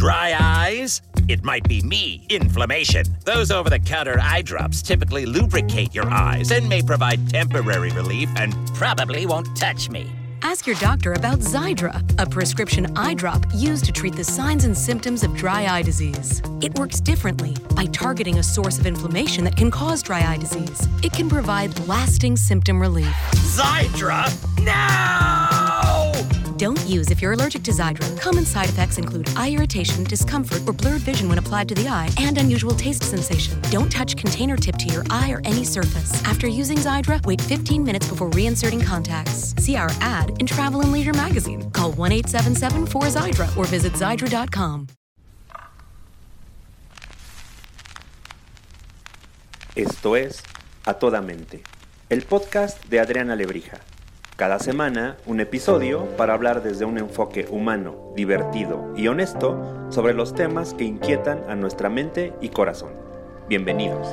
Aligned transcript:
Dry 0.00 0.34
eyes? 0.40 1.02
It 1.28 1.44
might 1.44 1.68
be 1.68 1.82
me, 1.82 2.24
inflammation. 2.30 3.04
Those 3.26 3.50
over 3.50 3.68
the 3.68 3.78
counter 3.78 4.18
eye 4.18 4.40
drops 4.40 4.80
typically 4.80 5.26
lubricate 5.26 5.94
your 5.94 6.08
eyes 6.08 6.52
and 6.52 6.66
may 6.70 6.80
provide 6.80 7.28
temporary 7.28 7.90
relief 7.90 8.30
and 8.36 8.54
probably 8.72 9.26
won't 9.26 9.54
touch 9.54 9.90
me. 9.90 10.10
Ask 10.40 10.66
your 10.66 10.76
doctor 10.76 11.12
about 11.12 11.40
Xydra, 11.40 12.00
a 12.18 12.24
prescription 12.24 12.96
eye 12.96 13.12
drop 13.12 13.44
used 13.52 13.84
to 13.84 13.92
treat 13.92 14.16
the 14.16 14.24
signs 14.24 14.64
and 14.64 14.74
symptoms 14.74 15.22
of 15.22 15.36
dry 15.36 15.66
eye 15.66 15.82
disease. 15.82 16.40
It 16.62 16.78
works 16.78 16.98
differently 16.98 17.54
by 17.76 17.84
targeting 17.84 18.38
a 18.38 18.42
source 18.42 18.78
of 18.78 18.86
inflammation 18.86 19.44
that 19.44 19.54
can 19.58 19.70
cause 19.70 20.02
dry 20.02 20.22
eye 20.22 20.38
disease. 20.38 20.88
It 21.02 21.12
can 21.12 21.28
provide 21.28 21.78
lasting 21.86 22.38
symptom 22.38 22.80
relief. 22.80 23.14
Xydra? 23.34 24.24
No! 24.64 25.49
Don't 26.60 26.84
use 26.86 27.10
if 27.10 27.22
you're 27.22 27.32
allergic 27.32 27.62
to 27.62 27.70
Xydra. 27.70 28.20
Common 28.20 28.44
side 28.44 28.68
effects 28.68 28.98
include 28.98 29.30
eye 29.34 29.50
irritation, 29.52 30.04
discomfort, 30.04 30.60
or 30.66 30.74
blurred 30.74 31.00
vision 31.00 31.26
when 31.26 31.38
applied 31.38 31.70
to 31.70 31.74
the 31.74 31.88
eye, 31.88 32.10
and 32.18 32.36
unusual 32.36 32.72
taste 32.72 33.02
sensation. 33.02 33.58
Don't 33.70 33.90
touch 33.90 34.14
container 34.14 34.58
tip 34.58 34.76
to 34.76 34.84
your 34.92 35.02
eye 35.08 35.30
or 35.30 35.40
any 35.46 35.64
surface. 35.64 36.22
After 36.26 36.46
using 36.46 36.76
Xydra, 36.76 37.24
wait 37.24 37.40
15 37.40 37.82
minutes 37.82 38.08
before 38.08 38.28
reinserting 38.28 38.84
contacts. 38.84 39.54
See 39.56 39.74
our 39.74 39.88
ad 40.02 40.36
in 40.38 40.46
Travel 40.46 40.82
and 40.82 40.92
Leisure 40.92 41.14
magazine. 41.14 41.70
Call 41.70 41.92
1 41.92 42.12
877 42.12 42.86
4 42.88 43.02
Xydra 43.04 43.56
or 43.56 43.64
visit 43.64 43.94
Xydra.com. 43.94 44.86
Esto 49.74 50.14
es 50.14 50.42
A 50.84 50.92
Toda 50.92 51.22
Mente, 51.22 51.62
el 52.10 52.20
podcast 52.20 52.84
de 52.90 53.00
Adriana 53.00 53.34
Lebrija. 53.34 53.80
Cada 54.40 54.58
semana 54.58 55.18
un 55.26 55.38
episodio 55.40 56.06
para 56.16 56.32
hablar 56.32 56.62
desde 56.62 56.86
un 56.86 56.96
enfoque 56.96 57.46
humano, 57.50 58.14
divertido 58.16 58.90
y 58.96 59.06
honesto 59.06 59.86
sobre 59.90 60.14
los 60.14 60.34
temas 60.34 60.72
que 60.72 60.84
inquietan 60.84 61.44
a 61.50 61.54
nuestra 61.54 61.90
mente 61.90 62.32
y 62.40 62.48
corazón. 62.48 62.94
Bienvenidos. 63.50 64.08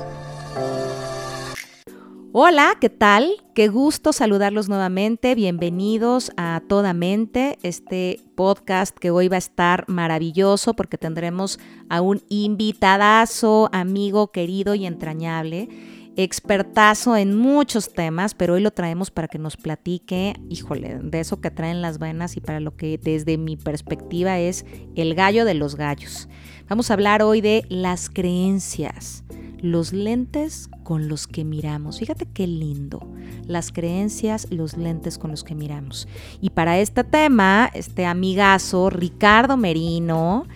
Hola, 2.33 2.75
¿qué 2.81 2.89
tal? 2.89 3.41
Qué 3.55 3.69
gusto 3.69 4.11
saludarlos 4.11 4.67
nuevamente. 4.67 5.33
Bienvenidos 5.33 6.33
a 6.35 6.61
Toda 6.67 6.93
Mente, 6.93 7.57
este 7.63 8.19
podcast 8.35 8.97
que 8.97 9.11
hoy 9.11 9.29
va 9.29 9.37
a 9.37 9.39
estar 9.39 9.85
maravilloso 9.87 10.73
porque 10.73 10.97
tendremos 10.97 11.57
a 11.87 12.01
un 12.01 12.21
invitadazo, 12.27 13.69
amigo 13.71 14.33
querido 14.33 14.75
y 14.75 14.87
entrañable 14.87 15.69
expertazo 16.17 17.15
en 17.15 17.37
muchos 17.37 17.93
temas, 17.93 18.33
pero 18.33 18.55
hoy 18.55 18.61
lo 18.61 18.71
traemos 18.71 19.11
para 19.11 19.27
que 19.27 19.37
nos 19.37 19.55
platique, 19.55 20.35
híjole, 20.49 20.97
de 21.01 21.19
eso 21.19 21.39
que 21.39 21.51
traen 21.51 21.83
las 21.83 21.99
venas 21.99 22.35
y 22.37 22.41
para 22.41 22.59
lo 22.59 22.75
que 22.75 22.97
desde 22.97 23.37
mi 23.37 23.55
perspectiva 23.55 24.39
es 24.39 24.65
el 24.95 25.13
gallo 25.13 25.45
de 25.45 25.53
los 25.53 25.75
gallos. 25.75 26.27
Vamos 26.67 26.89
a 26.89 26.95
hablar 26.95 27.21
hoy 27.21 27.41
de 27.41 27.65
las 27.69 28.09
creencias, 28.09 29.23
los 29.61 29.93
lentes 29.93 30.69
con 30.83 31.07
los 31.07 31.27
que 31.27 31.45
miramos. 31.45 31.99
Fíjate 31.99 32.25
qué 32.25 32.47
lindo, 32.47 33.07
las 33.45 33.71
creencias, 33.71 34.47
los 34.49 34.75
lentes 34.75 35.19
con 35.19 35.29
los 35.29 35.43
que 35.43 35.53
miramos. 35.53 36.07
Y 36.41 36.49
para 36.49 36.79
este 36.79 37.03
tema, 37.03 37.69
este 37.75 38.07
amigazo, 38.07 38.89
Ricardo 38.89 39.55
Merino, 39.55 40.47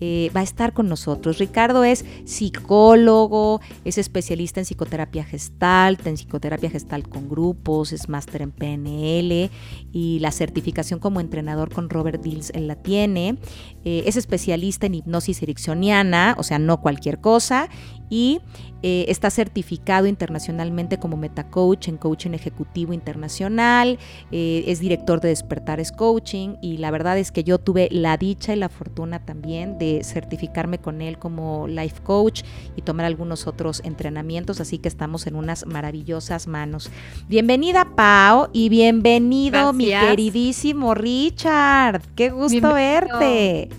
eh, 0.00 0.30
va 0.34 0.40
a 0.40 0.44
estar 0.44 0.72
con 0.72 0.88
nosotros. 0.88 1.38
Ricardo 1.38 1.84
es 1.84 2.04
psicólogo, 2.24 3.60
es 3.84 3.98
especialista 3.98 4.60
en 4.60 4.66
psicoterapia 4.66 5.24
gestalt, 5.24 6.06
en 6.06 6.14
psicoterapia 6.14 6.70
gestalt 6.70 7.08
con 7.08 7.28
grupos, 7.28 7.92
es 7.92 8.08
máster 8.08 8.42
en 8.42 8.52
PNL 8.52 9.50
y 9.92 10.18
la 10.20 10.30
certificación 10.30 11.00
como 11.00 11.20
entrenador 11.20 11.72
con 11.72 11.90
Robert 11.90 12.22
Dills 12.22 12.50
él 12.50 12.66
la 12.66 12.76
tiene. 12.76 13.38
Eh, 13.84 14.04
es 14.06 14.16
especialista 14.16 14.86
en 14.86 14.94
hipnosis 14.96 15.42
ericksoniana, 15.42 16.34
o 16.38 16.42
sea, 16.42 16.58
no 16.58 16.80
cualquier 16.80 17.20
cosa, 17.20 17.68
y 18.08 18.40
eh, 18.82 19.06
está 19.08 19.30
certificado 19.30 20.06
internacionalmente 20.06 20.98
como 20.98 21.16
metacoach 21.16 21.88
en 21.88 21.96
coaching 21.96 22.32
ejecutivo 22.32 22.92
internacional, 22.92 23.98
eh, 24.30 24.64
es 24.66 24.80
director 24.80 25.20
de 25.20 25.30
Despertares 25.30 25.90
Coaching 25.90 26.56
y 26.62 26.76
la 26.76 26.90
verdad 26.90 27.18
es 27.18 27.32
que 27.32 27.42
yo 27.42 27.58
tuve 27.58 27.88
la 27.90 28.16
dicha 28.16 28.52
y 28.52 28.56
la 28.56 28.68
fortuna 28.68 29.24
también 29.24 29.78
de 29.78 30.04
certificarme 30.04 30.78
con 30.78 31.02
él 31.02 31.18
como 31.18 31.66
life 31.66 32.00
coach 32.02 32.42
y 32.76 32.82
tomar 32.82 33.06
algunos 33.06 33.46
otros 33.46 33.80
entrenamientos, 33.84 34.60
así 34.60 34.78
que 34.78 34.88
estamos 34.88 35.26
en 35.26 35.34
unas 35.34 35.66
maravillosas 35.66 36.46
manos. 36.46 36.90
Bienvenida 37.28 37.88
Pau 37.96 38.48
y 38.52 38.68
bienvenido 38.68 39.72
mi 39.72 39.86
queridísimo 39.86 40.94
Richard, 40.94 42.02
qué 42.14 42.30
gusto 42.30 42.74
verte. 42.74 43.70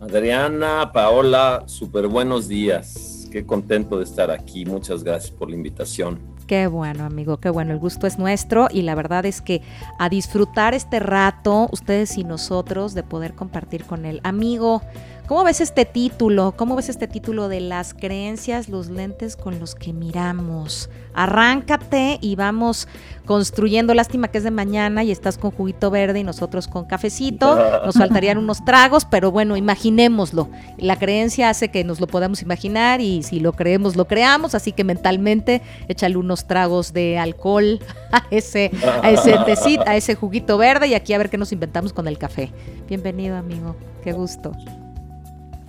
Adriana, 0.00 0.90
Paola, 0.92 1.64
súper 1.66 2.08
buenos 2.08 2.48
días 2.48 3.19
qué 3.30 3.46
contento 3.46 3.98
de 3.98 4.04
estar 4.04 4.30
aquí. 4.30 4.66
Muchas 4.66 5.02
gracias 5.02 5.30
por 5.30 5.48
la 5.48 5.56
invitación. 5.56 6.18
Qué 6.46 6.66
bueno, 6.66 7.04
amigo, 7.04 7.38
qué 7.38 7.48
bueno. 7.48 7.72
El 7.72 7.78
gusto 7.78 8.08
es 8.08 8.18
nuestro 8.18 8.66
y 8.70 8.82
la 8.82 8.96
verdad 8.96 9.24
es 9.24 9.40
que 9.40 9.62
a 10.00 10.08
disfrutar 10.08 10.74
este 10.74 10.98
rato, 10.98 11.68
ustedes 11.70 12.18
y 12.18 12.24
nosotros, 12.24 12.92
de 12.92 13.04
poder 13.04 13.34
compartir 13.34 13.84
con 13.84 14.04
él. 14.04 14.20
Amigo, 14.24 14.82
¿Cómo 15.30 15.44
ves 15.44 15.60
este 15.60 15.84
título? 15.84 16.54
¿Cómo 16.56 16.74
ves 16.74 16.88
este 16.88 17.06
título 17.06 17.48
de 17.48 17.60
las 17.60 17.94
creencias, 17.94 18.68
los 18.68 18.88
lentes 18.88 19.36
con 19.36 19.60
los 19.60 19.76
que 19.76 19.92
miramos? 19.92 20.90
Arráncate 21.14 22.18
y 22.20 22.34
vamos 22.34 22.88
construyendo. 23.26 23.94
Lástima 23.94 24.26
que 24.26 24.38
es 24.38 24.44
de 24.44 24.50
mañana 24.50 25.04
y 25.04 25.12
estás 25.12 25.38
con 25.38 25.52
juguito 25.52 25.88
verde 25.88 26.18
y 26.18 26.24
nosotros 26.24 26.66
con 26.66 26.84
cafecito. 26.86 27.56
Nos 27.86 27.94
faltarían 27.94 28.38
unos 28.38 28.64
tragos, 28.64 29.04
pero 29.04 29.30
bueno, 29.30 29.56
imaginémoslo. 29.56 30.48
La 30.78 30.98
creencia 30.98 31.48
hace 31.48 31.68
que 31.68 31.84
nos 31.84 32.00
lo 32.00 32.08
podamos 32.08 32.42
imaginar 32.42 33.00
y 33.00 33.22
si 33.22 33.38
lo 33.38 33.52
creemos, 33.52 33.94
lo 33.94 34.08
creamos. 34.08 34.56
Así 34.56 34.72
que 34.72 34.82
mentalmente 34.82 35.62
échale 35.86 36.16
unos 36.16 36.48
tragos 36.48 36.92
de 36.92 37.18
alcohol 37.18 37.78
a 38.10 38.24
ese, 38.32 38.72
a 39.00 39.08
ese 39.12 39.38
tecito, 39.46 39.84
a 39.86 39.94
ese 39.94 40.16
juguito 40.16 40.58
verde 40.58 40.88
y 40.88 40.94
aquí 40.94 41.12
a 41.12 41.18
ver 41.18 41.30
qué 41.30 41.38
nos 41.38 41.52
inventamos 41.52 41.92
con 41.92 42.08
el 42.08 42.18
café. 42.18 42.50
Bienvenido, 42.88 43.36
amigo. 43.36 43.76
Qué 44.02 44.12
gusto. 44.12 44.56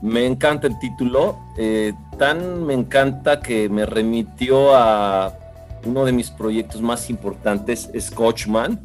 Me 0.01 0.25
encanta 0.25 0.67
el 0.67 0.79
título, 0.79 1.38
eh, 1.57 1.94
tan 2.17 2.66
me 2.66 2.73
encanta 2.73 3.39
que 3.39 3.69
me 3.69 3.85
remitió 3.85 4.75
a 4.75 5.38
uno 5.85 6.06
de 6.06 6.12
mis 6.12 6.31
proyectos 6.31 6.81
más 6.81 7.09
importantes, 7.09 7.89
es 7.94 8.09
Coachman. 8.09 8.79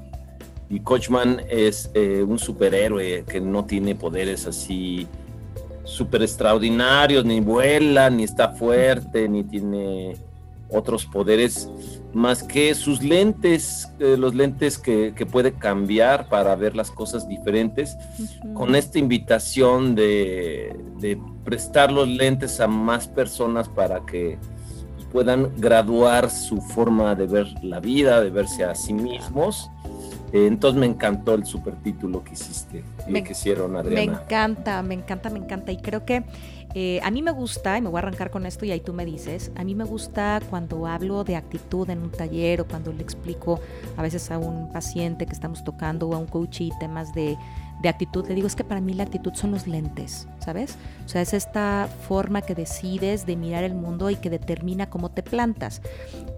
Y 0.68 0.80
Coachman 0.80 1.42
es 1.48 1.90
eh, 1.94 2.22
un 2.26 2.38
superhéroe 2.38 3.24
que 3.24 3.40
no 3.40 3.64
tiene 3.64 3.94
poderes 3.94 4.46
así 4.46 5.06
súper 5.84 6.22
extraordinarios, 6.22 7.24
ni 7.24 7.40
vuela, 7.40 8.10
ni 8.10 8.24
está 8.24 8.50
fuerte, 8.50 9.28
ni 9.28 9.44
tiene 9.44 10.16
otros 10.68 11.06
poderes 11.06 11.70
más 12.16 12.42
que 12.42 12.74
sus 12.74 13.02
lentes, 13.02 13.92
eh, 14.00 14.16
los 14.18 14.34
lentes 14.34 14.78
que, 14.78 15.12
puede 15.30 15.52
cambiar 15.52 16.28
para 16.30 16.56
ver 16.56 16.74
las 16.74 16.90
cosas 16.90 17.28
diferentes, 17.28 17.98
con 18.54 18.74
esta 18.74 18.98
invitación 18.98 19.94
de, 19.94 20.74
prestar 21.44 21.92
los 21.92 22.08
lentes 22.08 22.58
a 22.58 22.66
más 22.66 23.06
personas 23.06 23.68
para 23.68 24.00
que 24.06 24.38
puedan 25.12 25.52
graduar 25.58 26.30
su 26.30 26.60
forma 26.60 27.14
de 27.14 27.26
ver 27.26 27.46
la 27.62 27.80
vida, 27.80 28.22
de 28.22 28.30
verse 28.30 28.64
a 28.64 28.74
sí 28.74 28.94
mismos. 28.94 29.70
Eh, 30.32 30.46
entonces 30.46 30.78
me 30.78 30.86
encantó 30.86 31.34
el 31.34 31.44
supertítulo 31.44 32.22
que 32.24 32.32
hiciste, 32.32 32.84
me, 33.08 33.22
que 33.22 33.32
hicieron, 33.32 33.76
Adriana. 33.76 34.12
Me 34.12 34.18
encanta, 34.18 34.82
me 34.82 34.94
encanta, 34.94 35.30
me 35.30 35.38
encanta. 35.38 35.72
Y 35.72 35.78
creo 35.78 36.04
que 36.04 36.24
eh, 36.74 37.00
a 37.02 37.10
mí 37.10 37.22
me 37.22 37.30
gusta, 37.30 37.78
y 37.78 37.80
me 37.80 37.88
voy 37.88 37.98
a 37.98 38.02
arrancar 38.02 38.30
con 38.30 38.44
esto 38.44 38.64
y 38.64 38.70
ahí 38.70 38.80
tú 38.80 38.92
me 38.92 39.04
dices, 39.04 39.52
a 39.54 39.64
mí 39.64 39.74
me 39.74 39.84
gusta 39.84 40.40
cuando 40.50 40.86
hablo 40.86 41.24
de 41.24 41.36
actitud 41.36 41.88
en 41.90 42.02
un 42.02 42.10
taller 42.10 42.60
o 42.60 42.66
cuando 42.66 42.92
le 42.92 43.02
explico 43.02 43.60
a 43.96 44.02
veces 44.02 44.30
a 44.30 44.38
un 44.38 44.70
paciente 44.72 45.26
que 45.26 45.32
estamos 45.32 45.64
tocando 45.64 46.08
o 46.08 46.14
a 46.14 46.18
un 46.18 46.26
coach 46.26 46.60
y 46.60 46.70
temas 46.78 47.14
de 47.14 47.36
de 47.80 47.88
actitud, 47.88 48.26
le 48.26 48.34
digo, 48.34 48.46
es 48.46 48.56
que 48.56 48.64
para 48.64 48.80
mí 48.80 48.94
la 48.94 49.02
actitud 49.02 49.32
son 49.34 49.50
los 49.50 49.66
lentes, 49.66 50.26
¿sabes? 50.46 50.76
O 51.04 51.08
sea, 51.08 51.22
es 51.22 51.34
esta 51.34 51.88
forma 52.06 52.40
que 52.40 52.54
decides 52.54 53.26
de 53.26 53.34
mirar 53.34 53.64
el 53.64 53.74
mundo 53.74 54.10
y 54.10 54.16
que 54.16 54.30
determina 54.30 54.88
cómo 54.88 55.10
te 55.10 55.24
plantas. 55.24 55.82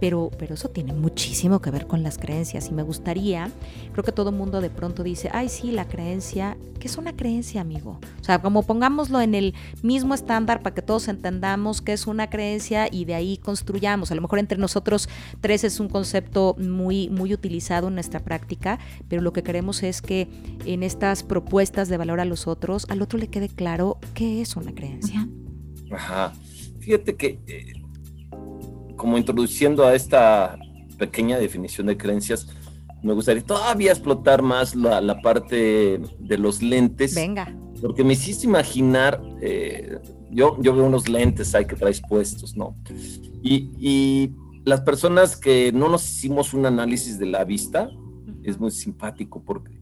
Pero, 0.00 0.31
pero 0.38 0.55
eso 0.55 0.70
tiene 0.70 0.94
muchísimo 0.94 1.60
que 1.60 1.70
ver 1.70 1.87
con 1.87 2.02
las 2.02 2.16
creencias 2.16 2.69
y 2.69 2.72
me 2.72 2.82
gustaría, 2.82 3.50
creo 3.93 4.05
que 4.05 4.12
todo 4.12 4.32
mundo 4.32 4.62
de 4.62 4.70
pronto 4.70 5.02
dice, 5.02 5.28
ay, 5.32 5.50
sí, 5.50 5.72
la 5.72 5.87
creencia, 5.87 6.56
¿qué 6.81 6.87
es 6.87 6.96
una 6.96 7.14
creencia, 7.14 7.60
amigo? 7.60 7.99
O 8.19 8.25
sea, 8.25 8.40
como 8.40 8.62
pongámoslo 8.62 9.20
en 9.20 9.34
el 9.34 9.55
mismo 9.82 10.14
estándar 10.14 10.62
para 10.62 10.75
que 10.75 10.81
todos 10.81 11.08
entendamos 11.08 11.82
qué 11.82 11.93
es 11.93 12.06
una 12.06 12.31
creencia 12.31 12.88
y 12.90 13.05
de 13.05 13.14
ahí 13.14 13.37
construyamos. 13.37 14.10
A 14.10 14.14
lo 14.14 14.22
mejor 14.22 14.38
entre 14.38 14.56
nosotros 14.56 15.10
tres 15.43 15.64
es 15.64 15.81
un 15.81 15.88
concepto 15.88 16.56
muy, 16.58 17.10
muy 17.10 17.34
utilizado 17.34 17.88
en 17.88 17.94
nuestra 17.94 18.20
práctica, 18.20 18.78
pero 19.08 19.20
lo 19.20 19.34
que 19.34 19.43
queremos 19.43 19.82
es 19.82 20.00
que 20.00 20.28
en 20.64 20.82
estas 20.82 21.25
propuestas 21.25 21.88
de 21.90 21.99
valor 21.99 22.20
a 22.20 22.25
los 22.25 22.46
otros, 22.46 22.87
al 22.88 23.02
otro 23.02 23.19
le 23.19 23.28
quede 23.28 23.49
claro 23.49 23.97
qué 24.14 24.40
es 24.40 24.56
una 24.56 24.74
creencia. 24.74 25.28
Ajá. 25.90 26.32
Fíjate 26.80 27.16
que, 27.16 27.38
eh, 27.46 27.72
como 28.96 29.18
introduciendo 29.18 29.84
a 29.84 29.94
esta 29.94 30.58
pequeña 30.98 31.38
definición 31.38 31.86
de 31.86 31.96
creencias, 31.96 32.48
me 33.02 33.12
gustaría 33.12 33.42
todavía 33.44 33.92
explotar 33.92 34.42
más 34.42 34.74
la, 34.74 35.20
parte 35.20 36.00
de 36.18 36.38
los 36.38 36.62
lentes. 36.62 37.14
Venga. 37.14 37.54
porque 37.80 38.02
me 38.02 38.14
hiciste 38.14 38.46
imaginar, 38.46 39.22
eh, 39.40 39.98
yo, 40.30 40.60
yo 40.60 40.74
veo 40.74 40.84
unos 40.84 41.08
lentes 41.08 41.54
ahí 41.54 41.64
que 41.64 41.76
traes 41.76 42.00
puestos, 42.00 42.56
¿no? 42.56 42.76
Y, 43.42 43.70
y 43.78 44.32
las 44.64 44.80
personas 44.80 45.36
que 45.36 45.70
no 45.72 45.88
nos 45.88 46.04
hicimos 46.04 46.52
un 46.54 46.66
análisis 46.66 47.18
de 47.18 47.26
la 47.26 47.44
vista, 47.44 47.88
es 48.42 48.58
muy 48.58 48.70
simpático 48.70 49.42
porque 49.44 49.78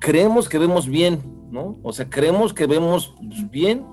creemos 0.00 0.48
que 0.48 0.58
vemos 0.58 0.86
bien, 0.86 1.20
¿no? 1.50 1.78
O 1.82 1.92
sea, 1.92 2.08
creemos 2.08 2.52
que 2.52 2.66
vemos 2.66 3.14
bien 3.50 3.84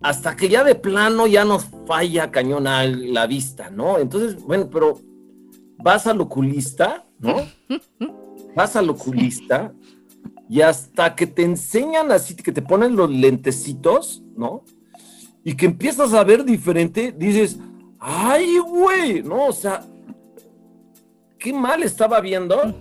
hasta 0.00 0.36
que 0.36 0.48
ya 0.48 0.62
de 0.64 0.74
plano 0.74 1.26
ya 1.26 1.44
nos 1.44 1.64
falla 1.86 2.30
cañón 2.30 2.66
a 2.66 2.84
la 2.84 3.26
vista, 3.26 3.70
¿no? 3.70 3.98
Entonces, 3.98 4.42
bueno, 4.42 4.68
pero 4.70 5.00
vas 5.78 6.06
al 6.06 6.20
oculista, 6.20 7.06
¿no? 7.18 7.36
Vas 8.56 8.76
al 8.76 8.88
oculista 8.88 9.74
y 10.48 10.60
hasta 10.60 11.16
que 11.16 11.26
te 11.26 11.42
enseñan 11.42 12.12
así, 12.12 12.36
que 12.36 12.52
te 12.52 12.62
ponen 12.62 12.94
los 12.94 13.10
lentecitos, 13.10 14.22
¿no? 14.36 14.62
Y 15.42 15.54
que 15.54 15.66
empiezas 15.66 16.12
a 16.12 16.22
ver 16.22 16.44
diferente, 16.44 17.12
dices, 17.16 17.58
ay, 17.98 18.58
güey, 18.58 19.22
¿no? 19.22 19.46
O 19.46 19.52
sea, 19.52 19.84
qué 21.38 21.52
mal 21.52 21.82
estaba 21.82 22.20
viendo 22.20 22.74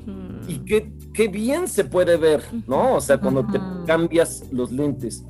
y 0.48 0.60
qué, 0.60 0.92
qué 1.14 1.28
bien 1.28 1.68
se 1.68 1.86
puede 1.86 2.18
ver, 2.18 2.44
¿no? 2.68 2.96
O 2.96 3.02
sea, 3.02 3.20
cuando 3.20 3.46
te 3.46 3.60
cambias 3.86 4.46
los 4.52 4.72
lentes. 4.72 5.24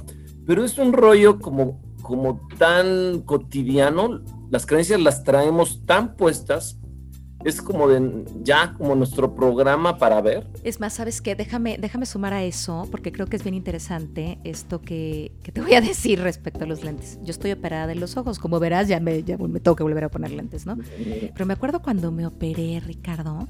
Pero 0.45 0.63
es 0.63 0.77
un 0.77 0.93
rollo 0.93 1.39
como, 1.39 1.81
como 2.01 2.41
tan 2.57 3.21
cotidiano, 3.21 4.21
las 4.49 4.65
creencias 4.65 4.99
las 5.01 5.23
traemos 5.23 5.85
tan 5.85 6.15
puestas 6.15 6.77
es 7.43 7.61
como 7.61 7.87
de 7.87 8.25
ya 8.41 8.73
como 8.73 8.95
nuestro 8.95 9.35
programa 9.35 9.97
para 9.97 10.21
ver. 10.21 10.47
Es 10.63 10.79
más, 10.79 10.93
¿sabes 10.93 11.21
qué? 11.21 11.35
Déjame, 11.35 11.77
déjame 11.77 12.05
sumar 12.05 12.33
a 12.33 12.43
eso, 12.43 12.87
porque 12.89 13.11
creo 13.11 13.27
que 13.27 13.35
es 13.35 13.43
bien 13.43 13.53
interesante 13.53 14.39
esto 14.43 14.81
que, 14.81 15.31
te 15.41 15.61
voy 15.61 15.73
a 15.73 15.81
decir 15.81 16.21
respecto 16.21 16.63
a 16.63 16.67
los 16.67 16.83
lentes. 16.83 17.19
Yo 17.23 17.31
estoy 17.31 17.51
operada 17.51 17.87
de 17.87 17.95
los 17.95 18.17
ojos, 18.17 18.39
como 18.39 18.59
verás, 18.59 18.87
ya 18.87 18.99
me, 18.99 19.23
ya 19.23 19.37
me 19.37 19.59
tengo 19.59 19.75
que 19.75 19.83
volver 19.83 20.05
a 20.05 20.09
poner 20.09 20.31
lentes, 20.31 20.65
¿no? 20.65 20.77
Pero 21.33 21.45
me 21.45 21.53
acuerdo 21.53 21.81
cuando 21.81 22.11
me 22.11 22.25
operé, 22.25 22.79
Ricardo, 22.79 23.47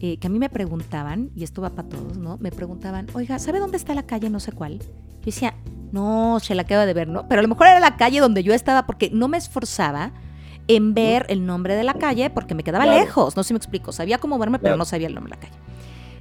eh, 0.00 0.16
que 0.18 0.26
a 0.26 0.30
mí 0.30 0.38
me 0.38 0.48
preguntaban, 0.48 1.30
y 1.36 1.44
esto 1.44 1.60
va 1.60 1.70
para 1.70 1.88
todos, 1.88 2.16
¿no? 2.16 2.38
Me 2.38 2.50
preguntaban, 2.50 3.06
oiga, 3.12 3.38
¿sabe 3.38 3.58
dónde 3.58 3.76
está 3.76 3.94
la 3.94 4.04
calle 4.04 4.30
no 4.30 4.40
sé 4.40 4.52
cuál? 4.52 4.78
Yo 4.78 5.26
decía, 5.26 5.54
no, 5.92 6.38
se 6.40 6.54
la 6.54 6.62
acaba 6.62 6.86
de 6.86 6.94
ver, 6.94 7.08
¿no? 7.08 7.28
Pero 7.28 7.40
a 7.40 7.42
lo 7.42 7.48
mejor 7.48 7.66
era 7.66 7.80
la 7.80 7.96
calle 7.96 8.20
donde 8.20 8.42
yo 8.42 8.54
estaba 8.54 8.86
porque 8.86 9.10
no 9.10 9.28
me 9.28 9.36
esforzaba 9.36 10.12
en 10.68 10.94
ver 10.94 11.26
el 11.28 11.44
nombre 11.44 11.74
de 11.74 11.84
la 11.84 11.94
calle 11.94 12.30
porque 12.30 12.54
me 12.54 12.62
quedaba 12.62 12.86
lejos, 12.86 13.36
no 13.36 13.42
sé 13.42 13.48
si 13.48 13.54
me 13.54 13.58
explico, 13.58 13.92
sabía 13.92 14.18
cómo 14.18 14.38
verme, 14.38 14.58
pero 14.58 14.76
no 14.76 14.84
sabía 14.84 15.08
el 15.08 15.14
nombre 15.14 15.34
de 15.34 15.40
la 15.40 15.48
calle. 15.48 15.60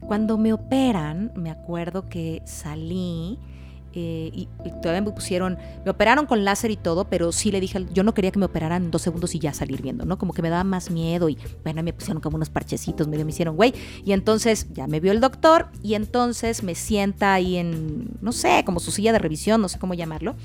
Cuando 0.01 0.37
me 0.37 0.53
operan, 0.53 1.31
me 1.35 1.51
acuerdo 1.51 2.09
que 2.09 2.41
salí 2.45 3.37
eh, 3.93 4.31
y, 4.33 4.47
todavía 4.81 5.01
me 5.01 5.11
pusieron, 5.11 5.57
me 5.83 5.91
operaron 5.91 6.25
con 6.25 6.45
láser 6.45 6.71
y 6.71 6.77
todo, 6.77 7.05
pero 7.09 7.31
sí 7.31 7.51
le 7.51 7.59
dije, 7.59 7.85
yo 7.93 8.03
no 8.03 8.13
quería 8.13 8.31
que 8.31 8.39
me 8.39 8.45
operaran 8.45 8.91
dos 8.91 9.01
segundos 9.01 9.33
y 9.35 9.39
ya 9.39 9.53
salir 9.53 9.81
viendo, 9.81 10.05
¿no? 10.05 10.17
Como 10.17 10.33
que 10.33 10.41
me 10.41 10.49
daba 10.49 10.63
más 10.63 10.91
miedo 10.91 11.29
y 11.29 11.37
bueno, 11.63 11.81
me 11.83 11.93
pusieron 11.93 12.21
como 12.21 12.35
unos 12.35 12.49
parchecitos, 12.49 13.07
medio 13.07 13.25
me 13.25 13.31
hicieron, 13.31 13.55
güey. 13.55 13.73
Y 14.05 14.11
entonces 14.13 14.67
ya 14.73 14.87
me 14.87 14.99
vio 14.99 15.11
el 15.11 15.19
doctor 15.19 15.69
y 15.81 15.95
entonces 15.95 16.63
me 16.63 16.75
sienta 16.75 17.33
ahí 17.33 17.57
en, 17.57 18.17
no 18.21 18.31
sé, 18.31 18.63
como 18.65 18.79
su 18.79 18.91
silla 18.91 19.11
de 19.11 19.19
revisión, 19.19 19.61
no 19.61 19.69
sé 19.69 19.79
cómo 19.79 19.93
llamarlo. 19.93 20.35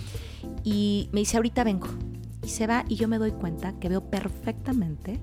Y 0.62 1.08
me 1.12 1.20
dice, 1.20 1.36
ahorita 1.36 1.64
vengo 1.64 1.88
y 2.42 2.48
se 2.48 2.66
va 2.66 2.84
y 2.88 2.96
yo 2.96 3.08
me 3.08 3.18
doy 3.18 3.32
cuenta 3.32 3.72
que 3.78 3.88
veo 3.88 4.10
perfectamente 4.10 5.20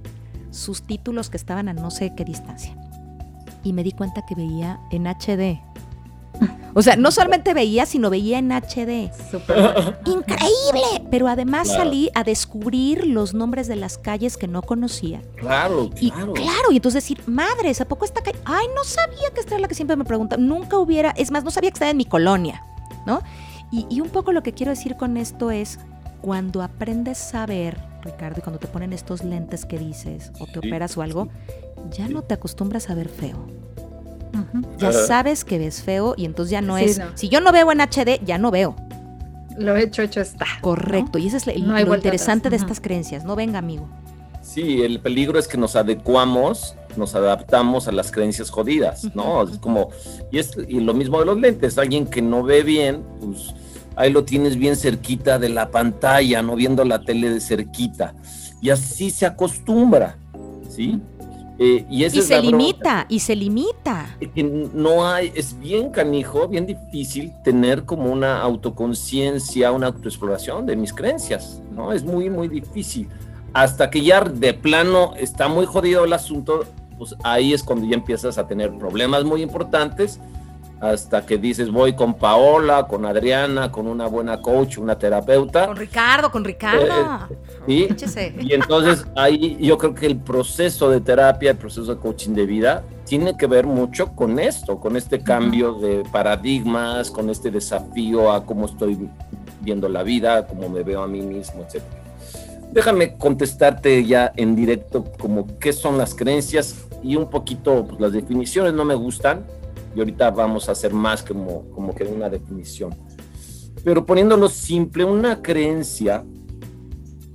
sus 0.52 0.84
títulos 0.84 1.30
que 1.30 1.38
estaban 1.38 1.70
a 1.70 1.74
no 1.74 1.92
sé 1.92 2.14
qué 2.16 2.26
distancia. 2.26 2.76
Y 3.64 3.74
me 3.74 3.84
di 3.84 3.92
cuenta 3.92 4.26
que 4.26 4.36
veía 4.36 4.80
en 4.92 5.06
HD. 5.08 5.71
O 6.74 6.82
sea, 6.82 6.96
no 6.96 7.12
solamente 7.12 7.54
veía, 7.54 7.86
sino 7.86 8.10
veía 8.10 8.40
en 8.40 8.52
HD. 8.52 9.12
Increíble. 10.06 11.06
Pero 11.10 11.28
además 11.28 11.68
salí 11.68 12.10
a 12.16 12.24
descubrir 12.24 13.06
los 13.06 13.34
nombres 13.34 13.68
de 13.68 13.76
las 13.76 13.98
calles 13.98 14.38
que 14.38 14.48
no 14.48 14.62
conocía. 14.62 15.22
Claro, 15.36 15.90
claro. 15.90 15.94
Y 16.00 16.12
claro, 16.12 16.72
y 16.72 16.78
entonces 16.78 17.04
decir, 17.04 17.22
madre, 17.28 17.74
¿a 17.78 17.86
poco 17.86 18.06
esta 18.06 18.22
calle? 18.22 18.40
Ay, 18.46 18.68
no 18.74 18.84
sabía 18.86 19.32
que 19.34 19.42
esta 19.42 19.56
era 19.56 19.64
la 19.64 19.68
que 19.68 19.76
siempre 19.76 19.98
me 19.98 20.06
preguntan. 20.06 20.48
Nunca 20.48 20.78
hubiera, 20.78 21.12
es 21.12 21.30
más, 21.32 21.44
no 21.44 21.52
sabía 21.52 21.72
que 21.72 21.76
estaba 21.76 21.92
en 21.92 21.98
mi 21.98 22.06
colonia, 22.06 22.64
¿no? 23.06 23.22
Y, 23.70 23.86
y 23.90 24.00
un 24.00 24.10
poco 24.10 24.32
lo 24.32 24.42
que 24.42 24.54
quiero 24.54 24.70
decir 24.70 24.96
con 24.96 25.18
esto 25.18 25.52
es, 25.52 25.78
cuando 26.22 26.62
aprendes 26.62 27.34
a 27.34 27.46
ver, 27.46 27.78
Ricardo, 28.02 28.40
y 28.40 28.42
cuando 28.42 28.60
te 28.60 28.68
ponen 28.68 28.94
estos 28.94 29.24
lentes 29.24 29.66
que 29.66 29.78
dices, 29.78 30.32
o 30.40 30.46
te 30.46 30.60
operas 30.60 30.96
o 30.98 31.02
algo, 31.02 31.30
ya 31.90 32.08
no 32.08 32.22
te 32.22 32.34
acostumbras 32.34 32.90
a 32.90 32.96
ver 32.96 33.10
feo. 33.10 33.48
Ya 34.78 34.92
sabes 34.92 35.44
que 35.44 35.58
ves 35.58 35.82
feo 35.82 36.14
y 36.18 36.26
entonces 36.26 36.52
ya 36.52 36.62
no 36.62 36.78
es. 36.78 37.02
Si 37.16 37.30
yo 37.30 37.42
no 37.42 37.52
veo 37.52 37.72
en 37.72 37.80
HD, 37.82 38.24
ya 38.26 38.38
no 38.38 38.52
veo. 38.52 38.76
Lo 39.58 39.76
hecho, 39.76 40.02
hecho 40.02 40.22
está. 40.22 40.46
Correcto. 40.62 41.18
Y 41.18 41.28
ese 41.28 41.38
es 41.38 41.48
lo 41.48 41.96
interesante 41.96 42.50
de 42.50 42.56
estas 42.56 42.80
creencias. 42.80 43.24
No 43.24 43.36
venga, 43.36 43.60
amigo. 43.60 43.90
Sí, 44.42 44.82
el 44.82 45.00
peligro 45.00 45.38
es 45.38 45.48
que 45.48 45.58
nos 45.58 45.76
adecuamos, 45.76 46.76
nos 46.98 47.14
adaptamos 47.14 47.88
a 47.88 47.92
las 47.92 48.12
creencias 48.12 48.50
jodidas, 48.50 49.16
¿no? 49.16 49.44
Es 49.44 49.60
como, 49.60 49.90
y, 50.32 50.40
es, 50.40 50.52
y 50.68 50.80
lo 50.80 50.96
mismo 50.96 51.20
de 51.20 51.26
los 51.26 51.38
lentes, 51.40 51.78
alguien 51.78 52.08
que 52.08 52.24
no 52.24 52.42
ve 52.42 52.64
bien, 52.64 53.04
pues 53.20 53.54
ahí 53.96 54.12
lo 54.12 54.24
tienes 54.24 54.58
bien 54.58 54.76
cerquita 54.76 55.38
de 55.38 55.50
la 55.50 55.70
pantalla, 55.70 56.42
no 56.42 56.56
viendo 56.56 56.84
la 56.84 57.02
tele 57.02 57.30
de 57.30 57.40
cerquita. 57.40 58.16
Y 58.62 58.72
así 58.72 59.12
se 59.12 59.28
acostumbra, 59.28 60.18
¿sí? 60.68 61.00
Eh, 61.64 61.86
y, 61.92 62.10
se 62.10 62.42
limita, 62.42 63.06
y 63.08 63.20
se 63.20 63.36
limita. 63.36 64.18
No 64.74 65.08
hay, 65.08 65.32
es 65.36 65.60
bien 65.60 65.92
canijo, 65.92 66.48
bien 66.48 66.66
difícil 66.66 67.32
tener 67.44 67.86
como 67.86 68.12
una 68.12 68.42
autoconciencia, 68.42 69.72
una 69.72 69.86
autoexploración 69.86 70.66
de 70.66 70.76
mis 70.76 70.92
creencias, 70.92 71.62
¿no? 71.72 71.94
Es 71.94 72.04
muy, 72.04 72.32
muy 72.32 72.48
difícil. 72.48 73.08
Hasta 73.54 73.92
que 73.92 74.02
ya 74.02 74.24
de 74.24 74.56
plano 74.56 75.14
está 75.18 75.50
muy 75.50 75.68
jodido 75.68 76.04
el 76.04 76.14
asunto, 76.14 76.66
pues 76.98 77.16
ahí 77.24 77.54
es 77.54 77.62
cuando 77.62 77.86
ya 77.86 77.94
empiezas 77.94 78.40
a 78.40 78.48
tener 78.48 78.76
problemas 78.80 79.24
muy 79.24 79.44
importantes 79.44 80.20
hasta 80.82 81.24
que 81.24 81.38
dices 81.38 81.70
voy 81.70 81.94
con 81.94 82.16
Paola, 82.16 82.88
con 82.88 83.06
Adriana, 83.06 83.72
con 83.72 83.86
una 83.86 84.08
buena 84.08 84.42
coach, 84.42 84.80
una 84.80 84.98
terapeuta. 84.98 85.68
Con 85.68 85.78
Ricardo, 85.78 86.32
con 86.32 86.44
Ricardo. 86.44 87.28
Eh, 87.68 87.96
y 88.40 88.54
entonces 88.54 89.06
ahí 89.16 89.58
yo 89.62 89.78
creo 89.78 89.94
que 89.94 90.08
el 90.08 90.18
proceso 90.18 90.90
de 90.90 91.00
terapia, 91.00 91.52
el 91.52 91.58
proceso 91.58 91.94
de 91.94 92.02
coaching 92.02 92.32
de 92.32 92.48
vida, 92.48 92.84
tiene 93.06 93.38
que 93.38 93.46
ver 93.46 93.68
mucho 93.68 94.16
con 94.16 94.40
esto, 94.40 94.80
con 94.80 94.98
este 94.98 95.22
cambio 95.22 95.74
de 95.74 96.04
paradigmas, 96.12 97.12
con 97.12 97.30
este 97.30 97.52
desafío 97.52 98.32
a 98.32 98.44
cómo 98.44 98.66
estoy 98.66 99.08
viendo 99.60 99.88
la 99.88 100.02
vida, 100.02 100.48
cómo 100.48 100.68
me 100.68 100.82
veo 100.82 101.04
a 101.04 101.08
mí 101.08 101.22
mismo, 101.22 101.62
etc. 101.62 101.84
Déjame 102.72 103.18
contestarte 103.18 104.04
ya 104.04 104.32
en 104.36 104.56
directo 104.56 105.04
como 105.20 105.60
qué 105.60 105.74
son 105.74 106.00
las 106.00 106.16
creencias 106.16 106.88
y 107.04 107.18
un 107.18 107.30
poquito 107.30 107.86
pues, 107.86 108.02
las 108.02 108.14
definiciones 108.14 108.74
no 108.74 108.84
me 108.84 108.96
gustan, 108.96 109.46
y 109.96 110.00
ahorita 110.00 110.32
vamos 110.32 110.70
a 110.70 110.74
hacer 110.74 110.94
más 110.94 111.24
como, 111.24 111.70
como 111.72 111.94
que 111.94 112.04
una 112.04 112.30
definición. 112.30 112.96
Pero 113.84 114.06
poniéndolo 114.06 114.48
simple, 114.50 115.04
una 115.04 115.42
creencia, 115.42 116.24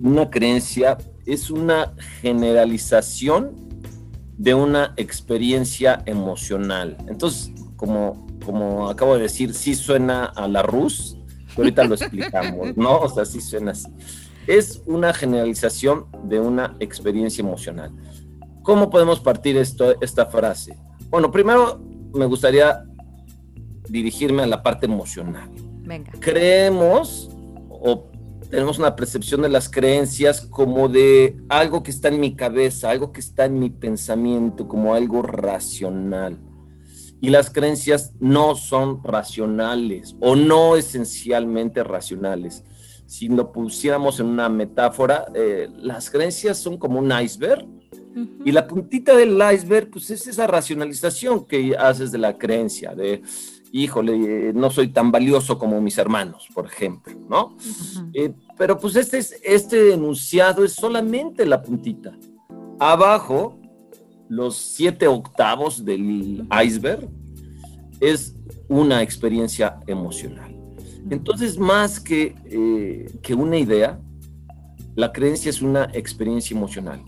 una 0.01 0.31
creencia 0.31 0.97
es 1.25 1.51
una 1.51 1.93
generalización 2.21 3.67
de 4.39 4.55
una 4.55 4.95
experiencia 4.97 6.03
emocional. 6.07 6.97
Entonces, 7.09 7.53
como, 7.77 8.27
como 8.45 8.89
acabo 8.89 9.17
de 9.17 9.23
decir, 9.23 9.55
sí 9.55 9.75
suena 9.75 10.27
a 10.27 10.47
la 10.47 10.63
Rus, 10.63 11.17
ahorita 11.57 11.85
lo 11.85 11.95
explicamos, 11.95 12.77
¿no? 12.77 12.99
O 12.99 13.09
sea, 13.09 13.25
sí 13.25 13.41
suena 13.41 13.73
así. 13.73 13.89
Es 14.47 14.83
una 14.87 15.13
generalización 15.13 16.07
de 16.25 16.39
una 16.39 16.77
experiencia 16.79 17.43
emocional. 17.43 17.91
¿Cómo 18.63 18.91
podemos 18.91 19.21
partir 19.21 19.57
esto, 19.57 20.01
esta 20.01 20.27
frase? 20.27 20.77
Bueno, 21.09 21.31
primero 21.31 21.81
me 22.15 22.27
gustaría 22.27 22.85
dirigirme 23.89 24.43
a 24.43 24.47
la 24.47 24.63
parte 24.63 24.87
emocional. 24.87 25.51
Venga. 25.83 26.13
Creemos 26.21 27.31
o 27.69 28.11
tenemos 28.51 28.79
una 28.79 28.95
percepción 28.95 29.43
de 29.43 29.49
las 29.49 29.69
creencias 29.69 30.41
como 30.41 30.89
de 30.89 31.37
algo 31.49 31.83
que 31.83 31.91
está 31.91 32.09
en 32.09 32.21
mi 32.21 32.35
cabeza, 32.37 32.91
algo 32.91 33.13
que 33.13 33.21
está 33.21 33.47
en 33.47 33.59
mi 33.59 33.71
pensamiento, 33.71 34.69
como 34.69 34.95
algo 34.95 35.23
racional. 35.23 36.39
Y 37.21 37.31
las 37.31 37.51
creencias 37.51 38.13
no 38.21 38.55
son 38.55 39.03
racionales 39.03 40.17
o 40.21 40.37
no 40.37 40.77
esencialmente 40.77 41.83
racionales. 41.83 42.63
Si 43.07 43.29
lo 43.29 43.53
pusiéramos 43.53 44.21
en 44.21 44.27
una 44.27 44.49
metáfora, 44.49 45.27
eh, 45.35 45.69
las 45.77 46.11
creencias 46.11 46.59
son 46.59 46.77
como 46.77 46.99
un 46.99 47.13
iceberg 47.21 47.67
y 48.45 48.53
la 48.53 48.67
puntita 48.67 49.17
del 49.17 49.39
iceberg, 49.53 49.91
pues 49.91 50.11
es 50.11 50.27
esa 50.27 50.47
racionalización 50.47 51.45
que 51.45 51.77
haces 51.77 52.13
de 52.13 52.19
la 52.19 52.39
creencia, 52.39 52.95
de, 52.95 53.23
híjole, 53.73 54.53
no 54.55 54.71
soy 54.71 54.89
tan 54.89 55.13
valioso 55.13 55.59
como 55.59 55.81
mis 55.81 55.99
hermanos, 55.99 56.49
por 56.55 56.67
ejemplo, 56.67 57.15
¿no? 57.29 57.57
Eh, 58.15 58.33
pero 58.57 58.79
pues 58.79 58.97
este, 58.97 59.19
es, 59.19 59.39
este 59.43 59.93
enunciado 59.93 60.65
es 60.65 60.73
solamente 60.73 61.45
la 61.45 61.63
puntita. 61.63 62.17
Abajo, 62.79 63.59
los 64.29 64.57
siete 64.57 65.07
octavos 65.07 65.85
del 65.85 66.47
iceberg 66.65 67.09
es 68.01 68.35
una 68.69 69.03
experiencia 69.03 69.81
emocional. 69.87 70.55
Entonces, 71.11 71.59
más 71.59 72.01
que, 72.01 72.35
eh, 72.47 73.19
que 73.23 73.35
una 73.35 73.59
idea, 73.59 74.01
la 74.97 75.13
creencia 75.13 75.51
es 75.51 75.63
una 75.63 75.85
experiencia 75.93 76.57
emocional. 76.57 77.03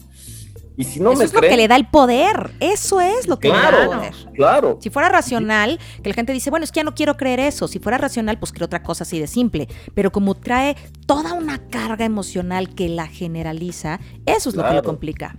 Y 0.79 0.85
si 0.85 1.01
no 1.01 1.11
eso 1.11 1.19
me 1.19 1.25
es 1.27 1.33
lo 1.35 1.41
creen, 1.41 1.51
que 1.53 1.57
le 1.59 1.69
da 1.69 1.77
el 1.77 1.87
poder. 1.89 2.53
Eso 2.61 3.01
es 3.01 3.27
lo 3.27 3.39
que 3.39 3.49
le 3.49 3.55
da 3.55 3.69
el 3.69 3.75
claro, 3.75 3.91
poder. 3.93 4.13
claro. 4.35 4.79
Si 4.81 4.91
fuera 4.91 5.09
racional, 5.09 5.79
que 6.03 6.09
la 6.09 6.15
gente 6.15 6.33
dice, 6.33 6.51
bueno, 6.51 6.63
es 6.65 6.71
que 6.73 6.79
ya 6.81 6.85
no 6.85 6.95
quiero 6.95 7.17
creer 7.17 7.41
eso. 7.41 7.67
Si 7.69 7.81
fuera 7.81 7.99
racional, 7.99 8.39
pues 8.39 8.53
creo 8.53 8.67
otra 8.67 8.83
cosa 8.83 9.03
así 9.03 9.19
de 9.19 9.27
simple. 9.27 9.69
Pero 9.95 10.13
como 10.13 10.35
trae 10.37 10.77
toda 11.07 11.33
una 11.35 11.59
carga 11.69 12.05
emocional 12.05 12.75
que 12.75 12.89
la 12.89 13.09
generaliza, 13.09 13.99
eso 14.25 14.49
es 14.51 14.55
lo 14.57 14.63
que 14.63 14.69
lo 14.69 14.73
Claro. 14.75 14.83
complica. 14.85 15.37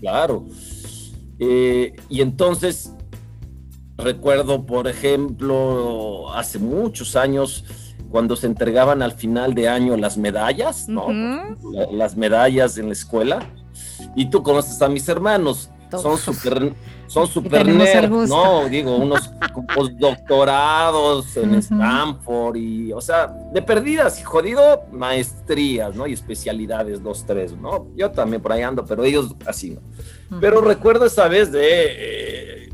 Claro. 0.00 0.44
Eh, 1.38 1.94
y 2.08 2.20
entonces, 2.20 2.92
recuerdo, 3.96 4.66
por 4.66 4.88
ejemplo, 4.88 6.32
hace 6.34 6.58
muchos 6.58 7.16
años, 7.16 7.64
cuando 8.10 8.34
se 8.34 8.46
entregaban 8.48 9.02
al 9.02 9.12
final 9.12 9.54
de 9.54 9.68
año 9.68 9.96
las 9.96 10.18
medallas, 10.18 10.88
¿no? 10.88 11.06
Las 11.92 12.16
medallas 12.16 12.76
en 12.78 12.86
la 12.88 12.92
escuela. 12.94 13.38
Y 14.14 14.30
tú 14.30 14.42
conoces 14.42 14.80
a 14.82 14.88
mis 14.88 15.08
hermanos. 15.08 15.70
Son 15.90 16.12
Uf. 16.14 16.20
súper 16.24 16.72
son 17.08 17.26
super 17.32 17.66
nerds. 17.66 18.28
¿no? 18.28 18.68
Digo, 18.68 18.96
unos 18.96 19.30
postdoctorados 19.74 21.36
en 21.36 21.50
Ujú. 21.50 21.58
Stanford 21.58 22.56
y, 22.56 22.92
o 22.92 23.00
sea, 23.00 23.26
de 23.52 23.60
perdidas 23.62 24.20
y 24.20 24.22
jodido, 24.22 24.82
maestrías, 24.92 25.94
¿no? 25.94 26.06
Y 26.06 26.12
especialidades, 26.12 27.02
dos, 27.02 27.24
tres, 27.26 27.52
¿no? 27.56 27.88
Yo 27.96 28.10
también 28.10 28.40
por 28.40 28.52
ahí 28.52 28.62
ando, 28.62 28.84
pero 28.86 29.02
ellos 29.04 29.34
así, 29.46 29.70
¿no? 29.70 29.80
Pero 30.40 30.60
recuerdo 30.60 31.06
esa 31.06 31.26
vez 31.26 31.50
de 31.50 31.60
eh, 31.64 32.72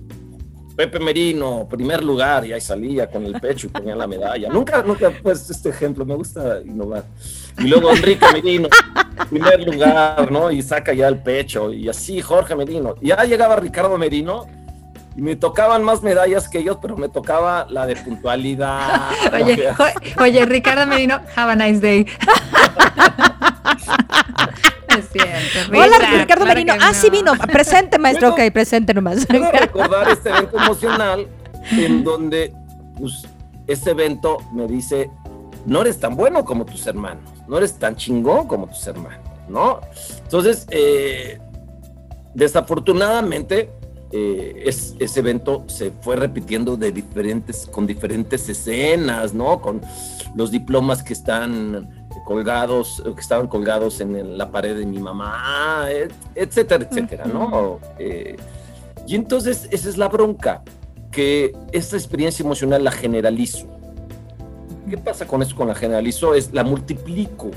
Pepe 0.76 0.98
Merino, 0.98 1.66
primer 1.68 2.04
lugar, 2.04 2.44
y 2.44 2.52
ahí 2.52 2.60
salía 2.60 3.10
con 3.10 3.24
el 3.24 3.40
pecho 3.40 3.66
y 3.66 3.70
ponía 3.70 3.96
la 3.96 4.06
medalla. 4.06 4.50
Nunca, 4.50 4.82
nunca, 4.82 5.10
pues, 5.22 5.48
este 5.48 5.70
ejemplo, 5.70 6.04
me 6.04 6.14
gusta 6.14 6.60
innovar. 6.62 7.04
Y 7.58 7.62
luego 7.62 7.90
Enrique 7.90 8.26
Merino, 8.30 8.68
primer 9.28 9.62
lugar, 9.62 10.30
¿no? 10.30 10.50
Y 10.50 10.62
saca 10.62 10.92
ya 10.92 11.08
el 11.08 11.18
pecho, 11.18 11.72
y 11.72 11.88
así 11.88 12.20
Jorge 12.20 12.54
Merino. 12.54 12.94
Ya 13.00 13.24
llegaba 13.24 13.56
Ricardo 13.56 13.96
Merino, 13.98 14.46
y 15.16 15.22
me 15.22 15.34
tocaban 15.34 15.82
más 15.82 16.02
medallas 16.02 16.46
que 16.48 16.58
ellos, 16.58 16.76
pero 16.80 16.96
me 16.96 17.08
tocaba 17.08 17.66
la 17.70 17.86
de 17.86 17.96
puntualidad. 17.96 19.10
Oye, 19.32 19.72
oye, 20.20 20.44
Ricardo 20.44 20.86
Merino, 20.86 21.20
have 21.34 21.52
a 21.52 21.56
nice 21.56 21.80
day. 21.80 22.06
es 24.98 25.08
cierto. 25.10 25.70
Hola, 25.70 25.98
Ricardo 25.98 26.44
claro 26.44 26.44
Merino. 26.44 26.74
Ah, 26.80 26.92
sí 26.92 27.06
no. 27.06 27.12
vino. 27.12 27.32
Presente, 27.50 27.98
maestro. 27.98 28.32
Bueno. 28.32 28.44
ok, 28.44 28.52
presente 28.52 28.92
nomás. 28.92 29.24
Quiero 29.24 29.50
recordar 29.50 30.10
este 30.10 30.28
evento 30.28 30.58
emocional 30.58 31.26
en 31.70 32.04
donde 32.04 32.54
pues, 32.98 33.26
ese 33.66 33.92
evento 33.92 34.36
me 34.52 34.66
dice, 34.66 35.10
no 35.64 35.80
eres 35.80 35.98
tan 35.98 36.14
bueno 36.14 36.44
como 36.44 36.66
tus 36.66 36.86
hermanos, 36.86 37.24
no 37.48 37.58
eres 37.58 37.74
tan 37.78 37.96
chingón 37.96 38.46
como 38.48 38.66
tus 38.66 38.86
hermanos, 38.86 39.20
¿no? 39.48 39.80
Entonces, 40.24 40.66
eh, 40.70 41.38
desafortunadamente, 42.34 43.70
eh, 44.12 44.62
es- 44.66 44.94
ese 44.98 45.20
evento 45.20 45.64
se 45.66 45.90
fue 46.00 46.16
repitiendo 46.16 46.76
de 46.76 46.92
diferentes, 46.92 47.66
con 47.66 47.86
diferentes 47.86 48.48
escenas, 48.48 49.34
¿no? 49.34 49.60
Con 49.60 49.80
los 50.36 50.50
diplomas 50.50 51.02
que 51.02 51.12
están 51.12 52.08
colgados, 52.24 53.02
que 53.14 53.20
estaban 53.20 53.46
colgados 53.48 54.00
en 54.00 54.36
la 54.38 54.50
pared 54.50 54.76
de 54.76 54.86
mi 54.86 54.98
mamá, 54.98 55.86
et- 55.90 56.12
etcétera, 56.34 56.86
etcétera, 56.88 57.24
¿no? 57.26 57.80
Eh, 57.98 58.36
y 59.06 59.14
entonces 59.14 59.68
esa 59.70 59.88
es 59.88 59.96
la 59.96 60.08
bronca, 60.08 60.62
que 61.10 61.52
esta 61.72 61.96
experiencia 61.96 62.44
emocional 62.44 62.84
la 62.84 62.90
generalizo. 62.90 63.66
¿Qué 64.88 64.96
pasa 64.98 65.26
con 65.26 65.42
eso 65.42 65.56
con 65.56 65.68
la 65.68 65.74
generalizo? 65.74 66.34
Es 66.34 66.52
la 66.52 66.62
multiplico. 66.62 67.50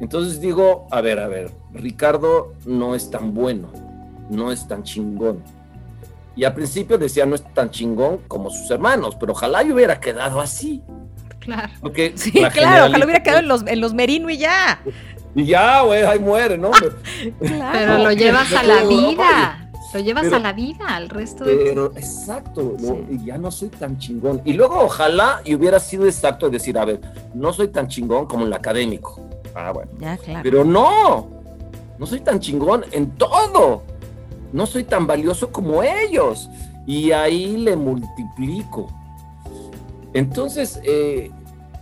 Entonces 0.00 0.40
digo, 0.40 0.88
a 0.90 1.00
ver, 1.00 1.18
a 1.18 1.28
ver, 1.28 1.52
Ricardo 1.72 2.54
no 2.66 2.94
es 2.94 3.10
tan 3.10 3.34
bueno, 3.34 3.70
no 4.30 4.50
es 4.50 4.66
tan 4.66 4.82
chingón. 4.82 5.42
Y 6.34 6.44
al 6.44 6.54
principio 6.54 6.98
decía 6.98 7.26
no 7.26 7.34
es 7.34 7.44
tan 7.54 7.70
chingón 7.70 8.18
como 8.26 8.50
sus 8.50 8.70
hermanos, 8.70 9.16
pero 9.20 9.32
ojalá 9.32 9.62
yo 9.62 9.74
hubiera 9.74 10.00
quedado 10.00 10.40
así. 10.40 10.82
Claro. 11.38 11.72
Porque 11.80 12.12
Sí, 12.16 12.32
la 12.40 12.50
claro, 12.50 12.86
ojalá 12.86 13.04
hubiera 13.04 13.22
quedado 13.22 13.40
en 13.40 13.48
los, 13.48 13.66
en 13.66 13.80
los 13.80 13.94
Merino 13.94 14.30
y 14.30 14.38
ya. 14.38 14.82
Y 15.34 15.44
ya, 15.44 15.82
güey, 15.82 16.02
ahí 16.02 16.18
muere, 16.18 16.58
¿no? 16.58 16.70
Claro. 17.40 17.70
Pero 17.72 17.98
lo 17.98 18.12
llevas 18.12 18.52
a 18.52 18.62
la 18.62 18.84
vida. 18.84 19.61
Lo 19.94 20.00
llevas 20.00 20.24
pero- 20.24 20.36
a 20.36 20.38
la 20.38 20.52
vida, 20.52 20.86
al 20.88 21.08
resto 21.08 21.44
de 21.44 21.54
Pero, 21.56 21.92
exacto, 21.96 22.76
¿no? 22.80 22.98
y 23.10 23.24
ya 23.24 23.36
no 23.38 23.50
soy 23.50 23.68
tan 23.68 23.98
chingón. 23.98 24.40
Y 24.44 24.54
luego 24.54 24.80
ojalá 24.80 25.40
y 25.44 25.54
hubiera 25.54 25.78
sido 25.80 26.06
exacto 26.06 26.46
de 26.46 26.52
decir, 26.52 26.78
a 26.78 26.84
ver, 26.84 27.00
no 27.34 27.52
soy 27.52 27.68
tan 27.68 27.88
chingón 27.88 28.26
como 28.26 28.46
el 28.46 28.52
académico. 28.52 29.20
Ah, 29.54 29.70
bueno. 29.72 29.90
Ya, 30.00 30.16
claro. 30.16 30.40
Pero 30.42 30.64
no, 30.64 31.28
no 31.98 32.06
soy 32.06 32.20
tan 32.20 32.40
chingón 32.40 32.84
en 32.92 33.10
todo. 33.12 33.82
No 34.52 34.66
soy 34.66 34.84
tan 34.84 35.06
valioso 35.06 35.50
como 35.52 35.82
ellos. 35.82 36.48
Y 36.86 37.12
ahí 37.12 37.56
le 37.58 37.76
multiplico. 37.76 38.88
Entonces, 40.14 40.80
eh, 40.84 41.30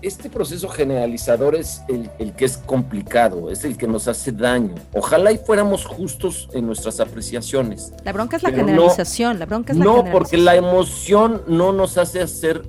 este 0.03 0.31
proceso 0.31 0.69
generalizador 0.69 1.55
es 1.55 1.83
el, 1.89 2.11
el 2.19 2.33
que 2.35 2.45
es 2.47 2.57
complicado, 2.59 3.51
es 3.51 3.65
el 3.65 3.77
que 3.77 3.87
nos 3.87 4.09
hace 4.09 4.33
daño. 4.33 4.75
Ojalá 4.95 5.33
y 5.33 5.39
fuéramos 5.39 5.85
justos 5.85 6.49
en 6.55 6.67
nuestras 6.67 7.01
apreciaciones. 7.01 7.93
La 8.05 8.13
bronca 8.13 8.37
es 8.37 8.43
la 8.43 8.51
pero 8.51 8.63
no- 8.63 8.69
generalización. 8.69 9.39
la 9.39 9.47
bronca 9.47 9.73
es 9.73 9.79
la 9.79 9.85
No, 9.85 9.91
generalización. 9.97 10.19
porque 10.23 10.37
la 10.39 10.57
emoción 10.57 11.43
no 11.49 11.73
nos 11.73 11.99
hace 11.99 12.27
ser 12.27 12.63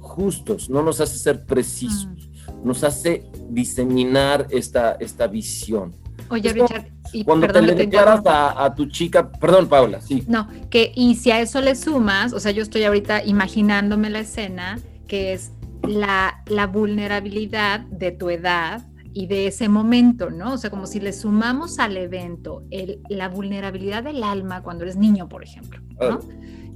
justos, 0.00 0.70
no 0.70 0.82
nos 0.82 1.00
hace 1.00 1.18
ser 1.18 1.44
precisos, 1.44 2.06
Mm. 2.06 2.66
nos 2.66 2.84
hace 2.84 3.24
diseminar 3.50 4.46
esta, 4.50 4.92
esta 5.00 5.26
visión. 5.26 5.94
Oye, 6.30 6.52
Richard, 6.52 6.86
y 7.12 7.22
Cuando 7.22 7.46
perdón 7.46 7.66
te 7.66 7.72
le 7.72 7.78
declaras 7.84 8.20
a, 8.26 8.64
a 8.64 8.74
tu 8.74 8.86
chica, 8.86 9.30
perdón 9.30 9.68
Paula, 9.68 10.00
sí, 10.00 10.24
No, 10.26 10.48
que 10.70 10.90
y 10.96 11.14
si 11.16 11.30
a 11.30 11.40
eso 11.40 11.60
le 11.60 11.76
sumas, 11.76 12.32
o 12.32 12.40
sea, 12.40 12.50
yo 12.50 12.62
estoy 12.62 12.82
ahorita 12.84 13.24
imaginándome 13.24 14.10
la 14.10 14.20
escena, 14.20 14.78
que 15.06 15.32
es 15.34 15.52
la, 15.82 16.42
la 16.46 16.66
vulnerabilidad 16.66 17.80
de 17.80 18.12
tu 18.12 18.30
edad 18.30 18.86
y 19.12 19.26
de 19.28 19.46
ese 19.46 19.68
momento, 19.68 20.30
¿no? 20.30 20.52
O 20.54 20.58
sea, 20.58 20.68
como 20.68 20.86
si 20.86 21.00
le 21.00 21.12
sumamos 21.12 21.78
al 21.78 21.96
evento 21.96 22.64
el, 22.70 23.00
la 23.08 23.28
vulnerabilidad 23.30 24.02
del 24.02 24.22
alma 24.22 24.62
cuando 24.62 24.84
eres 24.84 24.96
niño, 24.96 25.28
por 25.28 25.42
ejemplo, 25.42 25.80
¿no? 25.98 26.20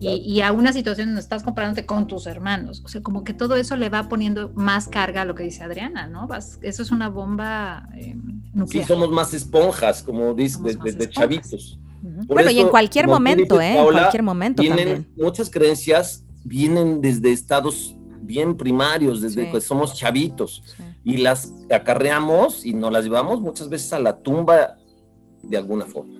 Y, 0.03 0.09
y 0.17 0.41
a 0.41 0.51
una 0.51 0.73
situación 0.73 1.09
donde 1.09 1.21
estás 1.21 1.43
comparándote 1.43 1.85
con 1.85 2.07
tus 2.07 2.27
hermanos. 2.27 2.81
O 2.87 2.89
sea, 2.89 3.03
como 3.03 3.23
que 3.25 3.35
todo 3.35 3.57
eso 3.57 3.77
le 3.77 3.91
va 3.91 4.09
poniendo 4.09 4.51
más 4.55 4.89
carga 4.89 5.21
a 5.23 5.25
lo 5.27 5.35
que 5.35 5.43
dice 5.43 5.63
Adriana, 5.63 6.07
¿no? 6.07 6.27
Vas- 6.27 6.59
eso 6.63 6.83
es 6.83 6.91
una 6.91 7.11
bomba 7.11 7.87
eh, 7.95 8.15
sí 8.15 8.51
nuclear. 8.55 8.87
somos 8.87 9.11
más 9.11 9.35
esponjas, 9.35 10.03
como 10.03 10.33
dices, 10.33 10.57
Somos 10.73 10.97
de, 10.97 11.11
chavitos. 11.11 11.79
Bueno, 12.01 12.51
y 12.51 12.61
en 12.61 12.61
eso, 12.63 12.71
cualquier 12.71 13.07
momento, 13.09 13.59
dices, 13.59 13.77
¿eh? 13.77 13.79
En 13.79 13.91
cualquier 13.93 14.23
momento 14.23 14.63
vienen 14.63 14.89
también. 14.89 15.13
muchas 15.19 15.51
creencias 15.51 16.25
vienen 16.45 17.03
desde 17.03 17.31
estados 17.33 17.95
bien 18.31 18.57
primarios, 18.57 19.21
desde 19.21 19.45
Sí. 19.47 19.53
que 19.53 19.61
somos 19.61 19.95
chavitos. 19.95 20.63
Sí. 20.77 20.83
y 21.03 21.17
las 21.17 21.53
acarreamos 21.71 22.65
y 22.67 22.73
nos 22.75 22.93
las 22.93 23.05
llevamos 23.05 23.41
muchas 23.41 23.69
veces 23.69 23.93
a 23.93 23.99
la 23.99 24.13
tumba 24.23 24.77
de 25.43 25.57
alguna 25.57 25.85
forma. 25.87 26.15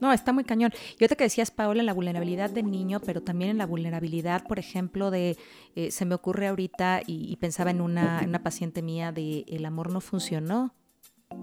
No, 0.00 0.12
está 0.12 0.32
muy 0.32 0.44
cañón. 0.44 0.72
Yo 1.00 1.08
te 1.08 1.16
que 1.16 1.24
decías, 1.24 1.50
Paola, 1.50 1.80
en 1.80 1.86
la 1.86 1.94
vulnerabilidad 1.94 2.50
del 2.50 2.70
niño, 2.70 3.00
pero 3.00 3.22
también 3.22 3.50
en 3.50 3.58
la 3.58 3.66
vulnerabilidad, 3.66 4.46
por 4.46 4.58
ejemplo, 4.58 5.10
de, 5.10 5.36
eh, 5.74 5.90
se 5.90 6.04
me 6.04 6.14
ocurre 6.14 6.48
ahorita 6.48 7.00
y, 7.06 7.32
y 7.32 7.36
pensaba 7.36 7.70
en 7.70 7.80
una, 7.80 8.20
en 8.22 8.28
una 8.28 8.42
paciente 8.42 8.82
mía 8.82 9.10
de 9.12 9.44
el 9.48 9.64
amor 9.64 9.90
no 9.90 10.00
funcionó, 10.00 10.74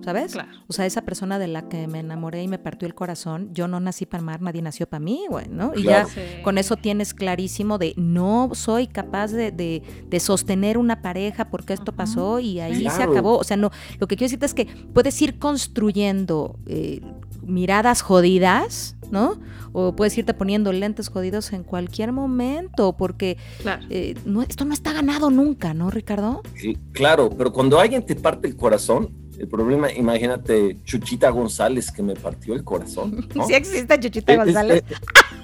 ¿sabes? 0.03 0.33
Claro. 0.33 0.49
O 0.67 0.73
sea, 0.73 0.85
esa 0.85 1.01
persona 1.03 1.39
de 1.39 1.47
la 1.47 1.67
que 1.67 1.87
me 1.87 1.99
enamoré 1.99 2.43
y 2.43 2.47
me 2.47 2.57
partió 2.59 2.87
el 2.87 2.95
corazón, 2.95 3.49
yo 3.53 3.67
no 3.67 3.79
nací 3.79 4.05
para 4.05 4.21
amar, 4.21 4.41
nadie 4.41 4.61
nació 4.61 4.87
para 4.87 4.99
mí, 5.03 5.21
güey, 5.29 5.47
¿no? 5.49 5.73
Y 5.75 5.83
Claro. 5.83 6.07
ya 6.07 6.13
Sí. 6.13 6.21
con 6.43 6.57
eso 6.57 6.75
tienes 6.77 7.13
clarísimo 7.13 7.77
de 7.77 7.93
no 7.97 8.49
soy 8.53 8.87
capaz 8.87 9.31
de, 9.31 9.51
de- 9.51 9.81
de 10.09 10.19
sostener 10.19 10.77
una 10.77 11.01
pareja 11.01 11.49
porque 11.49 11.73
esto 11.73 11.91
pasó 11.93 12.39
y 12.39 12.59
ahí 12.59 12.81
se 12.89 13.03
acabó. 13.03 13.37
O 13.37 13.43
sea, 13.43 13.57
no, 13.57 13.71
lo 13.99 14.07
que 14.07 14.15
quiero 14.15 14.25
decirte 14.29 14.45
es 14.45 14.53
que 14.53 14.65
puedes 14.93 15.21
ir 15.21 15.37
construyendo 15.39 16.57
eh, 16.65 17.01
miradas 17.45 18.01
jodidas, 18.01 18.95
¿no? 19.11 19.39
O 19.73 19.95
puedes 19.95 20.17
irte 20.17 20.33
poniendo 20.33 20.71
lentes 20.71 21.09
jodidos 21.09 21.51
en 21.51 21.63
cualquier 21.63 22.11
momento 22.13 22.95
porque 22.95 23.37
Claro. 23.61 23.85
eh, 23.89 24.15
no, 24.25 24.41
esto 24.43 24.63
no 24.65 24.73
está 24.73 24.93
ganado 24.93 25.29
nunca, 25.29 25.73
¿no, 25.73 25.89
Ricardo? 25.89 26.41
Sí, 26.55 26.77
claro, 26.93 27.29
pero 27.37 27.51
cuando 27.51 27.79
alguien 27.79 28.05
te 28.05 28.15
parte 28.15 28.47
el 28.47 28.55
corazón, 28.55 29.11
el 29.39 29.47
problema, 29.47 29.91
imagínate, 29.91 30.77
Chuchita 30.83 31.29
González 31.29 31.91
que 31.91 32.01
me 32.03 32.15
partió 32.15 32.53
el 32.53 32.63
corazón. 32.63 33.27
¿no? 33.35 33.45
Sí 33.47 33.53
existe 33.53 33.99
Chuchita 33.99 34.33
Es- 34.33 34.39
González. 34.39 34.83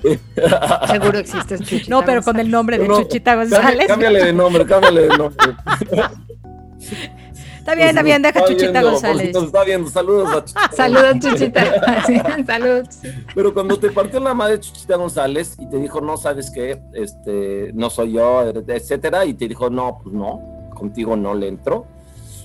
es- 0.04 0.20
Seguro 0.90 1.18
existe 1.20 1.58
Chuchita 1.60 1.90
No, 1.90 2.04
pero 2.06 2.22
con 2.22 2.40
el 2.40 2.50
nombre 2.50 2.78
de 2.78 2.88
No, 2.88 3.02
Chuchita 3.02 3.36
González. 3.36 3.88
Cámbiale 3.88 4.26
de 4.26 4.34
nombre, 4.34 4.66
cámbiale 4.66 5.02
de 5.08 5.18
nombre. 5.18 5.38
Está 7.60 7.76
bien, 7.76 7.90
está 7.90 8.02
bien, 8.02 8.22
deja 8.24 8.44
Chuchita 8.46 8.82
González. 8.82 9.36
está 9.36 9.64
viendo, 9.64 9.90
saludos 9.92 10.30
a 10.32 10.40
Chuchita. 10.44 10.72
saludos, 10.76 11.20
Chuchita. 11.20 11.64
saludos. 12.48 12.88
Pero 13.36 13.54
cuando 13.54 13.78
te 13.78 13.92
partió 13.92 14.20
la 14.20 14.34
madre 14.34 14.60
Chuchita 14.60 14.96
González 14.96 15.56
y 15.60 15.70
te 15.70 15.78
dijo, 15.78 16.02
no, 16.02 16.18
sabes 16.18 16.50
qué, 16.50 16.82
este, 16.94 17.72
no 17.76 17.92
soy 17.92 18.14
yo, 18.14 18.42
etcétera, 18.68 19.26
y 19.26 19.36
te 19.36 19.48
dijo, 19.48 19.70
no, 19.70 20.00
pues 20.02 20.16
no, 20.16 20.70
contigo 20.74 21.16
no 21.16 21.36
le 21.36 21.48
entro. 21.50 21.86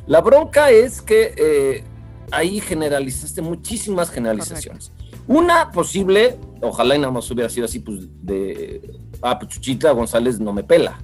La 0.06 0.20
bronca 0.20 0.70
es 0.70 1.00
que 1.00 1.34
eh, 1.36 1.84
ahí 2.30 2.60
generalizaste 2.60 3.42
muchísimas 3.42 4.10
generalizaciones. 4.10 4.92
Una 5.26 5.70
posible, 5.70 6.38
ojalá 6.60 6.96
y 6.96 6.98
nada 6.98 7.12
más 7.12 7.30
hubiera 7.30 7.48
sido 7.48 7.64
así, 7.64 7.78
pues 7.78 8.00
de, 8.22 8.98
ah, 9.22 9.38
pues 9.38 9.52
Chuchita 9.52 9.90
González 9.92 10.38
no 10.38 10.52
me 10.52 10.62
pela. 10.62 10.98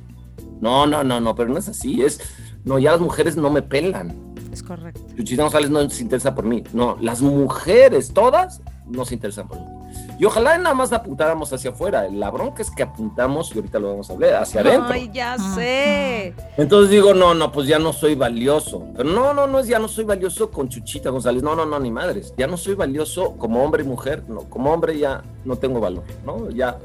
No, 0.60 0.86
no, 0.86 1.02
no, 1.02 1.20
no, 1.20 1.34
pero 1.34 1.48
no 1.48 1.58
es 1.58 1.68
así, 1.68 2.02
es, 2.02 2.20
no, 2.64 2.78
ya 2.78 2.92
las 2.92 3.00
mujeres 3.00 3.36
no 3.36 3.48
me 3.50 3.62
pelan. 3.62 4.34
Es 4.52 4.62
correcto. 4.62 5.00
Chuchita 5.16 5.44
González 5.44 5.70
no 5.70 5.88
se 5.88 6.02
interesa 6.02 6.34
por 6.34 6.44
mí. 6.44 6.62
No, 6.74 6.98
las 7.00 7.22
mujeres, 7.22 8.12
todas, 8.12 8.60
no 8.86 9.06
se 9.06 9.14
interesan 9.14 9.48
por 9.48 9.58
mí. 9.58 9.79
Y 10.20 10.26
ojalá 10.26 10.58
nada 10.58 10.74
más 10.74 10.92
apuntáramos 10.92 11.50
hacia 11.50 11.70
afuera. 11.70 12.06
La 12.10 12.30
bronca 12.30 12.60
es 12.60 12.70
que 12.70 12.82
apuntamos, 12.82 13.54
y 13.54 13.58
ahorita 13.58 13.78
lo 13.78 13.88
vamos 13.88 14.10
a 14.10 14.16
ver, 14.16 14.34
hacia 14.34 14.60
adentro. 14.60 14.92
Ay, 14.92 15.10
ya 15.10 15.38
sé. 15.38 16.34
Entonces 16.58 16.90
digo, 16.90 17.14
no, 17.14 17.32
no, 17.32 17.50
pues 17.50 17.66
ya 17.66 17.78
no 17.78 17.94
soy 17.94 18.16
valioso. 18.16 18.84
Pero 18.94 19.08
no, 19.08 19.32
no, 19.32 19.46
no 19.46 19.60
es 19.60 19.66
ya 19.66 19.78
no 19.78 19.88
soy 19.88 20.04
valioso 20.04 20.50
con 20.50 20.68
Chuchita 20.68 21.08
González. 21.08 21.42
No, 21.42 21.56
no, 21.56 21.64
no, 21.64 21.80
ni 21.80 21.90
madres. 21.90 22.34
Ya 22.36 22.46
no 22.46 22.58
soy 22.58 22.74
valioso 22.74 23.32
como 23.38 23.64
hombre 23.64 23.82
y 23.82 23.86
mujer. 23.86 24.22
No, 24.28 24.40
como 24.40 24.70
hombre 24.70 24.98
ya 24.98 25.22
no 25.46 25.56
tengo 25.56 25.80
valor, 25.80 26.04
¿no? 26.26 26.50
Ya. 26.50 26.76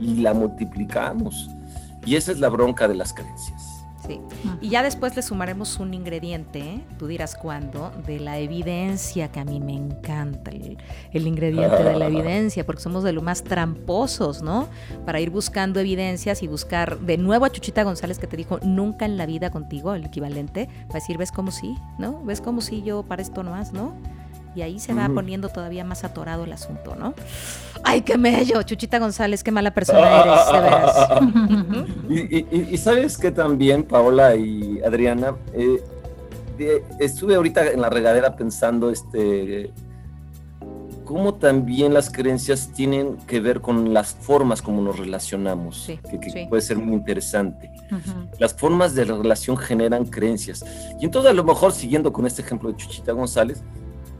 Y 0.00 0.22
la 0.22 0.32
multiplicamos. 0.32 1.50
Y 2.06 2.16
esa 2.16 2.32
es 2.32 2.40
la 2.40 2.48
bronca 2.48 2.88
de 2.88 2.94
las 2.94 3.12
creencias. 3.12 3.71
Sí. 4.12 4.56
Y 4.60 4.68
ya 4.70 4.82
después 4.82 5.14
le 5.16 5.22
sumaremos 5.22 5.78
un 5.78 5.94
ingrediente, 5.94 6.84
tú 6.98 7.06
dirás 7.06 7.34
cuándo, 7.34 7.92
de 8.06 8.20
la 8.20 8.38
evidencia, 8.38 9.30
que 9.30 9.40
a 9.40 9.44
mí 9.44 9.60
me 9.60 9.74
encanta 9.74 10.50
el, 10.50 11.26
ingrediente 11.26 11.82
de 11.82 11.96
la 11.96 12.06
evidencia, 12.08 12.64
porque 12.64 12.82
somos 12.82 13.04
de 13.04 13.12
lo 13.12 13.22
más 13.22 13.44
tramposos, 13.44 14.42
¿no? 14.42 14.68
Para 15.04 15.20
ir 15.20 15.30
buscando 15.30 15.80
evidencias 15.80 16.42
y 16.42 16.48
buscar 16.48 17.00
de 17.00 17.18
nuevo 17.18 17.44
a 17.44 17.50
Chuchita 17.50 17.82
González 17.82 18.18
que 18.18 18.26
te 18.26 18.36
dijo 18.36 18.58
nunca 18.62 19.04
en 19.04 19.16
la 19.16 19.26
vida 19.26 19.50
contigo, 19.50 19.94
el 19.94 20.04
equivalente, 20.04 20.68
para 20.86 21.00
decir, 21.00 21.18
¿ves 21.18 21.32
cómo 21.32 21.50
sí? 21.50 21.76
¿No? 21.98 22.22
¿Ves 22.24 22.40
cómo 22.40 22.60
sí 22.60 22.82
yo 22.82 23.02
para 23.02 23.22
esto 23.22 23.42
nomás, 23.42 23.72
¿no? 23.72 23.94
Y 24.54 24.62
ahí 24.62 24.78
se 24.78 24.92
va 24.92 25.08
poniendo 25.08 25.48
todavía 25.48 25.84
más 25.84 26.04
atorado 26.04 26.44
el 26.44 26.52
asunto, 26.52 26.94
¿no? 26.94 27.14
¡Ay, 27.84 28.02
qué 28.02 28.18
mello! 28.18 28.62
Chuchita 28.62 28.98
González, 28.98 29.42
qué 29.42 29.50
mala 29.50 29.72
persona 29.72 30.22
eres, 30.22 30.52
de 30.52 30.60
veras. 30.60 31.08
y, 32.70 32.76
sabes 32.76 33.16
que 33.16 33.30
también, 33.30 33.82
Paola 33.82 34.36
y 34.36 34.82
Adriana, 34.82 35.34
eh, 35.54 35.82
estuve 36.98 37.34
ahorita 37.34 37.70
en 37.70 37.80
la 37.80 37.90
regadera 37.90 38.36
pensando 38.36 38.90
este 38.90 39.72
cómo 41.04 41.34
también 41.34 41.92
las 41.92 42.10
creencias 42.10 42.70
tienen 42.72 43.16
que 43.26 43.40
ver 43.40 43.60
con 43.60 43.92
las 43.92 44.14
formas 44.14 44.62
como 44.62 44.80
nos 44.80 44.98
relacionamos, 44.98 45.86
que, 45.86 46.46
puede 46.48 46.62
ser 46.62 46.78
muy 46.78 46.94
interesante. 46.94 47.70
Las 48.38 48.54
formas 48.54 48.94
de 48.94 49.04
relación 49.04 49.58
generan 49.58 50.06
creencias. 50.06 50.64
Y 50.98 51.04
entonces 51.04 51.30
a 51.30 51.34
lo 51.34 51.44
mejor, 51.44 51.72
siguiendo 51.72 52.12
con 52.12 52.26
este 52.26 52.40
ejemplo 52.40 52.70
de 52.70 52.76
Chuchita 52.76 53.12
González, 53.12 53.62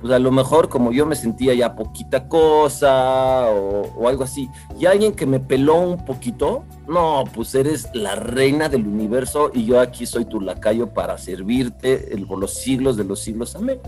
pues 0.03 0.13
a 0.13 0.19
lo 0.19 0.33
mejor 0.33 0.69
como 0.69 0.91
yo 0.91 1.07
me 1.07 1.15
sentía 1.15 1.55
ya 1.55 1.77
poquita 1.77 2.29
cosa 2.29 3.49
o, 3.51 4.09
algo 4.09 4.25
así, 4.25 4.51
y 4.79 4.87
alguien 4.87 5.15
que 5.15 5.27
me 5.27 5.39
peló 5.39 5.77
un 5.77 6.05
poquito, 6.05 6.65
no, 6.89 7.23
pues 7.33 7.55
eres 7.55 7.89
la 7.95 8.17
reina 8.17 8.69
del 8.69 8.87
universo 8.87 9.53
y 9.55 9.65
yo 9.65 9.81
aquí 9.81 10.05
soy 10.05 10.25
tu 10.25 10.41
lacayo 10.41 10.89
para 10.89 11.17
servirte 11.19 12.13
por 12.27 12.39
los 12.39 12.55
siglos 12.55 12.97
de 12.97 13.05
los 13.05 13.21
siglos, 13.21 13.55
amén. 13.55 13.79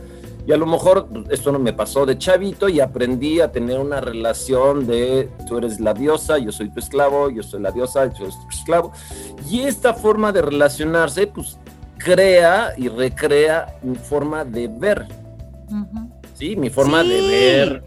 Y 0.46 0.52
a 0.52 0.56
lo 0.56 0.66
mejor 0.66 1.08
esto 1.30 1.50
no 1.50 1.58
me 1.58 1.72
pasó 1.72 2.06
de 2.06 2.16
chavito 2.16 2.68
y 2.68 2.78
aprendí 2.78 3.40
a 3.40 3.50
tener 3.50 3.80
una 3.80 4.00
relación 4.00 4.86
de 4.86 5.30
tú 5.48 5.58
eres 5.58 5.80
la 5.80 5.94
diosa, 5.94 6.38
yo 6.38 6.52
soy 6.52 6.68
tu 6.68 6.78
esclavo, 6.78 7.30
yo 7.30 7.42
soy 7.42 7.62
la 7.62 7.72
diosa, 7.72 8.06
yo 8.06 8.30
soy 8.30 8.42
tu 8.42 8.48
esclavo. 8.50 8.92
Y 9.50 9.62
esta 9.62 9.94
forma 9.94 10.32
de 10.32 10.42
relacionarse, 10.42 11.26
pues 11.26 11.58
crea 11.98 12.74
y 12.76 12.88
recrea 12.88 13.78
mi 13.82 13.96
forma 13.96 14.44
de 14.44 14.68
ver 14.68 15.23
¿sí? 16.34 16.56
Mi 16.56 16.70
forma 16.70 17.02
de 17.02 17.20
ver, 17.20 17.84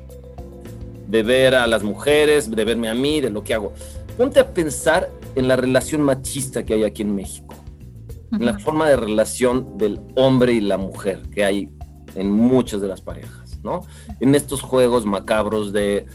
de 1.08 1.24
ver 1.24 1.56
a 1.56 1.68
las 1.68 1.84
mujeres, 1.84 2.50
de 2.50 2.66
verme 2.66 2.90
a 2.90 2.94
mí, 2.94 3.22
de 3.22 3.30
lo 3.30 3.44
que 3.44 3.54
hago. 3.54 3.74
Ponte 4.18 4.40
a 4.40 4.54
pensar 4.54 5.10
en 5.36 5.48
la 5.48 5.56
relación 5.56 6.02
machista 6.02 6.66
que 6.66 6.74
hay 6.74 6.84
aquí 6.84 7.04
en 7.04 7.16
México, 7.16 7.56
en 8.32 8.46
la 8.46 8.58
forma 8.58 8.90
de 8.90 8.96
relación 8.96 9.78
del 9.78 10.00
hombre 10.16 10.54
y 10.54 10.62
la 10.62 10.78
mujer 10.78 11.22
que 11.32 11.46
hay 11.46 11.70
en 12.16 12.32
muchas 12.32 12.82
de 12.82 12.88
las 12.88 13.02
parejas, 13.02 13.60
¿no? 13.64 13.82
En 14.20 14.34
estos 14.34 14.62
juegos 14.62 15.06
macabros 15.06 15.72
de, 15.72 16.08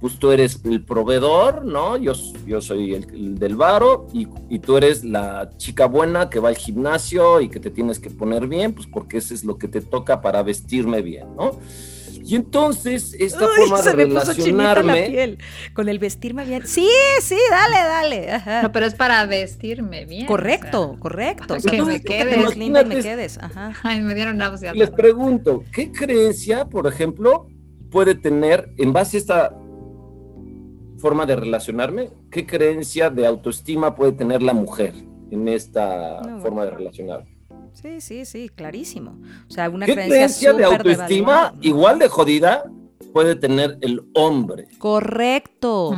pues 0.00 0.18
tú 0.18 0.30
eres 0.30 0.60
el 0.64 0.84
proveedor, 0.84 1.64
¿no? 1.64 1.96
Yo, 1.96 2.12
yo 2.46 2.60
soy 2.60 2.94
el, 2.94 3.38
del 3.38 3.56
varo 3.56 4.06
y, 4.12 4.28
y, 4.48 4.60
tú 4.60 4.76
eres 4.76 5.04
la 5.04 5.50
chica 5.56 5.86
buena 5.86 6.30
que 6.30 6.38
va 6.38 6.50
al 6.50 6.56
gimnasio 6.56 7.40
y 7.40 7.48
que 7.48 7.58
te 7.58 7.70
tienes 7.70 7.98
que 7.98 8.10
poner 8.10 8.46
bien, 8.46 8.74
pues 8.74 8.86
porque 8.86 9.18
eso 9.18 9.34
es 9.34 9.44
lo 9.44 9.58
que 9.58 9.66
te 9.66 9.80
toca 9.80 10.20
para 10.20 10.42
vestirme 10.42 11.02
bien, 11.02 11.34
¿no? 11.36 11.58
Y 12.28 12.36
entonces, 12.36 13.16
esta 13.18 13.48
forma 13.48 13.80
de 13.80 13.92
relacionarme. 13.92 15.00
La 15.00 15.06
piel, 15.06 15.38
con 15.72 15.88
el 15.88 15.98
vestirme 15.98 16.44
bien. 16.44 16.66
Sí, 16.66 16.86
sí, 17.22 17.38
dale, 17.50 17.76
dale. 17.76 18.42
No, 18.62 18.70
pero 18.70 18.84
es 18.84 18.94
para 18.94 19.24
vestirme 19.24 20.04
bien. 20.04 20.26
Correcto, 20.26 20.96
correcto. 20.98 21.56
que 21.56 21.80
me 21.80 22.02
quedes. 22.02 22.54
lindo 22.54 22.84
me 22.84 23.00
quedes. 23.00 23.38
Ajá. 23.38 23.72
Ay, 23.82 24.02
me 24.02 24.14
dieron 24.14 24.36
náuseas. 24.36 24.76
Les 24.76 24.90
pregunto, 24.90 25.64
¿qué 25.72 25.90
creencia, 25.90 26.66
por 26.66 26.86
ejemplo, 26.86 27.48
puede 27.90 28.14
tener, 28.14 28.74
en 28.76 28.92
base 28.92 29.16
a 29.16 29.20
esta 29.20 29.56
forma 30.98 31.26
de 31.26 31.36
relacionarme, 31.36 32.10
qué 32.30 32.46
creencia 32.46 33.10
de 33.10 33.26
autoestima 33.26 33.94
puede 33.94 34.12
tener 34.12 34.42
la 34.42 34.52
mujer 34.52 34.94
en 35.30 35.48
esta 35.48 36.22
forma 36.42 36.64
de 36.64 36.70
relacionarme? 36.70 37.38
Sí, 37.72 38.00
sí, 38.00 38.24
sí, 38.24 38.48
clarísimo. 38.48 39.18
O 39.48 39.50
sea, 39.50 39.70
una 39.70 39.86
¿Qué 39.86 39.94
creencia, 39.94 40.52
de 40.52 40.64
autoestima 40.64 41.54
igual 41.60 41.98
de 41.98 42.08
jodida 42.08 42.64
puede 43.18 43.34
tener 43.34 43.78
el 43.80 44.08
hombre? 44.14 44.68
Correcto, 44.78 45.90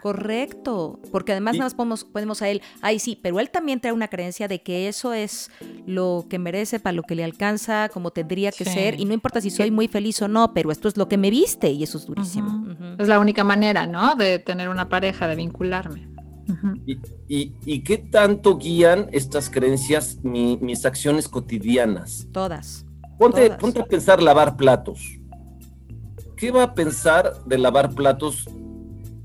correcto. 0.00 0.98
Porque 1.12 1.32
además 1.32 1.56
nada 1.56 1.66
más 1.66 1.74
podemos, 1.74 2.04
podemos 2.04 2.40
a 2.40 2.48
él, 2.48 2.62
ay 2.80 2.98
sí, 2.98 3.18
pero 3.20 3.38
él 3.38 3.50
también 3.50 3.80
trae 3.80 3.92
una 3.92 4.08
creencia 4.08 4.48
de 4.48 4.62
que 4.62 4.88
eso 4.88 5.12
es 5.12 5.50
lo 5.84 6.24
que 6.30 6.38
merece, 6.38 6.80
para 6.80 6.94
lo 6.94 7.02
que 7.02 7.16
le 7.16 7.22
alcanza, 7.22 7.90
como 7.90 8.12
tendría 8.12 8.50
que 8.50 8.64
ser, 8.64 8.98
y 8.98 9.04
no 9.04 9.12
importa 9.12 9.42
si 9.42 9.50
soy 9.50 9.70
muy 9.70 9.88
feliz 9.88 10.22
o 10.22 10.28
no, 10.28 10.54
pero 10.54 10.72
esto 10.72 10.88
es 10.88 10.96
lo 10.96 11.06
que 11.06 11.18
me 11.18 11.28
viste 11.28 11.70
y 11.70 11.82
eso 11.82 11.98
es 11.98 12.06
durísimo. 12.06 12.66
Es 12.98 13.08
la 13.08 13.18
única 13.18 13.44
manera, 13.44 13.86
¿no? 13.86 14.14
De 14.14 14.38
tener 14.38 14.70
una 14.70 14.88
pareja, 14.88 15.28
de 15.28 15.36
vincularme 15.36 16.14
y, 17.28 17.80
qué 17.80 17.98
tanto 17.98 18.56
guían 18.56 19.08
estas 19.12 19.50
creencias 19.50 20.18
mis 20.22 20.86
acciones 20.86 21.28
cotidianas? 21.28 22.26
Todas. 22.32 22.86
Ponte, 23.18 23.50
ponte 23.50 23.80
a 23.80 23.84
pensar 23.84 24.22
lavar 24.22 24.56
platos. 24.56 25.18
¿Qué 26.36 26.50
va 26.50 26.64
a 26.64 26.74
pensar 26.74 27.44
de 27.46 27.58
lavar 27.58 27.90
platos 27.90 28.48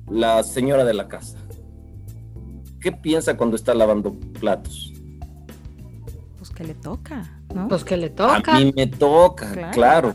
la 0.10 0.44
señora 0.44 0.86
de 0.86 0.94
la 0.94 1.08
casa? 1.08 1.38
¿Qué 2.80 2.92
piensa 2.92 3.36
cuando 3.36 3.56
está 3.56 3.74
lavando 3.74 4.14
platos? 4.40 4.94
Pues 6.38 6.52
que 6.52 6.64
le 6.64 6.74
toca. 6.76 7.40
Pues 7.68 7.84
que 7.84 7.98
le 7.98 8.10
toca. 8.10 8.56
A 8.56 8.60
mí 8.60 8.72
me 8.76 8.86
toca, 8.86 9.72
claro. 9.72 10.14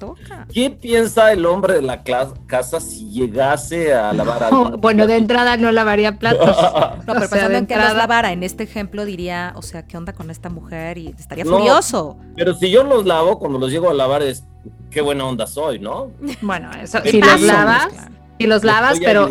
¿Qué 0.53 0.71
piensa 0.71 1.33
el 1.33 1.45
hombre 1.47 1.75
de 1.75 1.83
la 1.83 2.05
casa 2.05 2.81
si 2.81 3.11
llegase 3.11 3.93
a 3.93 4.13
lavar 4.13 4.45
algo? 4.45 4.79
bueno, 4.79 5.07
de 5.07 5.17
entrada 5.17 5.57
no 5.57 5.73
lavaría 5.73 6.19
platos. 6.19 6.57
no, 7.07 7.15
pero 7.15 7.29
pensando 7.29 7.59
en 7.59 7.67
que 7.67 7.77
los 7.77 7.95
lavara, 7.95 8.33
en 8.33 8.45
este 8.45 8.63
ejemplo 8.63 9.05
diría, 9.05 9.53
o 9.57 9.63
sea, 9.63 9.87
¿qué 9.87 9.97
onda 9.97 10.13
con 10.13 10.31
esta 10.31 10.49
mujer? 10.49 10.97
Y 10.97 11.09
estaría 11.09 11.45
furioso. 11.45 12.17
Pero 12.37 12.55
si 12.55 12.71
yo 12.71 12.85
los 12.85 13.05
lavo, 13.05 13.39
cuando 13.41 13.59
los 13.59 13.71
llego 13.71 13.91
a 13.91 13.95
lavar 13.95 14.23
es, 14.23 14.45
qué 14.91 15.01
buena 15.01 15.25
onda 15.27 15.47
soy, 15.47 15.79
¿no? 15.79 16.11
Bueno, 16.43 16.71
eso, 16.81 16.99
si 17.05 17.21
los 17.21 17.41
lavas... 17.41 17.89
Si 18.37 18.49
los 18.49 18.65
lavas, 18.65 18.99
pero 18.99 19.29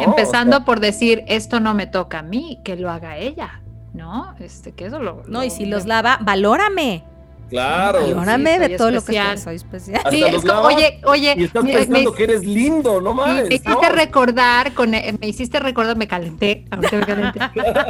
empezando 0.00 0.64
por 0.64 0.80
decir, 0.80 1.24
esto 1.26 1.60
no 1.60 1.74
me 1.74 1.86
toca 1.86 2.20
a 2.20 2.22
mí, 2.22 2.58
que 2.64 2.74
lo 2.74 2.90
haga 2.90 3.18
ella. 3.18 3.60
¿no? 3.92 4.34
Este, 4.38 4.72
que 4.72 4.86
eso 4.86 4.98
lo. 4.98 5.22
No, 5.26 5.44
y 5.44 5.50
si 5.50 5.66
los 5.66 5.84
lava, 5.84 6.18
valórame. 6.22 7.04
Claro. 7.48 8.00
Valórame 8.00 8.58
de 8.58 8.76
todo 8.76 8.90
lo 8.90 9.04
que 9.04 9.20
soy 9.38 9.56
especial. 9.56 10.02
sí, 10.10 10.22
es 10.22 10.44
como, 10.44 10.60
oye, 10.62 11.00
oye. 11.04 11.34
Y 11.36 11.44
estás 11.44 11.64
pensando 11.64 12.14
que 12.14 12.24
eres 12.24 12.44
lindo, 12.44 13.00
no 13.00 13.14
mames. 13.14 13.48
Me 13.48 13.54
hiciste 13.54 13.88
recordar, 13.90 14.74
con, 14.74 14.94
eh, 14.94 15.16
me 15.20 15.28
hiciste 15.28 15.60
recordar, 15.60 15.96
me 15.96 16.06
calenté, 16.06 16.64
ahorita 16.70 16.96
me 16.98 17.06
calenté. 17.06 17.40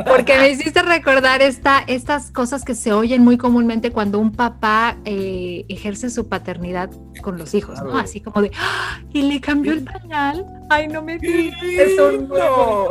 porque 0.06 0.38
me 0.38 0.50
hiciste 0.50 0.82
recordar 0.82 1.42
esta, 1.42 1.82
estas 1.86 2.30
cosas 2.30 2.64
que 2.64 2.74
se 2.74 2.92
oyen 2.92 3.22
muy 3.22 3.36
comúnmente 3.36 3.90
cuando 3.90 4.18
un 4.18 4.32
papá 4.32 4.96
eh, 5.04 5.64
ejerce 5.68 6.10
su 6.10 6.28
paternidad 6.28 6.90
con 7.22 7.38
los 7.38 7.54
hijos, 7.54 7.82
¿no? 7.82 7.98
Así 7.98 8.20
como 8.20 8.42
de, 8.42 8.50
¡Ah! 8.58 9.00
y 9.12 9.22
le 9.22 9.40
cambió 9.40 9.72
el 9.72 9.84
pañal. 9.84 10.46
Ay, 10.70 10.88
no 10.88 11.02
me 11.02 11.18
digas. 11.18 11.62
Eso 11.62 12.12
no 12.12 12.88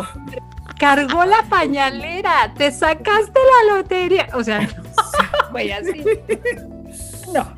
cargó 0.80 1.26
la 1.26 1.44
pañalera, 1.50 2.54
te 2.56 2.72
sacaste 2.72 3.40
la 3.70 3.76
lotería. 3.76 4.28
O 4.34 4.44
sea, 4.44 4.68
güey, 5.52 5.72
así. 5.72 6.04
no. 7.34 7.56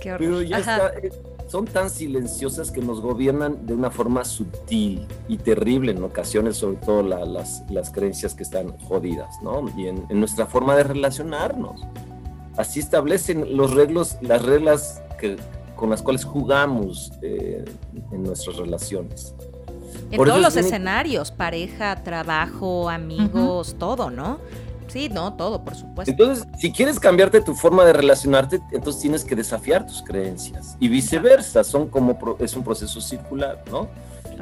Qué 0.00 0.14
Pero 0.18 0.42
ya 0.42 0.58
está, 0.58 0.88
eh, 1.02 1.10
son 1.48 1.64
tan 1.64 1.88
silenciosas 1.88 2.70
que 2.70 2.82
nos 2.82 3.00
gobiernan 3.00 3.66
de 3.66 3.72
una 3.72 3.90
forma 3.90 4.24
sutil 4.24 5.06
y 5.28 5.38
terrible 5.38 5.92
en 5.92 6.02
ocasiones, 6.02 6.58
sobre 6.58 6.76
todo 6.76 7.02
las, 7.02 7.64
las, 7.70 7.90
creencias 7.90 8.34
que 8.34 8.42
están 8.42 8.76
jodidas, 8.80 9.40
¿no? 9.42 9.64
Y 9.76 9.86
en, 9.86 10.06
nuestra 10.10 10.46
forma 10.46 10.76
de 10.76 10.84
relacionarnos. 10.84 11.80
Así 12.58 12.80
establecen 12.80 13.56
los 13.56 13.72
reglos, 13.72 14.18
las 14.20 14.44
reglas 14.44 15.02
que, 15.18 15.36
con 15.74 15.88
las 15.90 16.02
cuales 16.02 16.24
jugamos 16.24 17.12
eh, 17.22 17.64
en 18.12 18.22
nuestras 18.24 18.56
relaciones. 18.56 19.34
En 20.10 20.24
todos 20.24 20.40
los 20.40 20.56
escenarios, 20.56 21.30
pareja, 21.30 22.02
trabajo, 22.02 22.88
amigos, 22.88 23.76
todo, 23.78 24.10
¿no? 24.10 24.38
Sí, 24.86 25.10
no, 25.10 25.34
todo, 25.34 25.64
por 25.64 25.74
supuesto. 25.74 26.10
Entonces, 26.10 26.46
si 26.58 26.72
quieres 26.72 26.98
cambiarte 26.98 27.42
tu 27.42 27.54
forma 27.54 27.84
de 27.84 27.92
relacionarte, 27.92 28.60
entonces 28.72 29.02
tienes 29.02 29.24
que 29.24 29.36
desafiar 29.36 29.86
tus 29.86 30.02
creencias 30.02 30.76
y 30.80 30.88
viceversa, 30.88 31.62
son 31.62 31.88
como 31.88 32.18
es 32.40 32.56
un 32.56 32.64
proceso 32.64 33.00
circular, 33.00 33.62
¿no? 33.70 33.88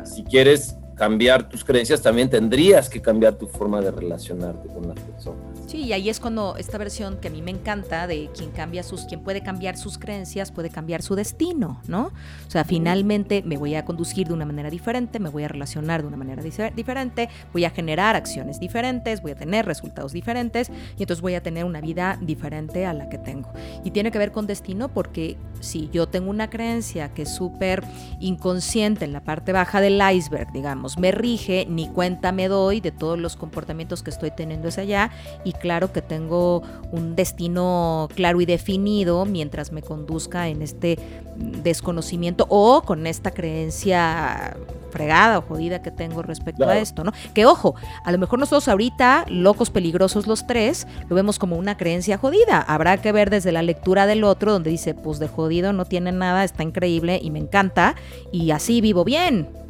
Si 0.05 0.23
quieres 0.23 0.77
cambiar 0.97 1.49
tus 1.49 1.63
creencias, 1.63 2.03
también 2.03 2.29
tendrías 2.29 2.89
que 2.89 3.01
cambiar 3.01 3.35
tu 3.35 3.47
forma 3.47 3.81
de 3.81 3.91
relacionarte 3.91 4.67
con 4.69 4.89
las 4.89 4.99
personas. 4.99 5.39
Sí, 5.67 5.83
y 5.83 5.93
ahí 5.93 6.09
es 6.09 6.21
cuando 6.21 6.57
esta 6.57 6.79
versión 6.79 7.19
que 7.19 7.29
a 7.29 7.31
mí 7.31 7.43
me 7.43 7.51
encanta 7.51 8.07
de 8.07 8.31
quien 8.35 8.51
cambia 8.51 8.83
sus, 8.83 9.05
quien 9.05 9.23
puede 9.23 9.43
cambiar 9.43 9.77
sus 9.77 9.99
creencias, 9.99 10.53
puede 10.53 10.71
cambiar 10.71 11.03
su 11.03 11.15
destino, 11.17 11.83
¿no? 11.87 12.13
O 12.47 12.51
sea, 12.51 12.65
finalmente 12.65 13.43
me 13.45 13.59
voy 13.59 13.75
a 13.75 13.85
conducir 13.85 14.29
de 14.29 14.33
una 14.33 14.47
manera 14.47 14.71
diferente, 14.71 15.19
me 15.19 15.29
voy 15.29 15.43
a 15.43 15.49
relacionar 15.49 16.03
de 16.03 16.09
una 16.09 16.17
manera 16.17 16.43
diferente, 16.43 17.29
voy 17.53 17.65
a 17.65 17.71
generar 17.71 18.17
acciones 18.17 18.59
diferentes, 18.61 19.21
voy 19.23 19.33
a 19.33 19.37
tener 19.37 19.67
resultados 19.67 20.13
diferentes 20.13 20.71
y 20.97 21.03
entonces 21.03 21.21
voy 21.21 21.35
a 21.35 21.43
tener 21.43 21.65
una 21.65 21.81
vida 21.81 22.17
diferente 22.23 22.87
a 22.87 22.95
la 22.95 23.09
que 23.09 23.19
tengo. 23.19 23.53
Y 23.85 23.91
tiene 23.91 24.11
que 24.11 24.19
ver 24.19 24.33
con 24.33 24.47
destino 24.47 24.89
porque 24.89 25.37
si 25.61 25.89
yo 25.93 26.07
tengo 26.07 26.31
una 26.31 26.51
creencia 26.51 27.13
que 27.13 27.23
es 27.23 27.35
súper 27.35 27.83
inconsciente 28.21 29.05
en 29.05 29.13
la 29.13 29.21
parte 29.23 29.53
baja 29.53 29.81
del 29.81 30.01
iceberg, 30.13 30.53
digamos, 30.53 30.99
me 30.99 31.13
rige, 31.13 31.67
ni 31.69 31.89
cuenta 31.89 32.33
me 32.33 32.49
doy 32.49 32.81
de 32.81 32.93
todos 32.93 33.19
los 33.19 33.37
comportamientos 33.37 34.03
que 34.03 34.11
estoy 34.11 34.31
teniendo 34.31 34.69
hacia 34.69 34.83
allá 34.83 35.11
y 35.45 35.53
claro 35.53 35.93
que 35.93 36.03
tengo 36.03 36.63
un 36.93 37.17
destino 37.17 38.09
claro 38.15 38.41
y 38.41 38.47
definido 38.47 39.25
mientras 39.25 39.73
me 39.73 39.83
conduzca 39.83 40.49
en 40.49 40.63
este 40.63 40.99
desconocimiento 41.37 42.47
o 42.49 42.83
con 42.83 43.07
esta 43.07 43.31
creencia 43.31 44.57
fregada 44.97 45.39
o 45.39 45.43
jodida 45.43 45.83
que 45.83 45.91
tengo 45.91 46.23
respecto 46.23 46.67
a 46.67 46.79
esto, 46.79 47.05
¿no? 47.05 47.13
Que 47.35 47.45
ojo, 47.45 47.75
a 48.03 48.11
lo 48.13 48.17
mejor 48.17 48.39
nosotros 48.39 48.67
ahorita, 48.67 49.27
locos 49.29 49.69
peligrosos 49.69 50.27
los 50.27 50.47
tres, 50.47 50.87
lo 51.11 51.15
vemos 51.15 51.39
como 51.39 51.57
una 51.57 51.77
creencia 51.77 52.17
jodida. 52.17 52.63
Habrá 52.63 52.97
que 52.97 53.13
ver 53.13 53.29
desde 53.29 53.53
la 53.53 53.61
lectura 53.61 54.07
del 54.07 54.25
otro, 54.25 54.53
donde 54.53 54.71
dice, 54.71 54.95
pues 54.95 55.19
de 55.19 55.29
jodido 55.29 55.75
no 55.75 55.85
tiene 55.85 56.13
nada, 56.13 56.45
está 56.45 56.63
increíble 56.63 57.21
y 57.23 57.31
me 57.31 57.39
encanta, 57.39 57.95
y 58.33 58.53
así 58.53 58.81
vivo 58.81 59.05
bien. 59.05 59.66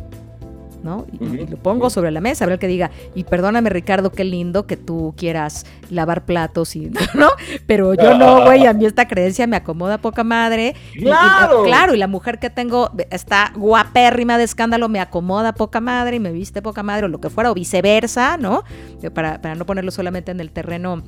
Y, 1.20 1.46
lo 1.46 1.56
pongo 1.56 1.90
sobre 1.90 2.10
la 2.10 2.20
mesa, 2.20 2.44
a 2.44 2.48
ver 2.48 2.58
que 2.58 2.66
diga, 2.66 2.90
y 3.14 3.24
perdóname 3.24 3.70
Ricardo, 3.70 4.10
qué 4.10 4.24
lindo 4.24 4.66
que 4.66 4.76
tú 4.76 5.14
quieras 5.16 5.66
lavar 5.90 6.24
platos 6.24 6.76
y, 6.76 6.90
¿no? 7.14 7.28
Pero 7.66 7.94
yo 7.94 8.16
no, 8.16 8.44
güey, 8.44 8.66
a 8.66 8.72
mí 8.72 8.86
esta 8.86 9.08
creencia 9.08 9.46
me 9.46 9.56
acomoda 9.56 9.98
poca 9.98 10.24
madre. 10.24 10.74
¡Claro! 10.94 11.64
Y, 11.64 11.68
claro, 11.68 11.94
y 11.94 11.98
la 11.98 12.06
mujer 12.06 12.38
que 12.38 12.50
tengo 12.50 12.90
está 13.10 13.52
guapérrima 13.56 14.38
de 14.38 14.44
escándalo, 14.44 14.88
me 14.88 15.00
acomoda 15.00 15.52
poca 15.54 15.80
madre 15.80 16.16
y 16.16 16.20
me 16.20 16.32
viste 16.32 16.62
poca 16.62 16.82
madre 16.82 17.06
o 17.06 17.08
lo 17.08 17.20
que 17.20 17.30
fuera, 17.30 17.50
o 17.50 17.54
viceversa, 17.54 18.36
¿no? 18.36 18.64
Para, 19.14 19.40
para 19.40 19.54
no 19.54 19.66
ponerlo 19.66 19.90
solamente 19.90 20.32
en 20.32 20.40
el 20.40 20.50
terreno 20.50 21.02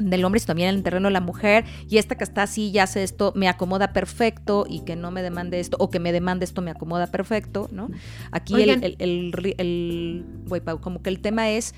del 0.00 0.24
hombre, 0.24 0.40
sino 0.40 0.48
también 0.48 0.70
en 0.70 0.76
el 0.76 0.82
terreno 0.82 1.08
de 1.08 1.12
la 1.12 1.20
mujer, 1.20 1.64
y 1.88 1.98
esta 1.98 2.16
que 2.16 2.24
está 2.24 2.42
así 2.42 2.70
ya 2.72 2.84
hace 2.84 3.02
esto, 3.02 3.32
me 3.36 3.48
acomoda 3.48 3.92
perfecto, 3.92 4.66
y 4.68 4.80
que 4.80 4.96
no 4.96 5.10
me 5.10 5.22
demande 5.22 5.60
esto, 5.60 5.76
o 5.80 5.90
que 5.90 6.00
me 6.00 6.12
demande 6.12 6.44
esto, 6.44 6.62
me 6.62 6.70
acomoda 6.70 7.06
perfecto, 7.08 7.68
¿no? 7.72 7.90
Aquí 8.30 8.54
el, 8.62 8.96
el, 8.98 9.54
el, 9.58 10.24
como 10.80 11.02
que 11.02 11.10
el 11.10 11.20
tema 11.20 11.50
es, 11.50 11.74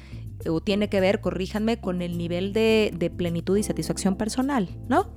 o 0.49 0.61
tiene 0.61 0.89
que 0.89 1.01
ver, 1.01 1.21
corríjanme, 1.21 1.79
con 1.79 2.03
el 2.03 2.19
nivel 2.19 2.53
de, 2.53 3.13
plenitud 3.17 3.57
y 3.57 3.63
satisfacción 3.63 4.17
personal, 4.17 4.69
¿no? 4.89 5.11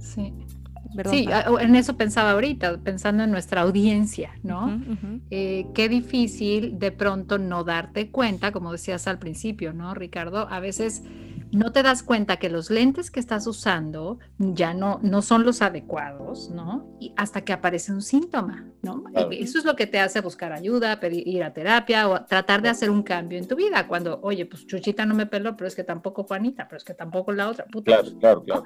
Sí. 0.00 0.32
Sí, 1.10 1.28
en 1.60 1.76
eso 1.76 1.96
pensaba 1.96 2.32
ahorita, 2.32 2.78
pensando 2.78 3.24
en 3.24 3.30
nuestra 3.30 3.62
audiencia, 3.62 4.32
¿no? 4.42 4.80
Eh, 5.30 5.66
qué 5.74 5.88
difícil 5.88 6.78
de 6.78 6.92
pronto 6.92 7.38
no 7.38 7.64
darte 7.64 8.10
cuenta, 8.10 8.52
como 8.52 8.72
decías 8.72 9.06
al 9.06 9.18
principio, 9.18 9.72
¿no, 9.72 9.94
Ricardo? 9.94 10.48
A 10.50 10.60
veces 10.60 11.02
no 11.50 11.72
te 11.72 11.82
das 11.82 12.02
cuenta 12.02 12.36
que 12.36 12.50
los 12.50 12.70
lentes 12.70 13.10
que 13.10 13.20
estás 13.20 13.46
usando 13.46 14.18
ya 14.38 14.74
no, 14.74 15.00
no 15.02 15.22
son 15.22 15.44
los 15.44 15.62
adecuados, 15.62 16.50
¿no? 16.50 16.86
Y 17.00 17.12
hasta 17.16 17.42
que 17.42 17.52
aparece 17.52 17.92
un 17.92 18.02
síntoma, 18.02 18.66
¿no? 18.82 19.04
Eso 19.30 19.58
es 19.58 19.64
lo 19.64 19.74
que 19.74 19.86
te 19.86 19.98
hace 19.98 20.20
buscar 20.20 20.52
ayuda, 20.52 21.00
pedir, 21.00 21.26
ir 21.26 21.42
a 21.42 21.52
terapia 21.52 22.08
o 22.08 22.24
tratar 22.24 22.62
de 22.62 22.68
hacer 22.68 22.90
un 22.90 23.02
cambio 23.02 23.38
en 23.38 23.48
tu 23.48 23.56
vida. 23.56 23.86
Cuando, 23.86 24.20
oye, 24.22 24.44
pues 24.46 24.66
Chuchita 24.66 25.06
no 25.06 25.14
me 25.14 25.26
peló, 25.26 25.56
pero 25.56 25.68
es 25.68 25.74
que 25.74 25.84
tampoco 25.84 26.24
Juanita, 26.24 26.68
pero 26.68 26.78
es 26.78 26.84
que 26.84 26.94
tampoco 26.94 27.32
la 27.32 27.48
otra. 27.48 27.64
claro, 27.84 28.18
claro, 28.18 28.42
claro, 28.42 28.64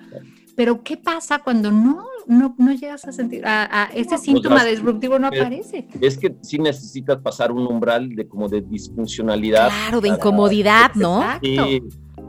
Pero 0.57 0.83
¿qué 0.83 0.97
pasa 0.97 1.39
cuando 1.41 1.71
no, 1.71 2.07
no, 2.27 2.55
no 2.59 2.73
llegas 2.73 3.05
a 3.07 3.13
sentir, 3.13 3.43
a, 3.45 3.91
ese 3.95 4.19
síntoma 4.19 4.65
disruptivo 4.65 5.19
no 5.19 5.29
aparece? 5.29 5.89
Es 6.01 6.19
que 6.19 6.37
sí 6.43 6.59
necesitas 6.59 7.19
pasar 7.19 7.53
un 7.53 7.67
umbral 7.67 8.15
de 8.15 8.27
como 8.29 8.49
de 8.49 8.61
disfuncionalidad. 8.61 9.69
Claro, 9.69 10.01
de 10.01 10.09
incomodidad, 10.09 10.93
¿no? 10.95 11.23
Sí 11.43 11.83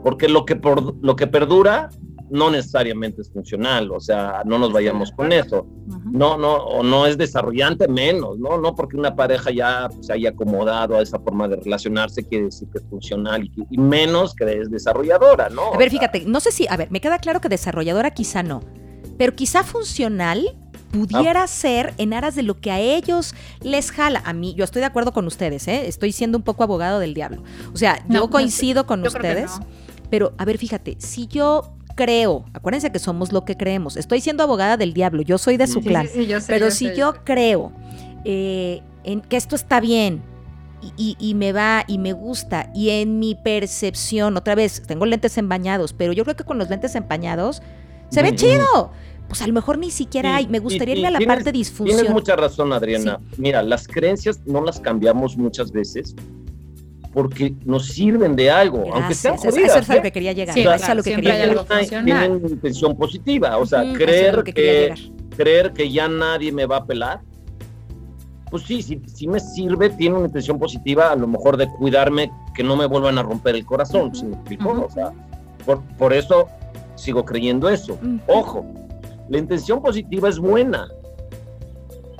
porque 0.04 0.28
lo 0.28 0.44
que, 0.44 0.54
por, 0.54 1.02
lo 1.02 1.16
que 1.16 1.26
perdura 1.26 1.88
no 2.30 2.50
necesariamente 2.50 3.22
es 3.22 3.30
funcional, 3.30 3.90
o 3.90 4.00
sea, 4.00 4.42
no 4.44 4.58
nos 4.58 4.72
vayamos 4.72 5.10
con 5.12 5.32
eso. 5.32 5.66
No, 6.04 6.36
no, 6.36 6.54
o 6.56 6.82
no 6.82 7.06
es 7.06 7.16
desarrollante 7.16 7.88
menos, 7.88 8.38
¿no? 8.38 8.58
No 8.58 8.74
porque 8.74 8.96
una 8.96 9.14
pareja 9.14 9.50
ya 9.50 9.88
se 10.00 10.12
haya 10.12 10.30
acomodado 10.30 10.96
a 10.96 11.02
esa 11.02 11.18
forma 11.20 11.48
de 11.48 11.56
relacionarse 11.56 12.24
quiere 12.24 12.46
decir 12.46 12.68
que 12.70 12.78
es 12.78 12.84
funcional 12.88 13.50
y, 13.70 13.78
menos 13.78 14.34
que 14.34 14.60
es 14.60 14.70
desarrolladora, 14.70 15.48
¿no? 15.48 15.74
A 15.74 15.78
ver, 15.78 15.90
fíjate, 15.90 16.24
no 16.26 16.40
sé 16.40 16.50
si, 16.50 16.66
a 16.68 16.76
ver, 16.76 16.90
me 16.90 17.00
queda 17.00 17.18
claro 17.18 17.40
que 17.40 17.48
desarrolladora 17.48 18.10
quizá 18.10 18.42
no, 18.42 18.60
pero 19.18 19.34
quizá 19.34 19.64
funcional 19.64 20.56
pudiera 20.92 21.42
ah. 21.42 21.48
ser 21.48 21.92
en 21.98 22.12
aras 22.14 22.34
de 22.34 22.42
lo 22.42 22.60
que 22.60 22.70
a 22.70 22.78
ellos 22.78 23.34
les 23.60 23.90
jala. 23.90 24.22
A 24.24 24.32
mí, 24.32 24.54
yo 24.54 24.64
estoy 24.64 24.80
de 24.80 24.86
acuerdo 24.86 25.12
con 25.12 25.26
ustedes, 25.26 25.66
¿eh? 25.66 25.88
Estoy 25.88 26.12
siendo 26.12 26.38
un 26.38 26.44
poco 26.44 26.62
abogado 26.62 27.00
del 27.00 27.14
diablo. 27.14 27.42
O 27.72 27.76
sea, 27.76 28.04
yo 28.08 28.30
coincido 28.30 28.86
con 28.86 29.04
ustedes. 29.04 29.50
Pero, 30.10 30.32
a 30.38 30.44
ver, 30.44 30.58
fíjate, 30.58 30.96
si 30.98 31.26
yo 31.26 31.74
creo, 31.96 32.44
acuérdense 32.52 32.92
que 32.92 32.98
somos 32.98 33.32
lo 33.32 33.44
que 33.44 33.56
creemos, 33.56 33.96
estoy 33.96 34.20
siendo 34.20 34.42
abogada 34.42 34.76
del 34.76 34.94
diablo, 34.94 35.22
yo 35.22 35.38
soy 35.38 35.56
de 35.56 35.66
su 35.66 35.80
clan, 35.80 36.08
pero 36.46 36.70
si 36.70 36.94
yo 36.94 37.14
creo 37.24 37.72
eh, 38.24 38.82
en 39.04 39.20
que 39.20 39.36
esto 39.36 39.56
está 39.56 39.80
bien, 39.80 40.22
y, 40.96 41.34
me 41.34 41.52
va 41.52 41.84
y 41.86 41.96
me 41.96 42.12
gusta. 42.12 42.70
Y 42.74 42.90
en 42.90 43.18
mi 43.18 43.34
percepción, 43.34 44.36
otra 44.36 44.54
vez, 44.54 44.82
tengo 44.86 45.06
lentes 45.06 45.38
empañados, 45.38 45.94
pero 45.94 46.12
yo 46.12 46.24
creo 46.24 46.36
que 46.36 46.44
con 46.44 46.58
los 46.58 46.68
lentes 46.68 46.94
empañados 46.94 47.62
se 48.10 48.22
ve 48.22 48.34
chido. 48.34 48.92
Pues 49.28 49.40
a 49.42 49.46
lo 49.46 49.54
mejor 49.54 49.78
ni 49.78 49.90
siquiera 49.90 50.36
hay. 50.36 50.46
Me 50.46 50.58
gustaría 50.58 50.94
irme 50.94 51.08
a 51.08 51.10
la 51.12 51.20
parte 51.20 51.50
disfunción. 51.50 51.98
Tienes 51.98 52.12
mucha 52.12 52.36
razón, 52.36 52.72
Adriana. 52.72 53.20
Mira, 53.36 53.62
las 53.62 53.88
creencias 53.88 54.40
no 54.44 54.62
las 54.62 54.80
cambiamos 54.80 55.36
muchas 55.36 55.72
veces 55.72 56.14
porque 57.14 57.54
nos 57.64 57.86
sirven 57.86 58.34
de 58.34 58.50
algo, 58.50 58.92
aunque 58.92 59.14
sean 59.14 59.36
jodidas. 59.36 59.70
Eso 59.70 59.78
es 59.78 59.90
a 59.90 59.94
lo 59.94 59.98
¿eh? 60.00 60.02
que 60.02 60.12
quería 60.12 60.32
llegar. 60.32 60.58
eso 60.58 60.74
es 60.74 60.82
a 60.82 60.94
lo 60.96 61.02
que 61.02 61.14
quería 61.14 61.46
llegar. 61.46 61.64
Tienen 61.88 62.32
una 62.32 62.48
intención 62.48 62.96
positiva, 62.96 63.56
o 63.56 63.64
sea, 63.64 63.92
creer 63.92 64.42
que, 64.42 64.92
creer 65.36 65.72
que 65.72 65.90
ya 65.90 66.08
nadie 66.08 66.50
me 66.50 66.66
va 66.66 66.78
a 66.78 66.84
pelar. 66.84 67.20
Pues 68.50 68.64
sí, 68.64 68.82
sí, 68.82 69.26
me 69.26 69.40
sirve, 69.40 69.90
tiene 69.90 70.16
una 70.16 70.26
intención 70.26 70.58
positiva, 70.58 71.10
a 71.10 71.16
lo 71.16 71.26
mejor 71.26 71.56
de 71.56 71.68
cuidarme, 71.68 72.30
que 72.54 72.62
no 72.62 72.76
me 72.76 72.86
vuelvan 72.86 73.16
a 73.18 73.22
romper 73.22 73.54
el 73.54 73.64
corazón, 73.64 74.12
me 74.24 74.34
explico? 74.34 74.70
O 74.70 74.90
sea, 74.90 75.12
por, 75.64 75.82
por 75.96 76.12
eso 76.12 76.48
sigo 76.94 77.24
creyendo 77.24 77.68
eso. 77.68 77.98
Ojo, 78.26 78.64
la 79.28 79.38
intención 79.38 79.80
positiva 79.82 80.28
es 80.28 80.38
buena, 80.38 80.88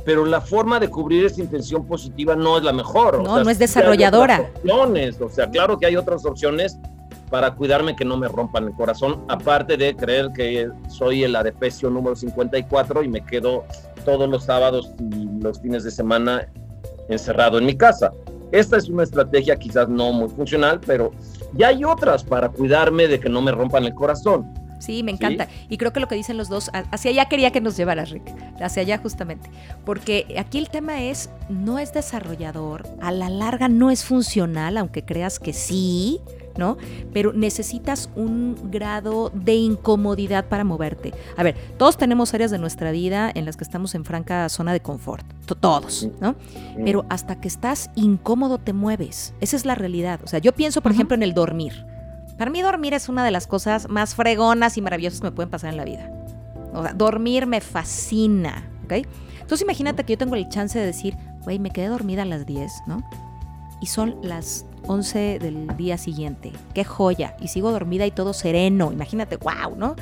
pero 0.05 0.25
la 0.25 0.41
forma 0.41 0.79
de 0.81 0.89
cubrir 0.89 1.25
esa 1.25 1.41
intención 1.41 1.87
positiva 1.87 2.37
no 2.37 2.59
es 2.59 2.65
la 2.65 2.73
mejor. 2.73 3.23
No, 3.23 3.43
no 3.43 3.51
es 3.51 3.59
desarrolladora. 3.59 4.51
Opciones, 4.57 5.21
o 5.21 5.29
sea, 5.29 5.49
claro 5.51 5.79
que 5.79 5.87
hay 5.87 5.97
otras 5.97 6.25
opciones 6.25 6.79
para 7.31 7.55
cuidarme 7.55 7.97
que 7.97 8.05
no 8.05 8.17
me 8.17 8.29
rompan 8.29 8.65
el 8.65 8.75
corazón, 8.75 9.25
aparte 9.29 9.77
de 9.77 9.97
creer 9.97 10.31
que 10.33 10.69
soy 10.89 11.25
el 11.25 11.35
adepecio 11.35 11.91
número 11.91 12.15
54 12.15 13.03
y 13.03 13.09
me 13.09 13.25
quedo 13.25 13.65
todos 14.05 14.29
los 14.29 14.45
sábados 14.45 14.93
y 15.01 15.43
los 15.43 15.61
fines 15.61 15.85
de 15.85 15.91
semana 15.91 16.47
encerrado 17.09 17.59
en 17.59 17.67
mi 17.67 17.77
casa. 17.77 18.13
Esta 18.53 18.77
es 18.77 18.89
una 18.89 19.03
estrategia 19.03 19.57
quizás 19.57 19.89
no 19.89 20.13
muy 20.13 20.29
funcional, 20.29 20.81
pero 20.87 21.11
ya 21.55 21.69
hay 21.69 21.85
otras 21.85 22.23
para 22.23 22.51
cuidarme 22.51 23.09
de 23.09 23.19
que 23.19 23.29
no 23.29 23.43
me 23.43 23.51
rompan 23.51 23.85
el 23.85 23.95
corazón. 23.95 24.53
Sí, 24.85 25.03
me 25.03 25.13
encanta. 25.13 25.49
Y 25.71 25.79
creo 25.79 25.93
que 25.93 26.01
lo 26.01 26.09
que 26.09 26.15
dicen 26.15 26.37
los 26.37 26.49
dos, 26.49 26.71
hacia 26.73 27.11
allá 27.11 27.25
quería 27.27 27.51
que 27.51 27.61
nos 27.63 27.77
llevaras, 27.77 28.11
Rick. 28.11 28.35
Hacia 28.61 28.83
allá 28.83 28.99
justamente. 28.99 29.49
Porque 29.87 30.37
aquí 30.39 30.59
el 30.59 30.69
tema 30.69 31.03
es, 31.03 31.31
no 31.49 31.79
es 31.79 31.95
desarrollador, 31.95 32.87
a 33.01 33.11
la 33.11 33.31
larga 33.31 33.69
no 33.69 33.91
es 33.91 34.05
funcional, 34.05 34.77
aunque 34.77 35.03
creas 35.03 35.39
que 35.39 35.55
sí, 35.55 36.21
¿no? 36.59 36.77
Pero 37.13 37.33
necesitas 37.33 38.11
un 38.15 38.57
grado 38.71 39.31
de 39.35 39.55
incomodidad 39.55 40.47
para 40.47 40.65
moverte. 40.65 41.13
A 41.37 41.43
ver, 41.43 41.57
todos 41.79 41.97
tenemos 41.97 42.35
áreas 42.35 42.51
de 42.51 42.59
nuestra 42.59 42.91
vida 42.91 43.31
en 43.35 43.47
las 43.47 43.57
que 43.57 43.65
estamos 43.65 43.95
en 43.95 44.05
franca 44.05 44.49
zona 44.51 44.73
de 44.73 44.81
confort, 44.81 45.25
todos, 45.61 46.09
¿no? 46.21 46.37
Pero 46.85 47.07
hasta 47.09 47.41
que 47.41 47.49
estás 47.49 47.91
incómodo 47.95 48.59
te 48.59 48.75
mueves. 48.75 49.35
Esa 49.41 49.57
es 49.57 49.65
la 49.65 49.75
realidad. 49.75 50.21
O 50.25 50.27
sea, 50.27 50.41
yo 50.41 50.53
pienso, 50.53 50.83
por 50.83 50.93
ejemplo, 50.93 51.15
en 51.15 51.23
el 51.23 51.33
dormir. 51.33 51.87
Para 52.39 52.51
mí 52.51 52.63
dormir 52.63 52.95
es 52.95 53.09
una 53.09 53.25
de 53.25 53.31
las 53.31 53.47
cosas 53.47 53.89
más 53.89 54.15
fregonas 54.15 54.77
y 54.77 54.83
maravillosas 54.83 55.21
que 55.21 55.27
me 55.27 55.33
pueden 55.33 55.51
pasar 55.51 55.71
en 55.71 55.77
la 55.77 55.85
vida. 55.85 56.11
O 56.73 56.83
sea, 56.83 56.93
dormir 56.93 57.47
me 57.47 57.61
fascina, 57.61 58.69
¿ok? 58.85 59.07
Entonces 59.41 59.63
imagínate 59.63 60.05
que 60.05 60.15
yo 60.15 60.19
tengo 60.19 60.35
el 60.35 60.49
chance 60.49 60.79
de 60.79 60.87
decir, 60.87 61.17
güey, 61.43 61.59
me 61.59 61.71
quedé 61.71 61.87
dormida 61.89 62.23
a 62.23 62.25
las 62.25 62.47
10, 62.47 62.73
¿no? 62.87 63.05
Y 63.81 63.87
son 63.87 64.17
las 64.23 64.67
11 64.87 65.39
del 65.39 65.77
día 65.77 65.99
siguiente. 65.99 66.53
Qué 66.73 66.85
joya. 66.85 67.37
Y 67.41 67.49
sigo 67.49 67.71
dormida 67.71 68.07
y 68.07 68.11
todo 68.11 68.33
sereno. 68.33 68.91
Imagínate, 68.93 69.37
wow, 69.37 69.77
¿no? 69.77 69.95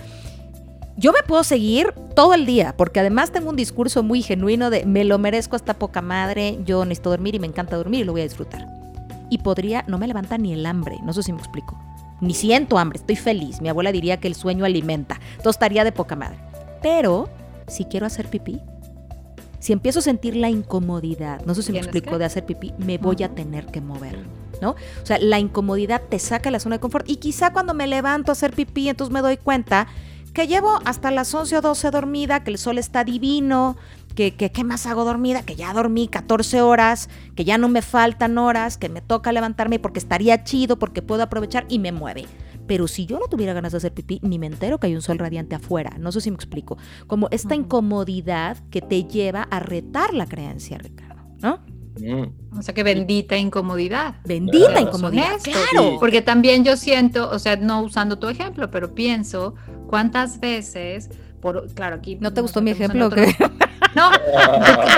Yo 0.97 1.12
me 1.12 1.23
puedo 1.27 1.42
seguir 1.42 1.92
todo 2.14 2.35
el 2.35 2.47
día, 2.47 2.75
porque 2.77 3.01
además 3.01 3.33
tengo 3.33 3.49
un 3.49 3.57
discurso 3.57 4.03
muy 4.03 4.23
genuino 4.23 4.71
de 4.71 4.85
me 4.85 5.05
lo 5.05 5.18
merezco 5.18 5.57
hasta 5.57 5.75
poca 5.75 6.03
madre, 6.03 6.59
yo 6.66 6.85
necesito 6.85 7.11
dormir 7.11 7.35
y 7.35 7.38
me 7.38 7.47
encanta 7.47 7.77
dormir 7.77 8.01
y 8.01 8.05
lo 8.05 8.12
voy 8.12 8.21
a 8.21 8.25
disfrutar. 8.25 8.68
Y 9.31 9.38
podría, 9.38 9.85
no 9.88 9.97
me 9.97 10.07
levanta 10.07 10.37
ni 10.37 10.53
el 10.53 10.66
hambre, 10.66 10.99
no 11.03 11.14
sé 11.14 11.23
si 11.23 11.33
me 11.33 11.38
explico. 11.38 11.79
Ni 12.22 12.35
siento 12.35 12.78
hambre, 12.78 13.00
estoy 13.00 13.16
feliz. 13.16 13.61
Mi 13.61 13.68
abuela 13.68 13.90
diría 13.90 14.18
que 14.18 14.28
el 14.28 14.37
sueño 14.37 14.64
alimenta. 14.64 15.20
Entonces 15.32 15.56
estaría 15.56 15.82
de 15.82 15.90
poca 15.90 16.14
madre. 16.14 16.38
Pero, 16.80 17.28
si 17.66 17.85
quiero 17.85 18.06
hacer 18.06 18.28
pipí, 18.28 18.61
si 19.58 19.72
empiezo 19.72 19.98
a 19.98 20.02
sentir 20.02 20.37
la 20.37 20.48
incomodidad, 20.48 21.44
no 21.44 21.54
sé 21.54 21.64
si 21.64 21.72
me 21.72 21.78
explico, 21.78 22.18
de 22.18 22.24
hacer 22.24 22.46
pipí, 22.46 22.72
me 22.78 22.98
voy 22.98 23.24
a 23.24 23.28
tener 23.28 23.66
que 23.66 23.80
mover. 23.80 24.18
¿no? 24.61 24.70
O 24.70 25.06
sea, 25.06 25.18
la 25.18 25.40
incomodidad 25.40 26.00
te 26.08 26.20
saca 26.20 26.52
la 26.52 26.61
zona 26.61 26.76
de 26.76 26.80
confort 26.80 27.11
y 27.11 27.16
quizá 27.16 27.52
cuando 27.52 27.74
me 27.74 27.88
levanto 27.88 28.30
a 28.30 28.35
hacer 28.35 28.52
pipí, 28.52 28.88
entonces 28.88 29.12
me 29.12 29.20
doy 29.20 29.37
cuenta 29.37 29.88
que 30.32 30.46
llevo 30.46 30.78
hasta 30.85 31.11
las 31.11 31.35
11 31.35 31.58
o 31.58 31.61
12 31.61 31.90
dormida, 31.90 32.44
que 32.44 32.52
el 32.52 32.58
sol 32.58 32.78
está 32.78 33.04
divino, 33.04 33.76
que, 34.14 34.35
que, 34.35 34.51
¿qué 34.51 34.64
más 34.64 34.87
hago 34.87 35.05
dormida? 35.05 35.42
Que 35.42 35.57
ya 35.57 35.72
dormí 35.72 36.09
14 36.09 36.62
horas, 36.62 37.09
que 37.35 37.44
ya 37.44 37.59
no 37.59 37.68
me 37.68 37.83
faltan 37.83 38.38
horas, 38.38 38.77
que 38.77 38.88
me 38.88 39.01
toca 39.01 39.33
levantarme 39.33 39.79
porque 39.79 39.98
estaría 39.98 40.44
chido, 40.44 40.79
porque 40.79 41.03
puedo 41.03 41.22
aprovechar 41.22 41.66
y 41.68 41.79
me 41.79 41.92
mueve. 41.92 42.27
Pero 42.66 42.88
si 42.88 43.07
yo 43.07 43.18
no 43.18 43.27
tuviera 43.27 43.53
ganas 43.53 43.72
de 43.72 43.79
hacer 43.79 43.92
pipí, 43.92 44.20
ni 44.22 44.38
me 44.38 44.46
entero 44.46 44.79
que 44.79 44.87
hay 44.87 44.94
un 44.94 45.03
sol 45.03 45.18
radiante 45.18 45.55
afuera. 45.55 45.96
No 45.98 46.12
sé 46.12 46.20
si 46.20 46.31
me 46.31 46.37
explico. 46.37 46.79
Como 47.07 47.29
esta 47.31 47.55
incomodidad 47.55 48.59
que 48.70 48.81
te 48.81 49.05
lleva 49.05 49.42
a 49.42 49.61
retar 49.61 50.14
la 50.14 50.27
creencia, 50.27 50.79
Ricardo, 50.79 51.22
¿no? 51.40 51.61
Mm. 52.01 52.59
O 52.59 52.62
sea 52.62 52.75
que 52.75 52.83
bendita 52.83 53.37
incomodidad. 53.37 54.16
Bendita 54.25 54.81
incomodidad. 54.81 55.38
Claro. 55.42 55.96
Porque 55.98 56.22
también 56.22 56.64
yo 56.64 56.77
siento, 56.77 57.31
o 57.31 57.38
sea, 57.38 57.57
no 57.57 57.83
usando 57.83 58.18
tu 58.18 58.29
ejemplo, 58.29 58.70
pero 58.70 58.94
pienso 58.94 59.55
cuántas 59.88 60.40
veces, 60.40 61.11
por, 61.42 61.68
claro, 61.74 61.96
aquí. 61.96 62.16
¿No 62.20 62.33
te 62.33 62.40
gustó 62.40 62.62
mi 62.62 62.70
ejemplo? 62.70 63.11
que 63.11 63.26
no, 63.96 64.11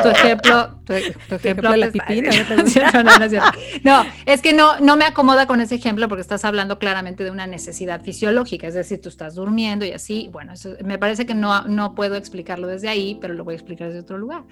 tu, 0.02 0.08
ejemplo, 0.10 0.78
tu, 0.84 0.92
ejemplo 1.34 1.70
de 1.70 1.76
la 1.78 1.90
pipina. 1.90 2.30
No, 3.82 4.04
es 4.26 4.42
que 4.42 4.52
no, 4.52 4.78
no 4.78 4.96
me 4.96 5.06
acomoda 5.06 5.46
con 5.46 5.60
ese 5.62 5.74
ejemplo 5.74 6.06
porque 6.06 6.20
estás 6.20 6.44
hablando 6.44 6.78
claramente 6.78 7.24
de 7.24 7.30
una 7.30 7.46
necesidad 7.46 8.02
fisiológica, 8.02 8.68
es 8.68 8.74
decir, 8.74 9.00
tú 9.00 9.08
estás 9.08 9.34
durmiendo 9.34 9.86
y 9.86 9.92
así, 9.92 10.28
bueno, 10.30 10.52
eso, 10.52 10.74
me 10.84 10.98
parece 10.98 11.24
que 11.24 11.34
no, 11.34 11.62
no 11.62 11.94
puedo 11.94 12.14
explicarlo 12.14 12.66
desde 12.66 12.88
ahí, 12.88 13.16
pero 13.20 13.32
lo 13.32 13.42
voy 13.42 13.54
a 13.54 13.56
explicar 13.56 13.88
desde 13.88 14.00
otro 14.00 14.18
lugar. 14.18 14.42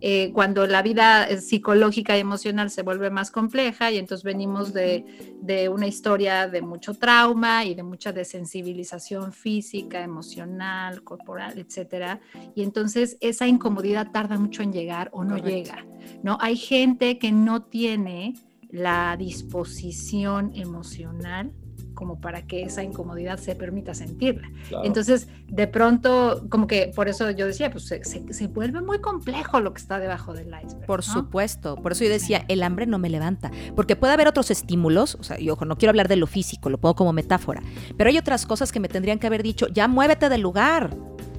Eh, 0.00 0.30
cuando 0.32 0.66
la 0.66 0.82
vida 0.82 1.24
eh, 1.24 1.40
psicológica 1.40 2.16
y 2.16 2.20
emocional 2.20 2.70
se 2.70 2.82
vuelve 2.82 3.10
más 3.10 3.30
compleja 3.30 3.90
y 3.90 3.98
entonces 3.98 4.24
venimos 4.24 4.72
de, 4.72 5.04
de, 5.40 5.68
una 5.68 5.86
historia 5.86 6.48
de 6.48 6.62
mucho 6.62 6.94
trauma 6.94 7.64
y 7.64 7.74
de 7.74 7.82
mucha 7.82 8.12
desensibilización 8.12 9.32
física, 9.32 10.02
emocional, 10.02 11.02
corporal, 11.02 11.58
etcétera. 11.58 12.20
Y 12.54 12.62
entonces 12.62 13.16
esa 13.20 13.46
incomodidad 13.46 14.10
tarda 14.10 14.38
mucho 14.38 14.62
en 14.62 14.72
llegar 14.72 15.10
o 15.12 15.24
no 15.24 15.38
llega. 15.38 15.86
¿no? 16.22 16.38
Hay 16.40 16.56
gente 16.56 17.18
que 17.18 17.32
no 17.32 17.62
tiene 17.62 18.34
la 18.70 19.16
disposición 19.16 20.52
emocional 20.54 21.52
como 21.94 22.20
para 22.20 22.46
que 22.46 22.62
esa 22.62 22.82
incomodidad 22.82 23.38
se 23.38 23.54
permita 23.54 23.94
sentirla. 23.94 24.50
Entonces, 24.82 25.28
de 25.48 25.66
pronto, 25.66 26.46
como 26.50 26.66
que 26.66 26.92
por 26.94 27.08
eso 27.08 27.30
yo 27.30 27.46
decía, 27.46 27.70
pues 27.70 27.86
se, 27.86 28.46
vuelve 28.48 28.80
muy 28.80 29.00
complejo 29.00 29.60
lo 29.60 29.72
que 29.72 29.80
está 29.80 29.98
debajo 29.98 30.34
del 30.34 30.48
iceberg. 30.48 30.86
Por 30.86 31.02
supuesto, 31.02 31.76
por 31.76 31.92
eso 31.92 32.04
yo 32.04 32.10
decía, 32.10 32.44
el 32.48 32.62
hambre 32.62 32.86
no 32.86 32.98
me 32.98 33.08
levanta, 33.08 33.50
porque 33.74 33.96
puede 33.96 34.12
haber 34.12 34.28
otros 34.28 34.50
estímulos, 34.50 35.14
o 35.14 35.22
sea, 35.22 35.38
yo 35.38 35.56
no 35.66 35.78
quiero 35.78 35.90
hablar 35.90 36.08
de 36.08 36.16
lo 36.16 36.26
físico, 36.26 36.70
lo 36.70 36.78
pongo 36.78 36.94
como 36.94 37.12
metáfora, 37.12 37.62
pero 37.96 38.10
hay 38.10 38.18
otras 38.18 38.46
cosas 38.46 38.72
que 38.72 38.80
me 38.80 38.88
tendrían 38.88 39.18
que 39.18 39.26
haber 39.26 39.42
dicho, 39.42 39.68
ya 39.68 39.88
muévete 39.88 40.28
del 40.28 40.40
lugar, 40.40 40.90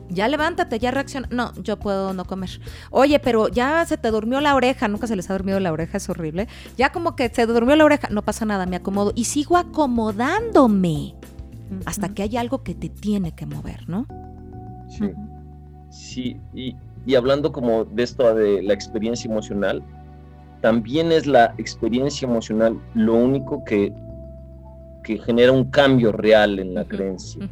ya 0.09 0.27
levántate, 0.27 0.79
ya 0.79 0.91
reacciona. 0.91 1.27
No, 1.31 1.53
yo 1.61 1.77
puedo 1.77 2.13
no 2.13 2.25
comer. 2.25 2.49
Oye, 2.91 3.19
pero 3.19 3.47
ya 3.47 3.85
se 3.85 3.97
te 3.97 4.11
durmió 4.11 4.41
la 4.41 4.55
oreja, 4.55 4.87
nunca 4.87 5.07
se 5.07 5.15
les 5.15 5.29
ha 5.29 5.33
dormido 5.33 5.59
la 5.59 5.71
oreja, 5.71 5.97
es 5.97 6.09
horrible. 6.09 6.47
Ya 6.77 6.91
como 6.91 7.15
que 7.15 7.29
se 7.29 7.45
durmió 7.45 7.75
la 7.75 7.85
oreja, 7.85 8.09
no 8.11 8.21
pasa 8.21 8.45
nada, 8.45 8.65
me 8.65 8.75
acomodo 8.75 9.11
y 9.15 9.25
sigo 9.25 9.57
acomodándome 9.57 11.15
hasta 11.85 12.09
que 12.09 12.23
hay 12.23 12.37
algo 12.37 12.63
que 12.63 12.75
te 12.75 12.89
tiene 12.89 13.33
que 13.33 13.45
mover, 13.45 13.89
¿no? 13.89 14.05
Sí. 14.89 15.11
Sí, 15.89 16.37
y, 16.53 16.75
y 17.05 17.15
hablando 17.15 17.51
como 17.51 17.85
de 17.85 18.03
esto 18.03 18.35
de 18.35 18.61
la 18.61 18.73
experiencia 18.73 19.29
emocional, 19.31 19.81
también 20.61 21.11
es 21.11 21.25
la 21.25 21.53
experiencia 21.57 22.27
emocional 22.27 22.79
lo 22.95 23.13
único 23.13 23.63
que, 23.63 23.93
que 25.03 25.17
genera 25.19 25.51
un 25.51 25.65
cambio 25.65 26.11
real 26.11 26.59
en 26.59 26.73
la 26.73 26.83
creencia. 26.83 27.47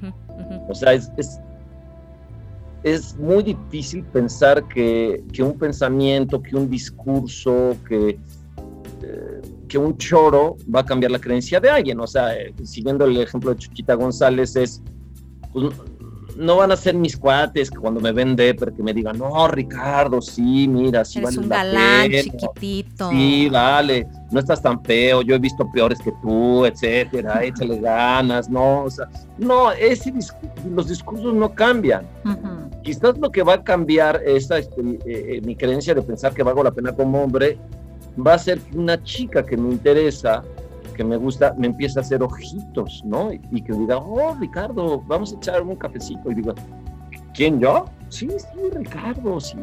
O 0.68 0.76
sea, 0.76 0.94
es, 0.94 1.12
es 1.18 1.40
es 2.84 3.18
muy 3.18 3.44
difícil 3.44 4.04
pensar 4.04 4.68
que, 4.68 5.24
un 5.40 5.58
pensamiento, 5.58 6.42
que 6.42 6.56
un 6.56 6.70
discurso, 6.70 7.76
que, 7.88 8.20
eh, 9.02 9.42
que 9.70 9.78
un 9.78 9.98
choro 9.98 10.58
va 10.74 10.82
a 10.82 10.86
cambiar 10.86 11.12
la 11.12 11.20
creencia 11.20 11.60
de 11.60 11.70
alguien. 11.70 12.00
O 12.00 12.08
sea, 12.08 12.36
eh, 12.36 12.54
siguiendo 12.64 13.06
el 13.06 13.18
ejemplo 13.18 13.52
de 13.52 13.58
Chiquita 13.58 13.94
González, 13.96 14.56
es, 14.58 14.82
pues, 15.54 15.74
no 16.38 16.58
van 16.58 16.72
a 16.72 16.76
ser 16.76 16.96
mis 16.96 17.18
cuates 17.18 17.70
que 17.70 17.78
cuando 17.78 18.00
me 18.00 18.12
ven 18.12 18.36
pero 18.36 18.74
que 18.74 18.84
me 18.84 18.94
digan, 18.94 19.18
no, 19.18 19.48
Ricardo, 19.48 20.22
sí, 20.22 20.68
mira, 20.68 21.06
sí 21.06 21.20
Eres 21.20 21.38
un 21.38 21.50
galán 21.50 22.10
chiquitito. 22.10 23.10
Sí, 23.10 23.50
vale, 23.50 24.08
no 24.32 24.40
estás 24.40 24.62
tan 24.62 24.84
feo, 24.84 25.22
yo 25.22 25.36
he 25.36 25.40
visto 25.40 25.70
peores 25.72 26.00
que 26.00 26.12
tú, 26.22 26.66
etcétera, 26.66 27.44
échale 27.44 27.80
ganas, 27.80 28.50
no, 28.50 28.84
o 28.84 28.90
sea, 28.90 29.08
no, 29.38 29.72
ese 29.72 30.14
los 30.70 30.88
discursos 30.88 31.34
no 31.34 31.54
cambian. 31.54 32.08
Quizás 32.84 33.18
lo 33.18 33.32
que 33.32 33.44
va 33.44 33.56
a 33.56 33.64
cambiar 33.64 34.22
esta, 34.26 34.58
este, 34.58 34.82
eh, 34.82 34.98
eh, 35.06 35.42
mi 35.46 35.56
creencia 35.56 35.94
de 35.94 36.02
pensar 36.02 36.34
que 36.34 36.44
valgo 36.44 36.64
la 36.64 36.72
pena 36.72 36.94
como 36.94 37.24
hombre 37.24 37.58
va 38.16 38.34
a 38.34 38.40
ser 38.40 38.60
que 38.60 38.78
una 38.78 39.02
chica 39.04 39.46
que 39.46 39.58
me 39.58 39.72
interesa, 39.72 40.44
que 40.94 41.04
me 41.04 41.18
gusta, 41.18 41.54
me 41.58 41.68
empieza 41.68 42.00
a 42.00 42.04
hacer 42.04 42.24
ojitos, 42.24 43.04
¿no? 43.06 43.32
Y, 43.34 43.62
que 43.62 43.74
diga, 43.74 43.98
oh, 43.98 44.36
Ricardo, 44.40 45.02
vamos 45.08 45.34
a 45.34 45.38
echar 45.38 45.62
un 45.62 45.76
cafecito. 45.76 46.32
Y 46.32 46.36
digo, 46.36 46.54
¿quién 47.34 47.60
yo? 47.60 47.86
Sí, 48.10 48.30
sí, 48.30 48.70
Ricardo, 48.76 49.40
sí. 49.40 49.58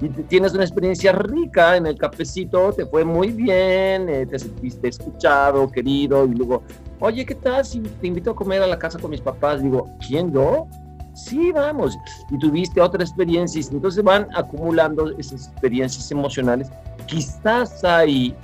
Y 0.00 0.08
tienes 0.08 0.54
una 0.54 0.62
experiencia 0.62 1.12
rica 1.12 1.76
en 1.76 1.86
el 1.86 1.98
cafecito, 1.98 2.72
te 2.72 2.86
fue 2.86 3.04
muy 3.04 3.32
bien, 3.32 4.08
eh, 4.08 4.24
te 4.24 4.38
sentiste 4.38 4.88
escuchado, 4.88 5.68
querido, 5.68 6.24
y 6.26 6.34
luego, 6.34 6.62
oye, 7.00 7.26
¿qué 7.26 7.34
tal 7.34 7.64
si 7.64 7.80
te 7.80 8.06
invito 8.06 8.30
a 8.30 8.36
comer 8.36 8.62
a 8.62 8.68
la 8.68 8.78
casa 8.78 8.98
con 9.00 9.10
mis 9.10 9.20
papás? 9.20 9.62
Digo, 9.62 9.90
¿quién 10.06 10.32
yo? 10.32 10.68
Sí, 11.18 11.50
vamos. 11.50 11.98
Y 12.30 12.38
tuviste 12.38 12.80
otra 12.80 13.02
experiencia. 13.02 13.60
Entonces 13.72 14.04
van 14.04 14.28
acumulando 14.36 15.10
esas 15.18 15.48
experiencias 15.48 16.08
emocionales. 16.12 16.70
Quizás 17.06 17.82
ahí 17.82 18.36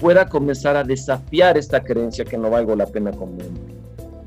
pueda 0.00 0.28
comenzar 0.28 0.76
a 0.76 0.84
desafiar 0.84 1.56
esta 1.56 1.82
creencia 1.82 2.24
que 2.24 2.38
no 2.38 2.50
valgo 2.50 2.74
la 2.76 2.86
pena 2.86 3.10
como 3.10 3.32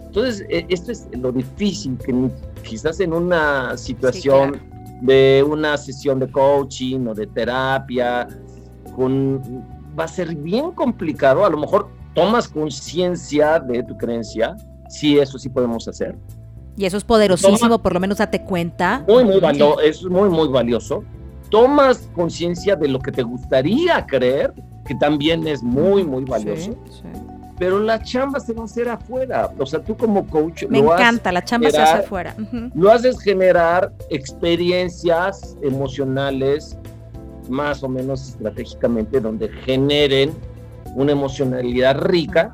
Entonces, 0.07 0.45
e, 0.49 0.65
esto 0.69 0.91
es 0.91 1.07
lo 1.13 1.31
difícil, 1.31 1.97
que 1.97 2.29
quizás 2.63 2.99
en 2.99 3.13
una 3.13 3.77
situación 3.77 4.61
de 5.01 5.45
una 5.47 5.77
sesión 5.77 6.19
de 6.19 6.31
coaching 6.31 7.07
o 7.07 7.13
de 7.13 7.27
terapia, 7.27 8.27
con, 8.95 9.41
va 9.97 10.03
a 10.03 10.07
ser 10.07 10.35
bien 10.35 10.71
complicado. 10.71 11.45
A 11.45 11.49
lo 11.49 11.57
mejor 11.57 11.89
tomas 12.13 12.47
conciencia 12.47 13.59
de 13.59 13.83
tu 13.83 13.97
creencia, 13.97 14.55
sí, 14.89 15.17
eso 15.17 15.39
sí 15.39 15.49
podemos 15.49 15.87
hacer 15.87 16.15
y 16.77 16.85
eso 16.85 16.97
es 16.97 17.03
poderosísimo, 17.03 17.79
por 17.79 17.93
lo 17.93 17.99
menos 17.99 18.17
date 18.17 18.43
cuenta. 18.43 19.03
Muy, 19.07 19.25
muy 19.25 19.39
valioso, 19.39 19.79
es 19.81 20.03
muy, 20.03 20.29
muy 20.29 20.47
valioso. 20.47 21.03
Tomas 21.49 22.09
conciencia 22.15 22.75
de 22.75 22.87
lo 22.87 22.99
que 22.99 23.11
te 23.11 23.23
gustaría 23.23 24.05
creer, 24.05 24.53
que 24.91 24.95
también 24.95 25.47
es 25.47 25.63
muy, 25.63 26.03
muy 26.03 26.25
valioso. 26.25 26.75
Pero 27.57 27.79
la 27.79 28.03
chamba 28.03 28.41
se 28.41 28.51
va 28.51 28.63
a 28.63 28.65
hacer 28.65 28.89
afuera. 28.89 29.49
O 29.57 29.65
sea, 29.65 29.79
tú 29.79 29.95
como 29.95 30.27
coach. 30.27 30.65
Me 30.67 30.79
encanta, 30.79 31.31
la 31.31 31.41
chamba 31.45 31.71
se 31.71 31.79
hace 31.79 31.99
afuera. 31.99 32.35
Lo 32.75 32.91
haces 32.91 33.17
generar 33.21 33.93
experiencias 34.09 35.55
emocionales 35.61 36.77
más 37.47 37.83
o 37.83 37.87
menos 37.87 38.31
estratégicamente 38.31 39.21
donde 39.21 39.47
generen 39.63 40.33
una 40.95 41.13
emocionalidad 41.13 41.97
rica 41.97 42.53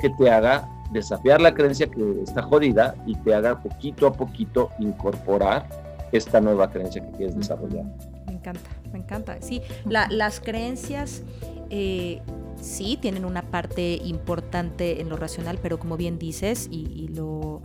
que 0.00 0.08
te 0.08 0.30
haga 0.30 0.66
desafiar 0.92 1.42
la 1.42 1.52
creencia 1.52 1.88
que 1.88 2.22
está 2.22 2.40
jodida 2.40 2.94
y 3.04 3.16
te 3.16 3.34
haga 3.34 3.60
poquito 3.60 4.06
a 4.06 4.14
poquito 4.14 4.70
incorporar 4.78 5.68
esta 6.12 6.40
nueva 6.40 6.70
creencia 6.70 7.04
que 7.04 7.18
quieres 7.18 7.36
desarrollar. 7.36 7.84
Me 8.26 8.32
encanta, 8.32 8.70
me 8.96 9.04
encanta. 9.04 9.38
Sí, 9.40 9.60
las 9.84 10.40
creencias 10.40 11.22
eh, 11.70 12.22
sí 12.60 12.98
tienen 13.00 13.24
una 13.24 13.42
parte 13.42 14.00
importante 14.04 15.00
en 15.00 15.08
lo 15.08 15.16
racional, 15.16 15.58
pero 15.62 15.78
como 15.78 15.96
bien 15.96 16.18
dices, 16.18 16.68
y, 16.70 17.08
lo, 17.08 17.62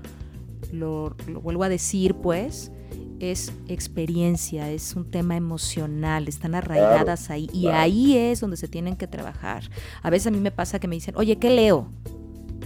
lo, 0.71 1.15
vuelvo 1.41 1.63
a 1.63 1.69
decir, 1.69 2.15
pues, 2.15 2.71
es 3.19 3.53
experiencia, 3.67 4.69
es 4.71 4.95
un 4.95 5.09
tema 5.09 5.35
emocional, 5.37 6.27
están 6.27 6.55
arraigadas 6.55 7.29
ahí 7.29 7.49
y 7.53 7.67
ahí 7.67 8.17
es 8.17 8.39
donde 8.39 8.57
se 8.57 8.67
tienen 8.67 8.95
que 8.95 9.07
trabajar. 9.07 9.63
A 10.01 10.09
veces 10.09 10.27
a 10.27 10.31
mí 10.31 10.39
me 10.39 10.51
pasa 10.51 10.79
que 10.79 10.87
me 10.87 10.95
dicen, 10.95 11.15
oye, 11.17 11.37
¿qué 11.37 11.51
leo? 11.51 11.87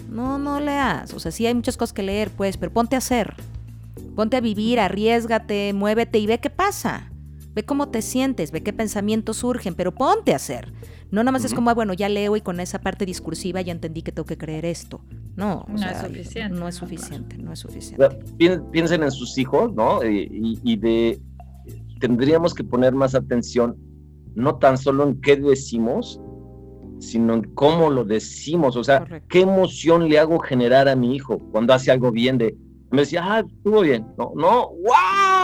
No, 0.10 0.40
no 0.40 0.62
leas. 0.62 1.14
O 1.14 1.20
sea, 1.20 1.32
sí 1.32 1.46
hay 1.46 1.54
muchas 1.54 1.76
cosas 1.76 1.94
que 1.94 2.04
leer, 2.04 2.32
pues, 2.32 2.58
pero 2.58 2.72
ponte 2.72 2.96
a 2.96 3.00
hacer. 3.00 3.36
Ponte 4.16 4.38
a 4.38 4.42
vivir, 4.42 4.80
arriesgate, 4.80 5.74
muévete 5.74 6.20
y 6.20 6.28
ve 6.28 6.40
qué 6.40 6.50
pasa. 6.50 7.12
Ve 7.56 7.64
cómo 7.64 7.90
te 7.90 8.02
sientes, 8.02 8.52
ve 8.52 8.62
qué 8.62 8.74
pensamientos 8.74 9.38
surgen, 9.38 9.76
pero 9.76 9.96
ponte 9.96 10.34
a 10.34 10.36
hacer. 10.36 10.74
No 11.10 11.24
nada 11.24 11.32
más 11.32 11.46
es 11.46 11.54
como, 11.54 11.70
ah, 11.70 11.74
bueno, 11.74 11.94
ya 11.94 12.10
leo 12.10 12.36
y 12.36 12.42
con 12.42 12.60
esa 12.60 12.80
parte 12.80 13.06
discursiva 13.06 13.62
ya 13.62 13.72
entendí 13.72 14.02
que 14.02 14.12
tengo 14.12 14.26
que 14.26 14.38
creer 14.38 14.66
esto. 14.66 15.02
No, 15.36 15.66
no 15.68 15.76
es 15.76 15.98
suficiente. 15.98 16.50
No 16.50 16.68
es 16.68 16.76
suficiente, 16.76 17.38
no 17.38 17.54
es 17.54 17.60
suficiente. 17.60 18.10
Piensen 18.72 19.04
en 19.04 19.12
sus 19.12 19.38
hijos, 19.38 19.74
¿no? 19.74 20.04
Y, 20.04 20.60
y 20.64 20.76
de 20.76 21.20
tendríamos 22.00 22.54
que 22.54 22.64
poner 22.64 22.94
más 22.94 23.16
atención 23.16 23.78
no 24.36 24.58
tan 24.58 24.78
solo 24.78 25.08
en 25.08 25.22
qué 25.22 25.38
decimos, 25.38 26.20
sino 27.00 27.34
en 27.36 27.44
cómo 27.54 27.90
lo 27.90 28.04
decimos, 28.04 28.76
o 28.76 28.84
sea, 28.84 29.06
qué 29.30 29.42
emoción 29.42 30.10
le 30.10 30.20
hago 30.20 30.40
generar 30.40 30.88
a 30.88 30.96
mi 30.96 31.16
hijo 31.16 31.40
cuando 31.52 31.74
hace 31.74 31.92
algo 31.92 32.12
bien 32.12 32.38
de, 32.38 32.56
me 32.92 33.02
decía, 33.02 33.22
ah, 33.24 33.40
estuvo 33.40 33.82
bien, 33.82 34.06
no, 34.18 34.34
no, 34.36 34.70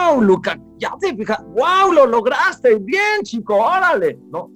wow, 0.01 0.21
Luca, 0.21 0.59
ya 0.77 0.93
te 0.99 1.15
fijas, 1.15 1.43
wow, 1.43 1.91
lo 1.93 2.05
lograste, 2.05 2.75
bien, 2.79 3.21
chico, 3.23 3.55
órale, 3.55 4.19
¿no? 4.31 4.51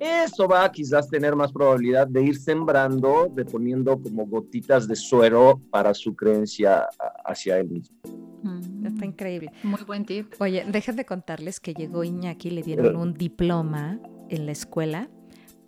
Eso 0.00 0.46
va 0.46 0.64
a 0.64 0.70
quizás 0.70 1.08
tener 1.10 1.34
más 1.34 1.52
probabilidad 1.52 2.06
de 2.06 2.22
ir 2.22 2.38
sembrando, 2.38 3.28
de 3.34 3.44
poniendo 3.44 4.00
como 4.00 4.26
gotitas 4.26 4.86
de 4.86 4.94
suero 4.94 5.60
para 5.70 5.92
su 5.92 6.14
creencia 6.14 6.86
hacia 7.24 7.58
él 7.58 7.68
mismo. 7.68 7.96
Mm, 8.44 8.86
está 8.86 9.04
increíble. 9.04 9.50
Muy 9.64 9.82
buen 9.84 10.06
tip. 10.06 10.34
Oye, 10.38 10.64
déjenme 10.70 11.04
contarles 11.04 11.58
que 11.58 11.74
llegó 11.74 12.04
Iñaki, 12.04 12.50
le 12.50 12.62
dieron 12.62 12.94
un 12.94 13.14
diploma 13.14 13.98
en 14.28 14.46
la 14.46 14.52
escuela 14.52 15.10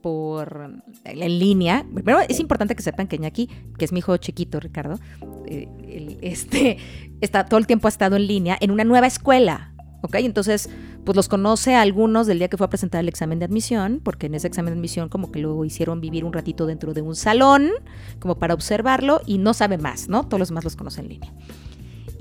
por 0.01 0.83
en 1.05 1.39
línea. 1.39 1.87
Pero 2.05 2.21
es 2.21 2.41
importante 2.41 2.75
que 2.75 2.83
sepan 2.83 3.07
que 3.07 3.17
Iñaki, 3.17 3.49
que 3.79 3.85
es 3.85 3.93
mi 3.93 4.01
hijo 4.01 4.17
chiquito, 4.17 4.61
Ricardo, 4.61 4.99
eh, 5.47 6.19
este, 6.23 6.79
está, 7.21 7.45
todo 7.47 7.59
el 7.59 7.67
tiempo 7.67 7.89
ha 7.89 7.91
estado 7.91 8.17
en 8.17 8.27
línea 8.27 8.57
en 8.61 8.71
una 8.71 8.85
nueva 8.85 9.07
escuela. 9.07 9.75
¿Ok? 10.03 10.15
Entonces, 10.17 10.71
pues 11.05 11.15
los 11.15 11.29
conoce 11.29 11.75
a 11.75 11.83
algunos 11.83 12.27
del 12.27 12.39
día 12.39 12.49
que 12.49 12.57
fue 12.57 12.67
a 12.67 12.71
presentar 12.71 13.01
el 13.01 13.09
examen 13.09 13.39
de 13.39 13.45
admisión, 13.45 14.01
porque 14.03 14.27
en 14.27 14.35
ese 14.35 14.47
examen 14.47 14.73
de 14.73 14.79
admisión 14.79 15.11
como 15.11 15.31
que 15.31 15.41
lo 15.41 15.63
hicieron 15.65 16.01
vivir 16.01 16.25
un 16.25 16.33
ratito 16.33 16.67
dentro 16.67 16.95
de 16.95 17.03
un 17.03 17.15
salón, 17.15 17.71
como 18.19 18.39
para 18.39 18.55
observarlo, 18.55 19.21
y 19.27 19.37
no 19.39 19.53
sabe 19.53 19.77
más, 19.77 20.09
¿no? 20.09 20.27
Todos 20.27 20.39
los 20.39 20.49
demás 20.49 20.65
los 20.65 20.77
conocen 20.77 21.05
en 21.05 21.11
línea. 21.11 21.33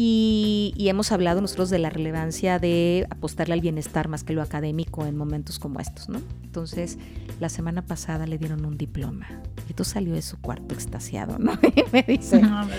Y, 0.01 0.87
hemos 0.87 1.11
hablado 1.11 1.41
nosotros 1.41 1.69
de 1.69 1.77
la 1.77 1.89
relevancia 1.89 2.57
de 2.57 3.05
apostarle 3.09 3.55
al 3.55 3.59
bienestar 3.59 4.07
más 4.07 4.23
que 4.23 4.31
lo 4.31 4.41
académico 4.41 5.05
en 5.05 5.17
momentos 5.17 5.59
como 5.59 5.81
estos, 5.81 6.07
¿no? 6.07 6.21
Entonces, 6.41 6.97
la 7.41 7.49
semana 7.49 7.81
pasada 7.81 8.25
le 8.25 8.37
dieron 8.37 8.63
un 8.65 8.77
diploma 8.77 9.27
y 9.69 9.73
tú 9.73 9.83
salió 9.83 10.13
de 10.13 10.21
su 10.21 10.39
cuarto 10.39 10.73
extasiado, 10.73 11.37
¿no? 11.37 11.59
Y 11.75 11.83
me 11.91 12.03
dice, 12.03 12.39
mamá, 12.39 12.69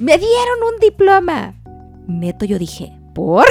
me 0.00 0.18
dieron 0.18 0.62
un 0.74 0.80
diploma. 0.80 1.54
Neto, 2.08 2.44
yo 2.44 2.58
dije, 2.58 2.92
¿por? 3.14 3.46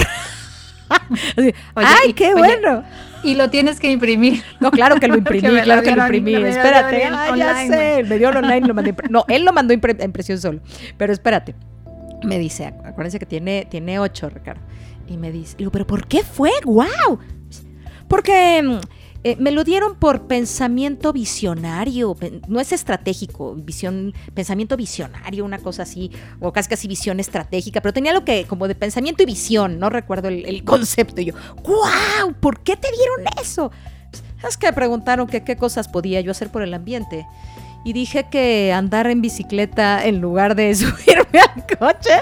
¡Ay, 1.75 2.11
qué 2.11 2.33
bueno! 2.35 2.83
Y 3.23 3.35
lo 3.35 3.49
tienes 3.49 3.79
que 3.79 3.89
imprimir. 3.89 4.43
No, 4.59 4.71
claro 4.71 4.99
que 4.99 5.07
lo 5.07 5.15
imprimí, 5.17 5.61
claro 5.61 5.81
que 5.81 5.95
lo 5.95 6.01
imprimí. 6.01 6.35
Espérate, 6.35 7.05
ah, 7.05 7.37
ya 7.37 7.67
sé, 7.67 8.03
me 8.03 8.17
dio 8.17 8.27
online, 8.27 8.67
lo 8.67 8.73
mandé. 8.73 8.93
No, 9.09 9.23
él 9.29 9.45
lo 9.45 9.53
mandó 9.53 9.73
en 9.73 9.81
impresión 10.01 10.39
solo. 10.39 10.59
Pero 10.97 11.13
espérate, 11.13 11.55
me 12.23 12.39
dice, 12.39 12.65
acuérdense 12.65 13.19
que 13.19 13.25
tiene, 13.25 13.67
tiene 13.69 13.99
ocho, 13.99 14.29
Ricardo. 14.29 14.61
Y 15.07 15.17
me 15.17 15.31
dice, 15.31 15.55
¿pero 15.71 15.87
por 15.87 16.07
qué 16.07 16.23
fue? 16.23 16.51
¡Wow! 16.65 17.19
Porque 18.07 18.79
eh, 19.23 19.35
me 19.39 19.51
lo 19.51 19.63
dieron 19.63 19.95
por 19.95 20.27
pensamiento 20.27 21.11
visionario, 21.13 22.15
no 22.47 22.59
es 22.59 22.71
estratégico, 22.71 23.55
visión, 23.55 24.13
pensamiento 24.33 24.77
visionario, 24.77 25.43
una 25.43 25.59
cosa 25.59 25.83
así, 25.83 26.11
o 26.39 26.53
casi 26.53 26.69
casi 26.69 26.87
visión 26.87 27.19
estratégica, 27.19 27.81
pero 27.81 27.93
tenía 27.93 28.13
lo 28.13 28.23
que, 28.23 28.45
como 28.45 28.67
de 28.67 28.75
pensamiento 28.75 29.23
y 29.23 29.25
visión, 29.25 29.79
no 29.79 29.89
recuerdo 29.89 30.29
el, 30.29 30.63
concepto. 30.63 31.21
Y 31.21 31.25
yo, 31.25 31.33
¡wow! 31.63 32.33
¿Por 32.39 32.61
qué 32.61 32.77
te 32.77 32.89
dieron 32.91 33.41
eso? 33.41 33.71
Es 34.47 34.55
que 34.57 34.71
preguntaron 34.71 35.27
qué 35.27 35.57
cosas 35.57 35.87
podía 35.87 36.21
yo 36.21 36.31
hacer 36.31 36.49
por 36.49 36.61
el 36.61 36.73
ambiente 36.73 37.25
y 37.87 37.93
dije 37.93 38.25
que 38.29 38.73
andar 38.73 39.07
en 39.07 39.21
bicicleta 39.21 40.05
en 40.05 40.19
lugar 40.19 40.55
de 40.55 40.75
subirme 40.75 41.39
al 41.39 41.77
coche. 41.77 42.21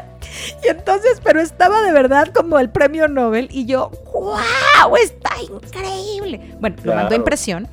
Y 0.63 0.67
entonces, 0.67 1.19
pero 1.23 1.41
estaba 1.41 1.81
de 1.81 1.91
verdad 1.91 2.27
como 2.27 2.59
el 2.59 2.69
premio 2.69 3.07
Nobel 3.07 3.47
y 3.51 3.65
yo, 3.65 3.89
¡wow! 4.13 4.95
Está 5.03 5.31
increíble. 5.41 6.55
Bueno, 6.59 6.75
lo 6.83 6.93
mandó 6.93 7.15
a 7.15 7.17
impresión 7.17 7.67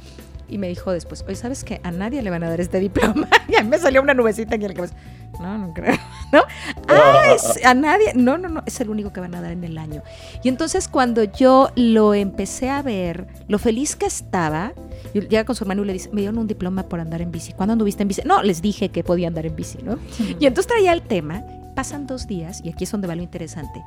y 0.49 0.57
me 0.57 0.69
dijo 0.69 0.91
después, 0.91 1.23
oye, 1.27 1.35
¿sabes 1.35 1.65
qué? 1.65 1.83
A 1.85 1.91
nadie 1.91 2.23
le 2.23 2.31
van 2.31 2.43
a 2.45 2.49
dar 2.49 2.63
este 2.63 2.81
diploma. 2.81 3.29
y 3.49 3.57
a 3.57 3.63
mí 3.63 3.69
me 3.69 3.77
salió 3.77 4.01
una 4.01 4.15
nubecita 4.15 4.55
en 4.55 4.63
el 4.63 4.73
cabeza. 4.73 4.95
No, 5.43 5.59
no 5.59 5.75
creo. 5.75 5.95
¿No? 6.33 6.43
Ah, 6.89 7.37
a 7.65 7.75
nadie. 7.75 8.13
No, 8.15 8.39
no, 8.39 8.49
no. 8.49 8.63
Es 8.65 8.81
el 8.81 8.89
único 8.89 9.13
que 9.13 9.21
van 9.21 9.35
a 9.35 9.41
dar 9.41 9.53
en 9.53 9.65
el 9.65 9.77
año. 9.77 10.03
Y 10.43 10.49
entonces 10.49 10.89
cuando 10.89 11.25
yo 11.25 11.71
lo 11.77 12.15
empecé 12.15 12.71
a 12.71 12.83
ver, 12.83 13.27
lo 13.49 13.59
feliz 13.59 13.97
que 13.97 14.07
estaba, 14.07 14.73
llega 15.13 15.45
con 15.45 15.55
su 15.55 15.65
hermano 15.65 15.83
y 15.83 15.87
le 15.87 15.93
dice, 15.95 16.11
me 16.13 16.23
dieron 16.23 16.39
un 16.39 16.47
diploma 16.47 16.85
por 16.85 17.01
andar 17.01 17.21
en 17.21 17.31
bici. 17.31 17.53
¿Cuándo 17.53 17.73
anduviste 17.73 18.03
en 18.03 18.09
bici? 18.09 18.23
No, 18.25 18.43
les 18.43 18.63
dije 18.63 18.89
que 18.89 19.05
podía 19.05 19.29
andar 19.29 19.45
en 19.47 19.57
bici, 19.57 19.79
¿no? 19.83 19.99
Y 20.39 20.47
entonces 20.47 20.69
traía 20.69 20.93
el 20.93 21.03
tema. 21.03 21.43
Pasan 21.75 22.07
dos 22.07 22.27
días, 22.27 22.61
y 22.63 22.69
aquí 22.69 22.85
es 22.85 22.93
donde 22.93 23.09
va 23.09 23.15
lo 23.17 23.23
interesante. 23.23 23.83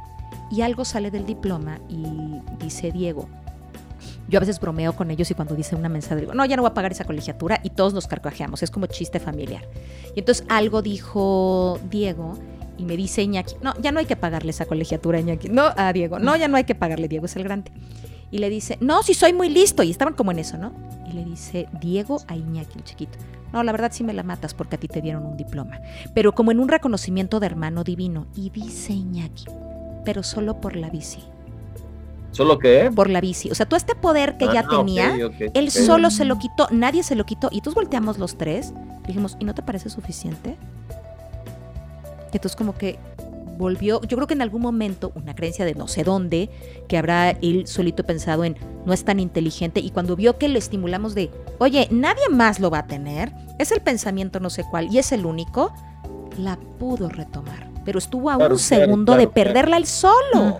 Y 0.51 0.61
algo 0.61 0.85
sale 0.85 1.11
del 1.11 1.25
diploma 1.25 1.79
y 1.87 2.41
dice 2.59 2.91
Diego, 2.91 3.29
yo 4.27 4.37
a 4.37 4.39
veces 4.39 4.59
bromeo 4.59 4.95
con 4.95 5.11
ellos 5.11 5.29
y 5.31 5.33
cuando 5.33 5.55
dice 5.55 5.75
una 5.75 5.89
mensaje 5.89 6.21
digo, 6.21 6.33
no, 6.33 6.45
ya 6.45 6.55
no 6.55 6.63
voy 6.63 6.71
a 6.71 6.73
pagar 6.73 6.91
esa 6.91 7.05
colegiatura 7.05 7.59
y 7.63 7.69
todos 7.69 7.93
nos 7.93 8.07
carcajeamos, 8.07 8.63
es 8.63 8.71
como 8.71 8.87
chiste 8.87 9.19
familiar. 9.19 9.63
Y 10.15 10.19
entonces 10.19 10.45
algo 10.49 10.81
dijo 10.81 11.79
Diego 11.89 12.37
y 12.77 12.85
me 12.85 12.97
dice 12.97 13.21
Iñaki, 13.21 13.55
no, 13.61 13.73
ya 13.81 13.91
no 13.91 13.99
hay 13.99 14.05
que 14.05 14.15
pagarle 14.15 14.51
esa 14.51 14.65
colegiatura 14.65 15.19
Iñaki, 15.19 15.49
no, 15.49 15.69
a 15.75 15.93
Diego, 15.93 16.19
no, 16.19 16.35
ya 16.35 16.47
no 16.47 16.57
hay 16.57 16.63
que 16.63 16.75
pagarle, 16.75 17.07
Diego 17.07 17.25
es 17.25 17.35
el 17.35 17.43
grande. 17.43 17.71
Y 18.31 18.39
le 18.39 18.49
dice, 18.49 18.77
no, 18.81 19.03
si 19.03 19.13
soy 19.13 19.33
muy 19.33 19.49
listo, 19.49 19.83
y 19.83 19.91
estaban 19.91 20.15
como 20.15 20.31
en 20.31 20.39
eso, 20.39 20.57
¿no? 20.57 20.73
Y 21.07 21.13
le 21.13 21.23
dice 21.23 21.67
Diego 21.79 22.21
a 22.27 22.35
Iñaki, 22.35 22.79
el 22.79 22.83
chiquito, 22.83 23.17
no, 23.53 23.63
la 23.63 23.71
verdad 23.71 23.91
sí 23.93 24.03
me 24.03 24.13
la 24.13 24.23
matas 24.23 24.53
porque 24.53 24.75
a 24.75 24.79
ti 24.79 24.87
te 24.87 25.01
dieron 25.01 25.25
un 25.25 25.37
diploma, 25.37 25.79
pero 26.13 26.33
como 26.33 26.51
en 26.51 26.59
un 26.59 26.67
reconocimiento 26.67 27.39
de 27.39 27.45
hermano 27.45 27.83
divino. 27.83 28.27
Y 28.35 28.49
dice 28.49 28.91
Iñaki, 28.91 29.45
pero 30.03 30.23
solo 30.23 30.59
por 30.59 30.75
la 30.75 30.89
bici. 30.89 31.23
¿Solo 32.35 32.59
qué? 32.59 32.91
Por 32.93 33.09
la 33.09 33.21
bici. 33.21 33.49
O 33.49 33.55
sea, 33.55 33.65
tú 33.65 33.75
este 33.75 33.95
poder 33.95 34.37
que 34.37 34.45
ya 34.45 34.65
ah, 34.67 34.67
tenía, 34.69 35.15
él 35.53 35.71
solo 35.71 36.11
se 36.11 36.25
lo 36.25 36.37
quitó, 36.37 36.67
nadie 36.69 37.01
se 37.01 37.15
lo 37.15 37.25
quitó. 37.25 37.47
Y 37.51 37.59
entonces 37.59 37.75
volteamos 37.75 38.17
los 38.17 38.37
tres, 38.37 38.73
dijimos, 39.07 39.37
¿y 39.39 39.45
no 39.45 39.55
te 39.55 39.61
parece 39.61 39.89
suficiente? 39.89 40.57
Y 42.33 42.35
entonces 42.35 42.57
como 42.57 42.75
que 42.75 42.99
volvió, 43.57 44.01
yo 44.01 44.17
creo 44.17 44.27
que 44.27 44.33
en 44.33 44.41
algún 44.41 44.61
momento, 44.61 45.13
una 45.15 45.33
creencia 45.33 45.63
de 45.63 45.75
no 45.75 45.87
sé 45.87 46.03
dónde, 46.03 46.49
que 46.89 46.97
habrá 46.97 47.29
él 47.29 47.67
solito 47.67 48.03
pensado 48.03 48.43
en, 48.43 48.57
no 48.85 48.91
es 48.91 49.05
tan 49.05 49.21
inteligente, 49.21 49.79
y 49.79 49.91
cuando 49.91 50.17
vio 50.17 50.37
que 50.37 50.49
le 50.49 50.59
estimulamos 50.59 51.15
de, 51.15 51.31
oye, 51.59 51.87
nadie 51.89 52.27
más 52.29 52.59
lo 52.59 52.69
va 52.69 52.79
a 52.79 52.87
tener, 52.87 53.31
es 53.57 53.71
el 53.71 53.79
pensamiento 53.79 54.41
no 54.41 54.49
sé 54.49 54.65
cuál, 54.69 54.93
y 54.93 54.97
es 54.97 55.13
el 55.13 55.25
único, 55.25 55.73
la 56.37 56.57
pudo 56.77 57.07
retomar. 57.07 57.69
Pero 57.85 57.99
estuvo 57.99 58.29
a 58.29 58.37
un 58.37 58.59
segundo 58.59 59.15
de 59.15 59.27
perderla 59.27 59.77
él 59.77 59.85
solo. 59.85 60.59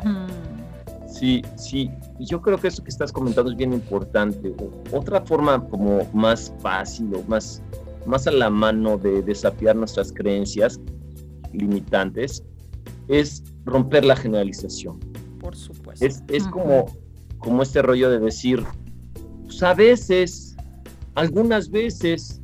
Sí, 1.18 1.42
sí, 1.56 1.90
y 2.20 2.26
yo 2.26 2.42
creo 2.42 2.58
que 2.58 2.68
eso 2.68 2.84
que 2.84 2.90
estás 2.90 3.10
comentando 3.10 3.50
es 3.50 3.56
bien 3.56 3.72
importante. 3.72 4.54
Otra 4.92 5.22
forma 5.22 5.66
como 5.70 6.06
más 6.14 6.54
fácil 6.60 7.10
o 7.16 7.24
más, 7.30 7.62
más 8.06 8.28
a 8.28 8.32
la 8.32 8.50
mano 8.50 8.98
de 8.98 9.22
desafiar 9.22 9.78
nuestras 9.78 10.12
creencias 10.12 10.78
limitantes 11.54 12.44
es 13.08 13.42
romper 13.64 14.04
la 14.04 14.18
generalización. 14.18 15.00
Por 15.40 15.56
supuesto. 15.56 16.06
Es, 16.06 16.22
es 16.28 16.46
como, 16.50 16.88
como 17.38 17.64
este 17.64 17.82
rollo 17.82 18.10
de 18.10 18.20
decir, 18.20 18.62
pues 19.46 19.64
a 19.64 19.74
veces, 19.74 20.58
algunas 21.14 21.72
veces, 21.72 22.42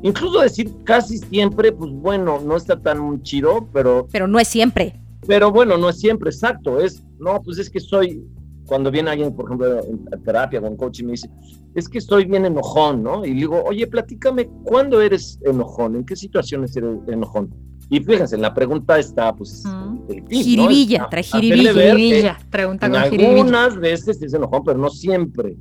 incluso 0.00 0.40
decir 0.40 0.72
casi 0.84 1.18
siempre, 1.18 1.72
pues 1.72 1.92
bueno, 1.92 2.40
no 2.40 2.56
está 2.56 2.80
tan 2.80 3.22
chido, 3.22 3.68
pero... 3.70 4.08
Pero 4.10 4.26
no 4.26 4.40
es 4.40 4.48
siempre. 4.48 4.98
Pero 5.26 5.52
bueno, 5.52 5.76
no 5.76 5.90
es 5.90 6.00
siempre 6.00 6.30
exacto, 6.30 6.80
es, 6.80 7.02
no, 7.18 7.42
pues 7.42 7.58
es 7.58 7.70
que 7.70 7.80
soy, 7.80 8.24
cuando 8.66 8.90
viene 8.90 9.10
alguien, 9.10 9.34
por 9.34 9.46
ejemplo, 9.46 9.84
en 9.84 10.22
terapia 10.22 10.60
con 10.60 10.76
coach 10.76 11.00
y 11.00 11.04
me 11.04 11.12
dice, 11.12 11.30
es 11.74 11.88
que 11.88 11.98
estoy 11.98 12.24
bien 12.24 12.44
enojón, 12.44 13.02
¿no? 13.02 13.24
Y 13.24 13.32
digo, 13.32 13.62
oye, 13.64 13.86
platícame, 13.86 14.48
¿cuándo 14.64 15.00
eres 15.00 15.38
enojón? 15.44 15.96
¿En 15.96 16.04
qué 16.04 16.16
situaciones 16.16 16.76
eres 16.76 16.98
enojón? 17.06 17.54
Y 17.90 18.00
fíjense, 18.00 18.34
en 18.36 18.42
la 18.42 18.52
pregunta 18.52 18.98
está, 18.98 19.34
pues, 19.34 19.64
el 20.08 20.22
jiribilla, 20.28 21.08
trae 21.08 21.22
jiribilla. 21.22 22.38
pregunta 22.50 22.86
en 22.86 22.96
algunas 22.96 23.76
veces 23.76 24.20
es 24.22 24.34
enojón, 24.34 24.62
pero 24.64 24.78
no 24.78 24.90
siempre, 24.90 25.56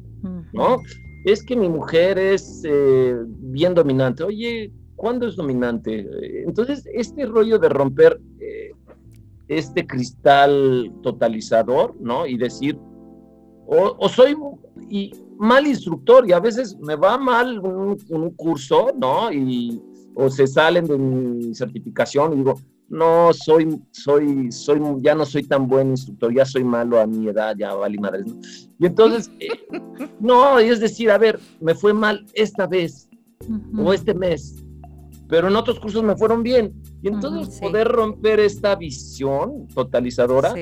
¿no? 0.52 0.82
Es 1.24 1.44
que 1.44 1.56
mi 1.56 1.70
mujer 1.70 2.18
es 2.18 2.64
eh, 2.66 3.16
bien 3.26 3.74
dominante. 3.74 4.24
Oye, 4.24 4.72
¿cuándo 4.96 5.28
es 5.28 5.36
dominante? 5.36 6.06
Entonces, 6.46 6.84
este 6.94 7.26
rollo 7.26 7.60
de 7.60 7.70
romper 7.70 8.20
eh, 8.40 8.72
este 9.48 9.86
cristal 9.86 10.92
totalizador, 11.04 11.96
¿no? 12.00 12.26
Y 12.26 12.38
decir, 12.38 12.78
o, 13.68 14.10
soy 14.10 14.36
y 14.90 15.12
mal 15.38 15.68
instructor 15.68 16.28
y 16.28 16.32
a 16.32 16.40
veces 16.40 16.78
me 16.80 16.96
va 16.96 17.18
mal 17.18 17.60
un, 17.60 17.98
un, 18.10 18.32
curso, 18.32 18.92
¿no? 18.98 19.32
Y, 19.32 19.82
o 20.16 20.30
se 20.30 20.48
salen 20.48 20.86
de 20.86 20.98
mi 20.98 21.54
certificación 21.54 22.34
y 22.34 22.36
digo, 22.38 22.56
no, 22.90 23.32
soy, 23.34 23.82
soy, 23.92 24.52
soy, 24.52 24.80
ya 25.02 25.14
no 25.14 25.26
soy 25.26 25.44
tan 25.44 25.68
buen 25.68 25.90
instructor, 25.90 26.34
ya 26.34 26.46
soy 26.46 26.64
malo 26.64 27.00
a 27.00 27.06
mi 27.06 27.28
edad, 27.28 27.56
ya 27.58 27.74
vale 27.74 27.98
madre. 28.00 28.24
Y 28.80 28.86
entonces, 28.86 29.30
eh, 29.40 29.50
no, 30.20 30.60
es 30.60 30.80
decir, 30.80 31.12
a 31.12 31.18
ver, 31.18 31.40
me 31.60 31.76
fue 31.76 31.94
mal 31.94 32.26
esta 32.34 32.66
vez 32.66 33.10
o 33.78 33.94
este 33.94 34.14
mes, 34.14 34.64
pero 35.28 35.48
en 35.48 35.56
otros 35.56 35.80
cursos 35.80 36.04
me 36.04 36.16
fueron 36.16 36.44
bien. 36.44 36.74
Y 37.02 37.08
entonces 37.08 37.60
poder 37.60 37.88
romper 37.88 38.40
esta 38.40 38.76
visión 38.76 39.68
totalizadora 39.74 40.54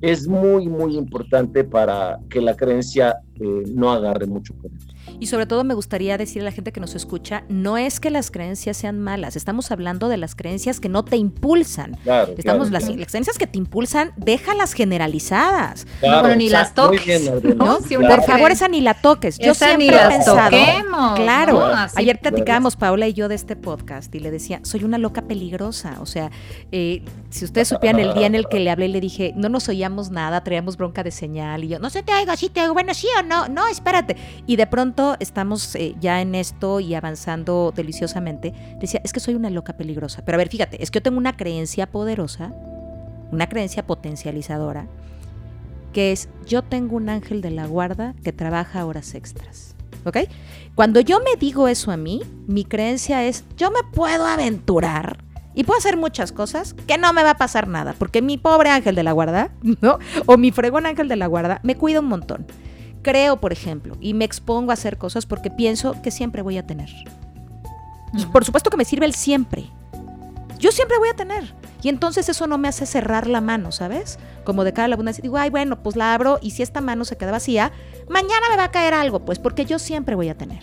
es 0.00 0.28
muy, 0.28 0.68
muy 0.68 0.96
importante 0.96 1.64
para 1.64 2.18
que 2.30 2.40
la 2.40 2.56
creencia 2.56 3.18
eh, 3.34 3.64
no 3.74 3.92
agarre 3.92 4.26
mucho 4.26 4.54
poder. 4.54 4.78
Y 5.20 5.26
sobre 5.26 5.46
todo 5.46 5.64
me 5.64 5.74
gustaría 5.74 6.16
decir 6.16 6.42
a 6.42 6.44
la 6.44 6.52
gente 6.52 6.72
que 6.72 6.80
nos 6.80 6.94
escucha, 6.94 7.44
no 7.48 7.76
es 7.76 8.00
que 8.00 8.10
las 8.10 8.30
creencias 8.30 8.76
sean 8.76 9.00
malas, 9.00 9.36
estamos 9.36 9.70
hablando 9.70 10.08
de 10.08 10.16
las 10.16 10.34
creencias 10.34 10.80
que 10.80 10.88
no 10.88 11.04
te 11.04 11.16
impulsan. 11.16 11.96
Claro, 12.04 12.34
estamos 12.36 12.70
las, 12.70 12.84
creencias 12.84 13.38
que 13.38 13.46
te 13.46 13.58
impulsan, 13.58 14.12
déjalas 14.16 14.72
generalizadas. 14.72 15.86
Claro, 16.00 16.34
ni 16.36 16.48
las 16.48 16.74
toques. 16.74 17.30
Por 17.30 18.22
favor, 18.24 18.50
esa 18.50 18.68
ni 18.68 18.80
la 18.80 18.94
toques. 18.94 19.38
Yo 19.38 19.54
siempre 19.54 19.88
he 19.88 20.08
pensado. 20.08 20.50
Claro. 21.16 21.72
Ayer 21.96 22.18
platicábamos 22.20 22.76
Paula 22.76 23.08
y 23.08 23.12
yo 23.12 23.28
de 23.28 23.34
este 23.34 23.56
podcast 23.56 24.14
y 24.14 24.20
le 24.20 24.30
decía, 24.30 24.60
soy 24.62 24.84
una 24.84 24.98
loca 24.98 25.22
peligrosa. 25.22 25.96
O 26.00 26.06
sea, 26.06 26.30
eh, 26.72 27.02
si 27.30 27.44
ustedes 27.44 27.68
supieran 27.68 28.00
el 28.00 28.14
día 28.14 28.26
en 28.26 28.34
el 28.34 28.48
que 28.48 28.60
le 28.60 28.70
hablé 28.70 28.86
y 28.86 28.92
le 28.92 29.00
dije, 29.00 29.32
no 29.36 29.48
nos 29.48 29.68
oíamos 29.68 30.10
nada, 30.10 30.42
traíamos 30.44 30.76
bronca 30.76 31.02
de 31.02 31.10
señal 31.10 31.64
y 31.64 31.68
yo, 31.68 31.78
no 31.78 31.90
se 31.90 32.02
te 32.02 32.12
oiga, 32.14 32.36
sí 32.36 32.48
te 32.48 32.62
oigo, 32.62 32.74
bueno, 32.74 32.94
sí 32.94 33.06
o 33.18 33.22
no, 33.22 33.48
no, 33.48 33.66
espérate. 33.68 34.16
Y 34.46 34.56
de 34.56 34.66
pronto 34.66 35.07
estamos 35.20 35.74
eh, 35.74 35.94
ya 36.00 36.20
en 36.20 36.34
esto 36.34 36.80
y 36.80 36.94
avanzando 36.94 37.72
deliciosamente, 37.74 38.52
decía, 38.80 39.00
es 39.04 39.12
que 39.12 39.20
soy 39.20 39.34
una 39.34 39.50
loca 39.50 39.76
peligrosa. 39.76 40.24
Pero 40.24 40.36
a 40.36 40.38
ver, 40.38 40.48
fíjate, 40.48 40.82
es 40.82 40.90
que 40.90 40.98
yo 40.98 41.02
tengo 41.02 41.18
una 41.18 41.36
creencia 41.36 41.86
poderosa, 41.86 42.52
una 43.30 43.48
creencia 43.48 43.86
potencializadora, 43.86 44.86
que 45.92 46.12
es, 46.12 46.28
yo 46.46 46.62
tengo 46.62 46.96
un 46.96 47.08
ángel 47.08 47.40
de 47.40 47.50
la 47.50 47.66
guarda 47.66 48.14
que 48.22 48.32
trabaja 48.32 48.84
horas 48.86 49.14
extras. 49.14 49.74
¿Ok? 50.04 50.18
Cuando 50.74 51.00
yo 51.00 51.18
me 51.18 51.38
digo 51.38 51.68
eso 51.68 51.90
a 51.90 51.96
mí, 51.96 52.22
mi 52.46 52.64
creencia 52.64 53.24
es, 53.24 53.44
yo 53.56 53.70
me 53.70 53.80
puedo 53.92 54.26
aventurar 54.26 55.18
y 55.54 55.64
puedo 55.64 55.78
hacer 55.78 55.96
muchas 55.96 56.30
cosas 56.30 56.74
que 56.86 56.98
no 56.98 57.12
me 57.12 57.24
va 57.24 57.30
a 57.30 57.36
pasar 57.36 57.66
nada, 57.66 57.94
porque 57.98 58.22
mi 58.22 58.38
pobre 58.38 58.70
ángel 58.70 58.94
de 58.94 59.02
la 59.02 59.12
guarda, 59.12 59.50
¿no? 59.80 59.98
O 60.26 60.36
mi 60.36 60.52
fregón 60.52 60.86
ángel 60.86 61.08
de 61.08 61.16
la 61.16 61.26
guarda 61.26 61.60
me 61.64 61.76
cuida 61.76 62.00
un 62.00 62.06
montón 62.06 62.46
creo, 63.02 63.40
por 63.40 63.52
ejemplo, 63.52 63.96
y 64.00 64.14
me 64.14 64.24
expongo 64.24 64.70
a 64.70 64.74
hacer 64.74 64.98
cosas 64.98 65.26
porque 65.26 65.50
pienso 65.50 66.00
que 66.02 66.10
siempre 66.10 66.42
voy 66.42 66.58
a 66.58 66.66
tener. 66.66 66.90
Por 68.32 68.44
supuesto 68.44 68.70
que 68.70 68.76
me 68.76 68.84
sirve 68.84 69.06
el 69.06 69.14
siempre. 69.14 69.70
Yo 70.58 70.72
siempre 70.72 70.98
voy 70.98 71.08
a 71.08 71.14
tener. 71.14 71.54
Y 71.82 71.88
entonces 71.88 72.28
eso 72.28 72.46
no 72.46 72.58
me 72.58 72.68
hace 72.68 72.86
cerrar 72.86 73.28
la 73.28 73.40
mano, 73.40 73.70
¿sabes? 73.70 74.18
Como 74.44 74.64
de 74.64 74.72
cara 74.72 74.86
a 74.86 74.88
la 74.88 74.94
abundancia. 74.94 75.22
Digo, 75.22 75.36
ay, 75.36 75.50
bueno, 75.50 75.82
pues 75.82 75.94
la 75.94 76.14
abro 76.14 76.38
y 76.42 76.50
si 76.50 76.62
esta 76.62 76.80
mano 76.80 77.04
se 77.04 77.16
queda 77.16 77.30
vacía, 77.30 77.70
mañana 78.08 78.48
me 78.50 78.56
va 78.56 78.64
a 78.64 78.70
caer 78.70 78.94
algo, 78.94 79.24
pues 79.24 79.38
porque 79.38 79.64
yo 79.64 79.78
siempre 79.78 80.16
voy 80.16 80.28
a 80.28 80.36
tener. 80.36 80.62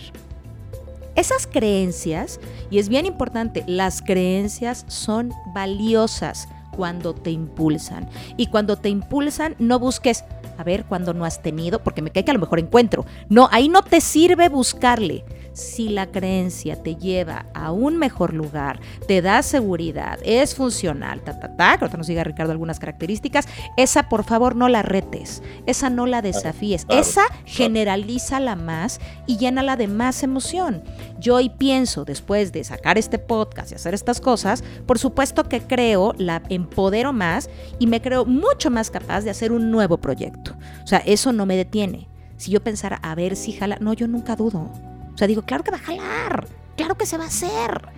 Esas 1.15 1.47
creencias, 1.47 2.41
y 2.69 2.79
es 2.79 2.89
bien 2.89 3.05
importante, 3.05 3.63
las 3.67 4.01
creencias 4.01 4.83
son 4.89 5.31
valiosas 5.53 6.49
cuando 6.75 7.15
te 7.15 7.31
impulsan. 7.31 8.09
Y 8.35 8.47
cuando 8.47 8.75
te 8.75 8.89
impulsan, 8.89 9.55
no 9.57 9.79
busques, 9.79 10.25
a 10.57 10.63
ver, 10.63 10.85
cuando 10.85 11.13
no 11.13 11.25
has 11.25 11.41
tenido, 11.41 11.79
porque 11.79 12.01
me 12.01 12.11
cae 12.11 12.23
que 12.23 12.31
a 12.31 12.33
lo 12.33 12.39
mejor 12.39 12.59
encuentro. 12.59 13.05
No, 13.29 13.49
ahí 13.51 13.69
no 13.69 13.81
te 13.81 14.01
sirve 14.01 14.49
buscarle 14.49 15.23
si 15.55 15.87
la 15.89 16.07
creencia 16.07 16.75
te 16.75 16.95
lleva 16.95 17.45
a 17.53 17.71
un 17.71 17.97
mejor 17.97 18.33
lugar, 18.33 18.79
te 19.07 19.21
da 19.21 19.41
seguridad, 19.41 20.19
es 20.23 20.53
funcional, 20.53 21.21
ta, 21.21 21.39
ta, 21.39 21.55
ta, 21.55 21.77
que 21.77 21.85
ahorita 21.85 21.97
nos 21.97 22.07
diga 22.07 22.23
Ricardo 22.23 22.51
algunas 22.51 22.77
características, 22.77 23.47
esa 23.77 24.09
por 24.09 24.25
favor 24.25 24.55
no 24.55 24.67
la 24.67 24.81
retes, 24.81 25.41
esa 25.65 25.89
no 25.89 26.05
la 26.05 26.21
desafíes, 26.21 26.85
esa 26.89 27.23
generalízala 27.45 28.55
más 28.55 28.99
y 29.25 29.37
llénala 29.37 29.77
de 29.77 29.87
más 29.87 30.23
emoción. 30.23 30.83
Yo 31.19 31.35
hoy 31.35 31.49
pienso, 31.49 32.03
después 32.03 32.51
de 32.51 32.63
sacar 32.63 32.97
este 32.97 33.17
podcast 33.17 33.71
y 33.71 33.75
hacer 33.75 33.93
estas 33.93 34.19
cosas, 34.19 34.63
por 34.85 34.99
supuesto 34.99 35.45
que 35.45 35.61
creo, 35.61 36.13
la 36.17 36.41
empodero 36.49 37.13
más 37.13 37.49
y 37.79 37.87
me 37.87 38.01
creo 38.01 38.25
mucho 38.25 38.69
más 38.69 38.91
capaz 38.91 39.21
de 39.21 39.29
hacer 39.29 39.53
un 39.53 39.71
nuevo 39.71 39.97
proyecto. 39.97 40.53
O 40.83 40.87
sea, 40.87 40.99
eso 40.99 41.31
no 41.31 41.45
me 41.45 41.55
detiene. 41.55 42.09
Si 42.37 42.51
yo 42.51 42.61
pensara, 42.61 42.99
a 43.01 43.15
ver 43.15 43.37
si 43.37 43.53
jala, 43.53 43.77
no, 43.79 43.93
yo 43.93 44.07
nunca 44.07 44.35
dudo. 44.35 44.69
O 45.15 45.17
sea, 45.17 45.27
digo, 45.27 45.43
claro 45.43 45.63
que 45.63 45.71
va 45.71 45.77
a 45.77 45.79
jalar, 45.79 46.47
claro 46.75 46.95
que 46.95 47.05
se 47.05 47.17
va 47.17 47.23
a 47.23 47.27
hacer. 47.27 47.89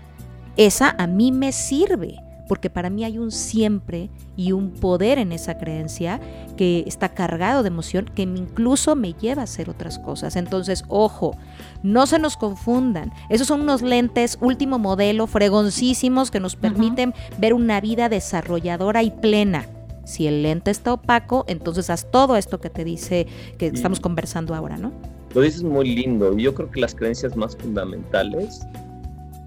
Esa 0.55 0.95
a 0.97 1.07
mí 1.07 1.31
me 1.31 1.51
sirve, 1.51 2.19
porque 2.47 2.69
para 2.69 2.91
mí 2.91 3.03
hay 3.03 3.17
un 3.17 3.31
siempre 3.31 4.11
y 4.35 4.51
un 4.51 4.71
poder 4.71 5.17
en 5.17 5.31
esa 5.31 5.57
creencia 5.57 6.21
que 6.57 6.83
está 6.85 7.09
cargado 7.09 7.63
de 7.63 7.69
emoción, 7.69 8.05
que 8.05 8.21
incluso 8.21 8.95
me 8.95 9.13
lleva 9.13 9.41
a 9.41 9.45
hacer 9.45 9.67
otras 9.69 9.97
cosas. 9.97 10.35
Entonces, 10.35 10.83
ojo, 10.89 11.35
no 11.81 12.05
se 12.05 12.19
nos 12.19 12.37
confundan. 12.37 13.11
Esos 13.29 13.47
son 13.47 13.61
unos 13.61 13.81
lentes 13.81 14.37
último 14.39 14.77
modelo, 14.77 15.25
fregoncísimos, 15.25 16.29
que 16.29 16.39
nos 16.39 16.55
permiten 16.55 17.15
ver 17.39 17.55
una 17.55 17.81
vida 17.81 18.09
desarrolladora 18.09 19.01
y 19.01 19.09
plena. 19.09 19.65
Si 20.05 20.27
el 20.27 20.43
lente 20.43 20.71
está 20.71 20.93
opaco, 20.93 21.45
entonces 21.47 21.89
haz 21.89 22.09
todo 22.11 22.37
esto 22.37 22.61
que 22.61 22.69
te 22.69 22.83
dice 22.83 23.27
que 23.57 23.67
estamos 23.67 23.99
conversando 23.99 24.53
ahora, 24.55 24.77
¿no? 24.77 25.16
Lo 25.33 25.41
dices 25.41 25.63
muy 25.63 25.95
lindo. 25.95 26.37
y 26.37 26.43
Yo 26.43 26.53
creo 26.53 26.69
que 26.71 26.79
las 26.79 26.95
creencias 26.95 27.35
más 27.35 27.55
fundamentales 27.55 28.65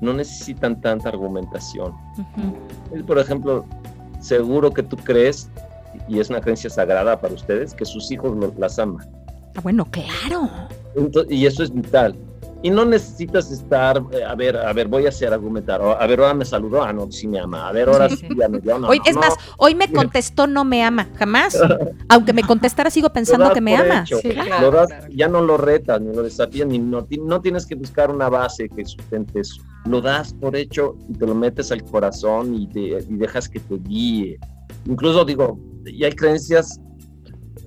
no 0.01 0.13
necesitan 0.13 0.81
tanta 0.81 1.09
argumentación. 1.09 1.95
Por 3.07 3.19
ejemplo, 3.19 3.65
seguro 4.21 4.71
que 4.73 4.83
tú 4.83 4.97
crees, 4.97 5.51
y 6.09 6.21
es 6.21 6.31
una 6.31 6.41
creencia 6.41 6.71
sagrada 6.71 7.21
para 7.21 7.35
ustedes, 7.35 7.75
que 7.75 7.85
sus 7.85 8.11
hijos 8.11 8.37
las 8.59 8.79
aman. 8.79 9.07
Ah, 9.57 9.61
bueno, 9.63 9.85
claro. 9.87 10.49
y 11.29 11.47
eso 11.47 11.63
es 11.63 11.73
vital. 11.73 12.17
Y 12.63 12.71
no 12.71 12.85
necesitas 12.85 13.51
estar, 13.51 14.03
eh, 14.13 14.23
a 14.23 14.35
ver, 14.35 14.57
a 14.57 14.73
ver, 14.73 14.87
voy 14.87 15.07
a 15.07 15.09
hacer 15.09 15.33
argumentar. 15.33 15.81
A 15.81 16.07
ver, 16.07 16.21
ahora 16.21 16.35
me 16.35 16.45
saludó, 16.45 16.83
ah, 16.83 16.93
no, 16.93 17.11
sí 17.11 17.27
me 17.27 17.39
ama. 17.39 17.69
A 17.69 17.73
ver, 17.73 17.89
ahora 17.89 18.09
sí, 18.11 18.29
ya 18.39 18.49
me 18.49 18.61
dio, 18.61 18.77
hoy, 18.77 19.01
Es 19.07 19.17
más, 19.17 19.35
hoy 19.57 19.75
me 19.75 19.91
contestó 19.91 20.47
no 20.47 20.65
me 20.65 20.83
ama, 20.83 21.09
jamás. 21.17 21.59
Aunque 22.09 22.33
me 22.33 22.43
contestara, 22.43 22.91
sigo 22.91 23.11
pensando 23.11 23.51
que 23.53 23.61
me 23.61 23.77
ama. 23.77 24.05
Ya 25.11 25.29
no 25.29 25.41
lo 25.41 25.57
retas, 25.57 26.01
ni 26.03 26.15
lo 26.15 26.23
desafías, 26.23 26.69
ni 26.69 26.79
no, 26.79 27.07
no 27.25 27.41
tienes 27.41 27.65
que 27.67 27.75
buscar 27.75 28.11
una 28.11 28.29
base 28.29 28.69
que 28.69 28.85
sustente 28.85 29.41
eso. 29.41 29.63
Lo 29.87 30.03
das 30.03 30.35
por 30.35 30.55
hecho 30.55 30.97
y 31.09 31.15
te 31.15 31.27
lo 31.27 31.35
metes 31.35 31.73
al 31.73 31.83
corazón 31.85 32.55
y, 32.55 32.67
te, 32.67 32.81
y 32.81 33.17
dejas 33.17 33.49
que 33.49 33.61
te 33.61 33.79
guíe. 33.79 34.39
Incluso 34.87 35.25
digo, 35.25 35.59
y 35.87 36.05
hay 36.05 36.13
creencias 36.13 36.79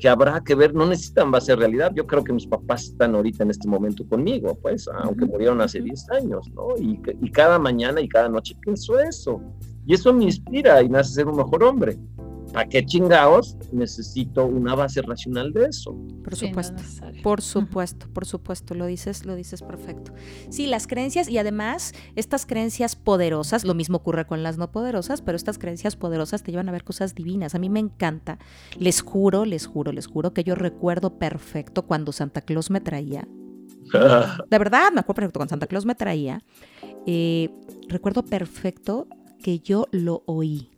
que 0.03 0.09
habrá 0.09 0.43
que 0.43 0.53
ver, 0.53 0.75
no 0.75 0.85
necesitan 0.85 1.33
va 1.33 1.37
a 1.37 1.41
ser 1.41 1.59
realidad. 1.59 1.93
Yo 1.95 2.05
creo 2.05 2.25
que 2.25 2.33
mis 2.33 2.45
papás 2.45 2.83
están 2.89 3.15
ahorita 3.15 3.43
en 3.43 3.51
este 3.51 3.69
momento 3.69 4.05
conmigo, 4.05 4.53
pues, 4.61 4.89
aunque 5.01 5.23
murieron 5.25 5.61
hace 5.61 5.79
10 5.79 6.09
años, 6.09 6.51
¿no? 6.53 6.75
Y, 6.77 6.99
y, 7.21 7.31
cada 7.31 7.57
mañana 7.57 8.01
y 8.01 8.09
cada 8.09 8.27
noche 8.27 8.53
pienso 8.59 8.99
eso. 8.99 9.41
Y 9.85 9.93
eso 9.93 10.13
me 10.13 10.25
inspira 10.25 10.83
y 10.83 10.89
me 10.89 10.97
hace 10.97 11.13
ser 11.13 11.27
un 11.29 11.37
mejor 11.37 11.63
hombre. 11.63 11.97
¿Para 12.53 12.69
qué 12.69 12.85
chingados 12.85 13.57
necesito 13.71 14.45
una 14.45 14.75
base 14.75 15.01
racional 15.01 15.51
de 15.53 15.65
eso? 15.65 15.97
Por 16.23 16.35
supuesto, 16.35 16.83
por 17.23 17.41
supuesto, 17.41 18.07
por 18.13 18.25
supuesto, 18.27 18.75
lo 18.75 18.85
dices, 18.85 19.25
lo 19.25 19.35
dices 19.35 19.63
perfecto. 19.63 20.13
Sí, 20.49 20.67
las 20.67 20.85
creencias 20.85 21.27
y 21.29 21.39
además 21.39 21.93
estas 22.15 22.45
creencias 22.45 22.95
poderosas, 22.95 23.65
lo 23.65 23.73
mismo 23.73 23.97
ocurre 23.97 24.27
con 24.27 24.43
las 24.43 24.59
no 24.59 24.71
poderosas, 24.71 25.23
pero 25.23 25.35
estas 25.35 25.57
creencias 25.57 25.95
poderosas 25.95 26.43
te 26.43 26.51
llevan 26.51 26.69
a 26.69 26.71
ver 26.71 26.83
cosas 26.83 27.15
divinas. 27.15 27.55
A 27.55 27.59
mí 27.59 27.69
me 27.69 27.79
encanta, 27.79 28.37
les 28.77 29.01
juro, 29.01 29.45
les 29.45 29.65
juro, 29.65 29.91
les 29.91 30.05
juro 30.05 30.35
que 30.35 30.43
yo 30.43 30.53
recuerdo 30.53 31.17
perfecto 31.17 31.87
cuando 31.87 32.11
Santa 32.11 32.41
Claus 32.41 32.69
me 32.69 32.81
traía. 32.81 33.27
De 34.49 34.59
verdad, 34.59 34.91
me 34.93 34.99
acuerdo 34.99 35.15
perfecto 35.15 35.39
cuando 35.39 35.49
Santa 35.49 35.67
Claus 35.67 35.87
me 35.87 35.95
traía. 35.95 36.43
Eh, 37.07 37.49
recuerdo 37.87 38.23
perfecto 38.23 39.07
que 39.41 39.57
yo 39.57 39.87
lo 39.91 40.21
oí 40.27 40.72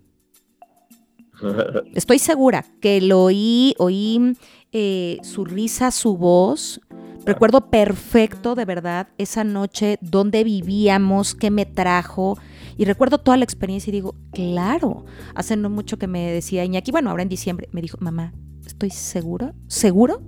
Estoy 1.93 2.19
segura 2.19 2.65
que 2.81 3.01
lo 3.01 3.23
oí, 3.23 3.75
oí 3.77 4.37
eh, 4.71 5.17
su 5.23 5.45
risa, 5.45 5.91
su 5.91 6.17
voz. 6.17 6.81
Recuerdo 7.25 7.71
perfecto, 7.71 8.53
de 8.53 8.65
verdad, 8.65 9.07
esa 9.17 9.43
noche, 9.43 9.97
dónde 10.01 10.43
vivíamos, 10.43 11.33
qué 11.33 11.49
me 11.49 11.65
trajo. 11.65 12.37
Y 12.77 12.85
recuerdo 12.85 13.17
toda 13.17 13.37
la 13.37 13.43
experiencia 13.43 13.89
y 13.89 13.93
digo, 13.93 14.15
claro, 14.31 15.05
hace 15.33 15.55
no 15.55 15.69
mucho 15.69 15.97
que 15.97 16.07
me 16.07 16.31
decía 16.31 16.63
Iñaki, 16.65 16.91
bueno, 16.91 17.09
ahora 17.09 17.23
en 17.23 17.29
diciembre, 17.29 17.67
me 17.71 17.81
dijo, 17.81 17.97
mamá, 17.99 18.33
estoy 18.65 18.91
segura, 18.91 19.55
seguro 19.67 20.21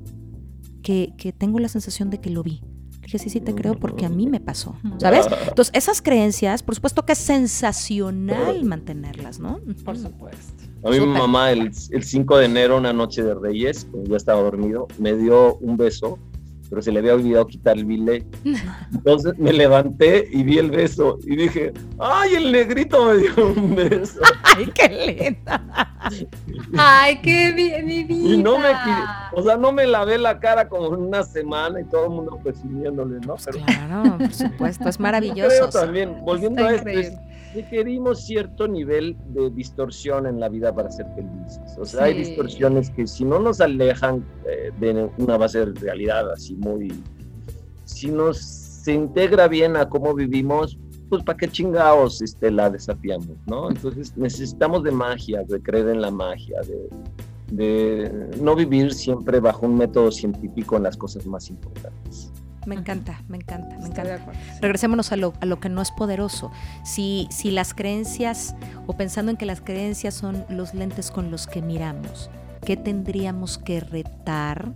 que, 0.82 1.14
que 1.18 1.34
tengo 1.34 1.60
la 1.60 1.70
sensación 1.70 2.10
de 2.10 2.20
que 2.20 2.30
lo 2.32 2.42
vi. 2.42 2.62
Dije, 3.08 3.20
sí, 3.20 3.30
sí 3.30 3.40
te 3.40 3.56
creo 3.56 3.76
porque 3.76 4.06
a 4.06 4.10
mí 4.10 4.28
me 4.28 4.42
pasó, 4.42 4.76
¿sabes? 4.98 5.28
Entonces, 5.48 5.74
esas 5.74 6.02
creencias, 6.02 6.62
por 6.62 6.76
supuesto 6.76 7.06
que 7.06 7.14
es 7.14 7.18
sensacional 7.18 8.66
mantenerlas, 8.66 9.40
¿no? 9.40 9.62
Por 9.86 9.96
supuesto. 9.98 10.66
A 10.84 10.90
mí 10.90 11.00
mi 11.00 11.06
mamá 11.06 11.54
el, 11.54 11.72
el 11.92 12.04
5 12.04 12.38
de 12.38 12.46
enero, 12.46 12.76
una 12.76 12.92
noche 12.92 13.24
de 13.24 13.34
Reyes, 13.34 13.88
cuando 13.90 14.10
ya 14.10 14.18
estaba 14.18 14.42
dormido, 14.42 14.90
me 14.98 15.16
dio 15.16 15.56
un 15.60 15.78
beso, 15.78 16.20
pero 16.70 16.82
se 16.82 16.92
le 16.92 17.00
había 17.00 17.16
olvidado 17.16 17.48
quitar 17.48 17.78
el 17.78 17.86
bilé. 17.86 18.26
Entonces 18.94 19.38
me 19.38 19.54
levanté 19.54 20.28
y 20.32 20.44
vi 20.44 20.58
el 20.58 20.72
beso 20.72 21.18
y 21.26 21.36
dije, 21.36 21.74
¡ay, 22.00 22.36
el 22.36 22.52
negrito 22.52 23.06
me 23.06 23.18
dio 23.18 23.48
un 23.56 23.76
beso! 23.76 24.20
¡Ay, 24.44 24.72
qué 24.74 24.90
linda! 24.90 25.96
Ay, 26.78 27.20
qué 27.22 27.52
bien, 27.52 27.86
mi 27.86 28.04
vida. 28.04 28.34
Y 28.36 28.38
no 28.38 28.58
me, 28.60 28.70
o 29.34 29.44
sea, 29.44 29.58
no 29.58 29.72
me 29.72 29.86
lavé 29.88 30.18
la 30.18 30.40
cara 30.40 30.68
como 30.68 30.94
en 30.96 31.02
una 31.02 31.24
semana 31.24 31.82
y 31.82 31.86
todo 31.86 32.06
el 32.06 32.10
mundo 32.12 32.40
presumiéndole, 32.44 33.20
¿no? 33.26 33.36
Pero 33.44 33.66
Claro, 33.66 34.18
por 34.18 34.34
supuesto, 34.34 34.90
es 34.90 34.98
yo 34.98 35.04
maravilloso. 35.04 35.50
creo 35.50 35.70
también, 35.70 36.18
volviendo 36.24 36.68
Está 36.68 36.72
a 36.72 36.76
esto, 36.76 36.90
es-. 37.18 37.27
Requerimos 37.62 38.26
cierto 38.26 38.68
nivel 38.68 39.16
de 39.30 39.50
distorsión 39.50 40.28
en 40.28 40.40
la 40.40 40.50
vida 40.50 40.74
para 40.74 40.92
ser 40.92 41.06
felices. 41.16 41.78
O 41.78 41.86
sea, 41.86 42.06
hay 42.06 42.14
distorsiones 42.14 42.90
que 42.90 43.08
si 43.08 43.26
no 43.26 43.40
nos 43.40 43.62
alejan 43.62 44.26
eh, 44.46 44.72
de 44.80 45.10
una 45.18 45.38
base 45.38 45.66
de 45.66 45.80
realidad 45.80 46.32
así 46.32 46.56
muy... 46.56 46.92
Si 47.86 48.12
nos 48.12 48.38
se 48.88 48.94
integra 48.94 49.50
bien 49.50 49.76
a 49.76 49.90
cómo 49.90 50.14
vivimos, 50.14 50.80
pues 51.10 51.22
para 51.22 51.38
qué 51.38 51.50
chingados 51.50 52.22
este, 52.22 52.50
la 52.50 52.70
desafiamos, 52.70 53.36
¿no? 53.46 53.70
Entonces 53.70 54.16
necesitamos 54.16 54.82
de 54.84 54.92
magia, 54.92 55.44
de 55.44 55.62
creer 55.62 55.90
en 55.90 56.00
la 56.00 56.10
magia, 56.10 56.62
de, 56.62 56.90
de 57.52 58.30
no 58.42 58.56
vivir 58.56 58.94
siempre 58.94 59.42
bajo 59.42 59.66
un 59.66 59.76
método 59.76 60.10
científico 60.10 60.78
en 60.78 60.84
las 60.84 60.96
cosas 60.96 61.26
más 61.26 61.50
importantes. 61.50 62.32
Me 62.68 62.76
encanta, 62.76 63.24
me 63.30 63.38
encanta, 63.38 63.78
me 63.78 63.88
Estoy 63.88 64.06
encanta. 64.06 64.34
Regresémonos 64.60 65.14
a 65.14 65.16
lo, 65.16 65.34
a 65.40 65.46
lo 65.46 65.58
que 65.62 65.70
no 65.70 65.82
es 65.82 65.90
poderoso. 65.92 66.52
Si, 66.84 67.30
si 67.32 67.50
las 67.50 67.74
creencias, 67.74 68.56
o 68.88 68.98
pensando 68.98 69.32
en 69.32 69.38
que 69.38 69.46
las 69.46 69.62
creencias 69.62 70.14
son 70.14 70.46
los 70.50 70.74
lentes 70.74 71.10
con 71.10 71.32
los 71.32 71.48
que 71.48 71.62
miramos, 71.62 72.30
¿qué 72.66 72.76
tendríamos 72.76 73.58
que 73.58 73.80
retar? 73.80 74.74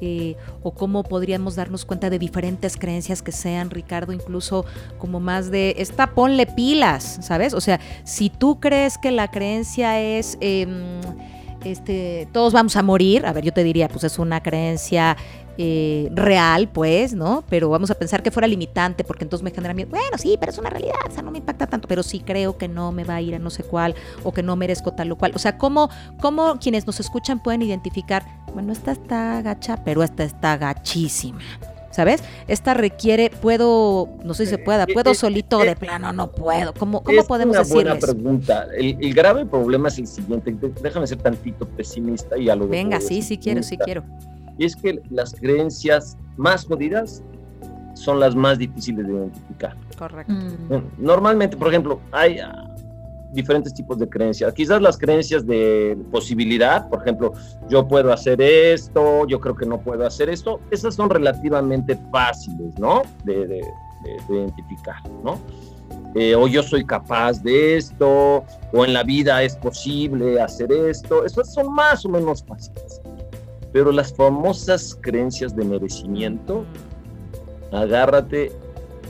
Eh, 0.00 0.34
o 0.64 0.74
cómo 0.74 1.04
podríamos 1.04 1.54
darnos 1.54 1.84
cuenta 1.84 2.10
de 2.10 2.18
diferentes 2.18 2.76
creencias 2.76 3.22
que 3.22 3.30
sean, 3.30 3.70
Ricardo, 3.70 4.12
incluso 4.12 4.64
como 4.98 5.20
más 5.20 5.48
de, 5.52 5.76
esta 5.78 6.14
ponle 6.14 6.46
pilas, 6.46 7.20
¿sabes? 7.22 7.54
O 7.54 7.60
sea, 7.60 7.78
si 8.02 8.30
tú 8.30 8.58
crees 8.58 8.98
que 8.98 9.12
la 9.12 9.30
creencia 9.30 10.00
es... 10.00 10.36
em, 10.40 11.00
este, 11.64 12.28
todos 12.32 12.52
vamos 12.52 12.76
a 12.76 12.84
morir, 12.84 13.26
a 13.26 13.32
ver, 13.32 13.42
yo 13.42 13.52
te 13.52 13.64
diría, 13.64 13.88
pues 13.88 14.04
es 14.04 14.20
una 14.20 14.40
creencia 14.40 15.16
eh, 15.60 16.08
real, 16.14 16.68
pues, 16.68 17.14
¿no? 17.14 17.42
Pero 17.50 17.68
vamos 17.68 17.90
a 17.90 17.94
pensar 17.94 18.22
que 18.22 18.30
fuera 18.30 18.46
limitante, 18.46 19.02
porque 19.02 19.24
entonces 19.24 19.42
me 19.42 19.50
genera 19.50 19.74
miedo. 19.74 19.90
Bueno, 19.90 20.16
sí, 20.16 20.36
pero 20.38 20.52
es 20.52 20.58
una 20.58 20.70
realidad, 20.70 20.94
o 21.08 21.10
sea, 21.10 21.20
no 21.20 21.32
me 21.32 21.38
impacta 21.38 21.66
tanto, 21.66 21.88
pero 21.88 22.04
sí 22.04 22.20
creo 22.20 22.56
que 22.56 22.68
no 22.68 22.92
me 22.92 23.02
va 23.02 23.16
a 23.16 23.20
ir 23.20 23.34
a 23.34 23.40
no 23.40 23.50
sé 23.50 23.64
cuál, 23.64 23.96
o 24.22 24.32
que 24.32 24.44
no 24.44 24.54
merezco 24.54 24.92
tal 24.92 25.10
o 25.10 25.18
cual. 25.18 25.32
O 25.34 25.38
sea, 25.40 25.58
¿cómo, 25.58 25.90
cómo 26.20 26.60
quienes 26.60 26.86
nos 26.86 27.00
escuchan 27.00 27.42
pueden 27.42 27.62
identificar, 27.62 28.24
bueno, 28.54 28.72
esta 28.72 28.92
está 28.92 29.42
gacha, 29.42 29.82
pero 29.84 30.04
esta 30.04 30.22
está 30.22 30.56
gachísima? 30.56 31.40
¿Sabes? 31.90 32.22
Esta 32.46 32.74
requiere, 32.74 33.28
puedo, 33.28 34.10
no 34.22 34.34
sé 34.34 34.44
si 34.44 34.50
se 34.50 34.58
pueda, 34.58 34.86
puedo 34.86 35.12
solito 35.14 35.58
de 35.58 35.74
plano, 35.74 36.12
no 36.12 36.30
puedo. 36.30 36.72
¿Cómo, 36.72 37.02
cómo 37.02 37.18
es 37.18 37.26
podemos 37.26 37.56
una 37.56 37.66
buena 37.66 37.96
pregunta. 37.96 38.68
El, 38.76 38.96
el 39.00 39.12
grave 39.12 39.44
problema 39.44 39.88
es 39.88 39.98
el 39.98 40.06
siguiente. 40.06 40.54
Déjame 40.80 41.08
ser 41.08 41.18
tantito 41.18 41.66
pesimista 41.66 42.38
y 42.38 42.48
a 42.48 42.54
lo 42.54 42.68
Venga, 42.68 43.00
sí, 43.00 43.22
sí 43.22 43.38
quiero, 43.38 43.64
sí 43.64 43.76
quiero. 43.76 44.04
Y 44.58 44.64
es 44.66 44.76
que 44.76 45.00
las 45.10 45.34
creencias 45.34 46.16
más 46.36 46.64
jodidas 46.66 47.22
son 47.94 48.20
las 48.20 48.34
más 48.34 48.58
difíciles 48.58 49.06
de 49.06 49.12
identificar. 49.12 49.76
Correcto. 49.98 50.32
Mm. 50.32 50.82
Normalmente, 50.98 51.56
por 51.56 51.68
ejemplo, 51.68 52.00
hay 52.12 52.38
ah, 52.38 52.74
diferentes 53.32 53.74
tipos 53.74 53.98
de 53.98 54.08
creencias. 54.08 54.52
Quizás 54.54 54.80
las 54.80 54.96
creencias 54.96 55.44
de 55.46 55.96
posibilidad, 56.10 56.88
por 56.88 57.00
ejemplo, 57.02 57.32
yo 57.68 57.86
puedo 57.88 58.12
hacer 58.12 58.40
esto, 58.40 59.26
yo 59.26 59.40
creo 59.40 59.54
que 59.56 59.66
no 59.66 59.80
puedo 59.80 60.06
hacer 60.06 60.28
esto, 60.28 60.60
esas 60.70 60.94
son 60.94 61.10
relativamente 61.10 61.98
fáciles, 62.12 62.78
¿no? 62.78 63.02
De, 63.24 63.46
de- 63.46 63.62
de- 64.04 64.16
de 64.28 64.34
identificar, 64.36 65.02
¿no? 65.24 65.40
Eh, 66.14 66.34
o 66.36 66.46
yo 66.46 66.62
soy 66.62 66.84
capaz 66.84 67.42
de 67.42 67.76
esto, 67.76 68.44
o 68.72 68.84
en 68.84 68.92
la 68.92 69.02
vida 69.02 69.42
es 69.42 69.56
posible 69.56 70.40
hacer 70.40 70.70
esto, 70.72 71.24
esas 71.24 71.52
son 71.52 71.72
más 71.74 72.04
o 72.04 72.08
menos 72.08 72.44
fáciles. 72.44 72.97
Pero 73.72 73.92
las 73.92 74.14
famosas 74.14 74.98
creencias 75.00 75.54
de 75.54 75.64
merecimiento, 75.64 76.64
agárrate 77.72 78.52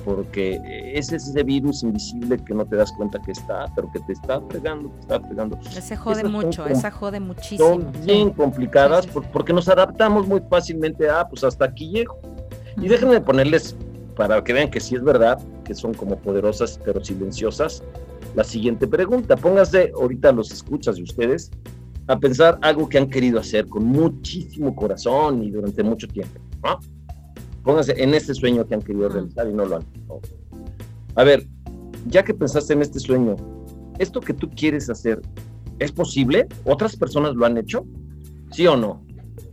porque 0.05 0.59
ese 0.95 1.17
es 1.17 1.29
ese 1.29 1.43
virus 1.43 1.83
invisible 1.83 2.39
que 2.39 2.55
no 2.55 2.65
te 2.65 2.77
das 2.77 2.91
cuenta 2.93 3.21
que 3.21 3.33
está, 3.33 3.67
pero 3.75 3.91
que 3.93 4.01
te 4.01 4.15
está 4.15 4.41
fregando, 4.49 4.89
te 4.89 5.01
está 5.01 5.21
fregando. 5.21 5.59
Ese 5.77 5.97
jode 5.97 6.21
Esas 6.21 6.31
mucho, 6.31 6.67
esa 6.67 6.91
jode 6.91 7.21
muchísimo. 7.21 7.69
Son 7.69 7.93
bien 8.07 8.31
complicadas 8.31 9.05
Sí, 9.05 9.11
sí, 9.13 9.21
porque 9.33 9.53
nos 9.53 9.69
adaptamos 9.69 10.27
muy 10.27 10.41
fácilmente 10.49 11.11
a, 11.11 11.29
pues 11.29 11.45
hasta 11.45 11.67
aquí 11.67 11.91
llego. 11.91 12.19
Y 12.81 12.89
déjenme 12.89 13.21
ponerles, 13.21 13.77
para 14.17 14.43
que 14.43 14.55
vean 14.55 14.71
que 14.71 14.81
sí 14.81 14.95
es 14.95 15.03
verdad, 15.03 15.39
que 15.65 15.75
son 15.75 15.93
como 15.93 16.17
poderosas 16.17 16.81
pero 16.83 17.05
silenciosas, 17.05 17.83
la 18.35 18.45
siguiente 18.45 18.87
pregunta. 18.87 19.37
Pónganse 19.37 19.93
ahorita 19.95 20.33
los 20.33 20.51
escuchas 20.51 20.97
de 20.97 21.03
ustedes 21.03 21.51
a 22.09 22.19
pensar 22.19 22.59
algo 22.63 22.89
que 22.89 22.99
han 22.99 23.09
querido 23.09 23.39
hacer 23.39 23.67
con 23.67 23.85
muchísimo 23.85 24.75
corazón 24.75 25.43
y 25.45 25.51
durante 25.51 25.83
mucho 25.83 26.09
tiempo. 26.09 26.41
¿no? 26.65 26.79
Pónganse 27.63 28.03
en 28.03 28.15
este 28.15 28.35
sueño 28.35 28.67
que 28.67 28.75
han 28.75 28.83
querido 28.83 29.09
realizar 29.11 29.47
y 29.49 29.53
no 29.53 29.67
lo 29.67 29.77
han. 29.77 29.85
¿no? 30.09 30.21
A 31.15 31.25
ver, 31.25 31.47
ya 32.07 32.25
que 32.25 32.33
pensaste 32.33 32.73
en 32.73 32.83
este 32.83 32.99
sueño, 32.99 33.37
¿esto 33.99 34.21
que 34.21 34.33
tú 34.33 34.49
quieres 34.51 34.89
hacer 34.89 35.21
es 35.79 35.93
posible? 35.93 36.49
¿Otras 36.65 36.97
personas 36.97 37.35
lo 37.35 37.45
han 37.45 37.59
hecho? 37.59 37.87
¿Sí 38.53 38.67
o 38.67 38.77
no? 38.77 39.05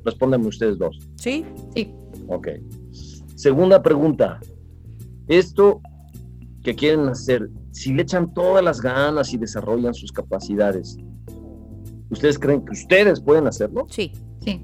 Respóndanme 0.06 0.48
ustedes 0.48 0.78
dos. 0.78 0.98
Sí, 1.16 1.46
Sí. 1.76 1.94
Ok. 2.28 2.48
Segunda 3.36 3.84
pregunta. 3.84 4.40
Esto 5.28 5.82
que 6.64 6.74
quieren 6.74 7.10
hacer, 7.10 7.50
si 7.72 7.94
le 7.94 8.04
echan 8.04 8.34
todas 8.34 8.64
las 8.64 8.82
ganas 8.82 9.34
y 9.34 9.38
desarrollan 9.38 9.94
sus 9.94 10.12
capacidades, 10.12 10.98
¿ustedes 12.10 12.38
creen 12.40 12.64
que 12.66 12.72
ustedes 12.74 13.20
pueden 13.22 13.48
hacerlo? 13.48 13.86
sí, 13.90 14.12
Sí. 14.42 14.62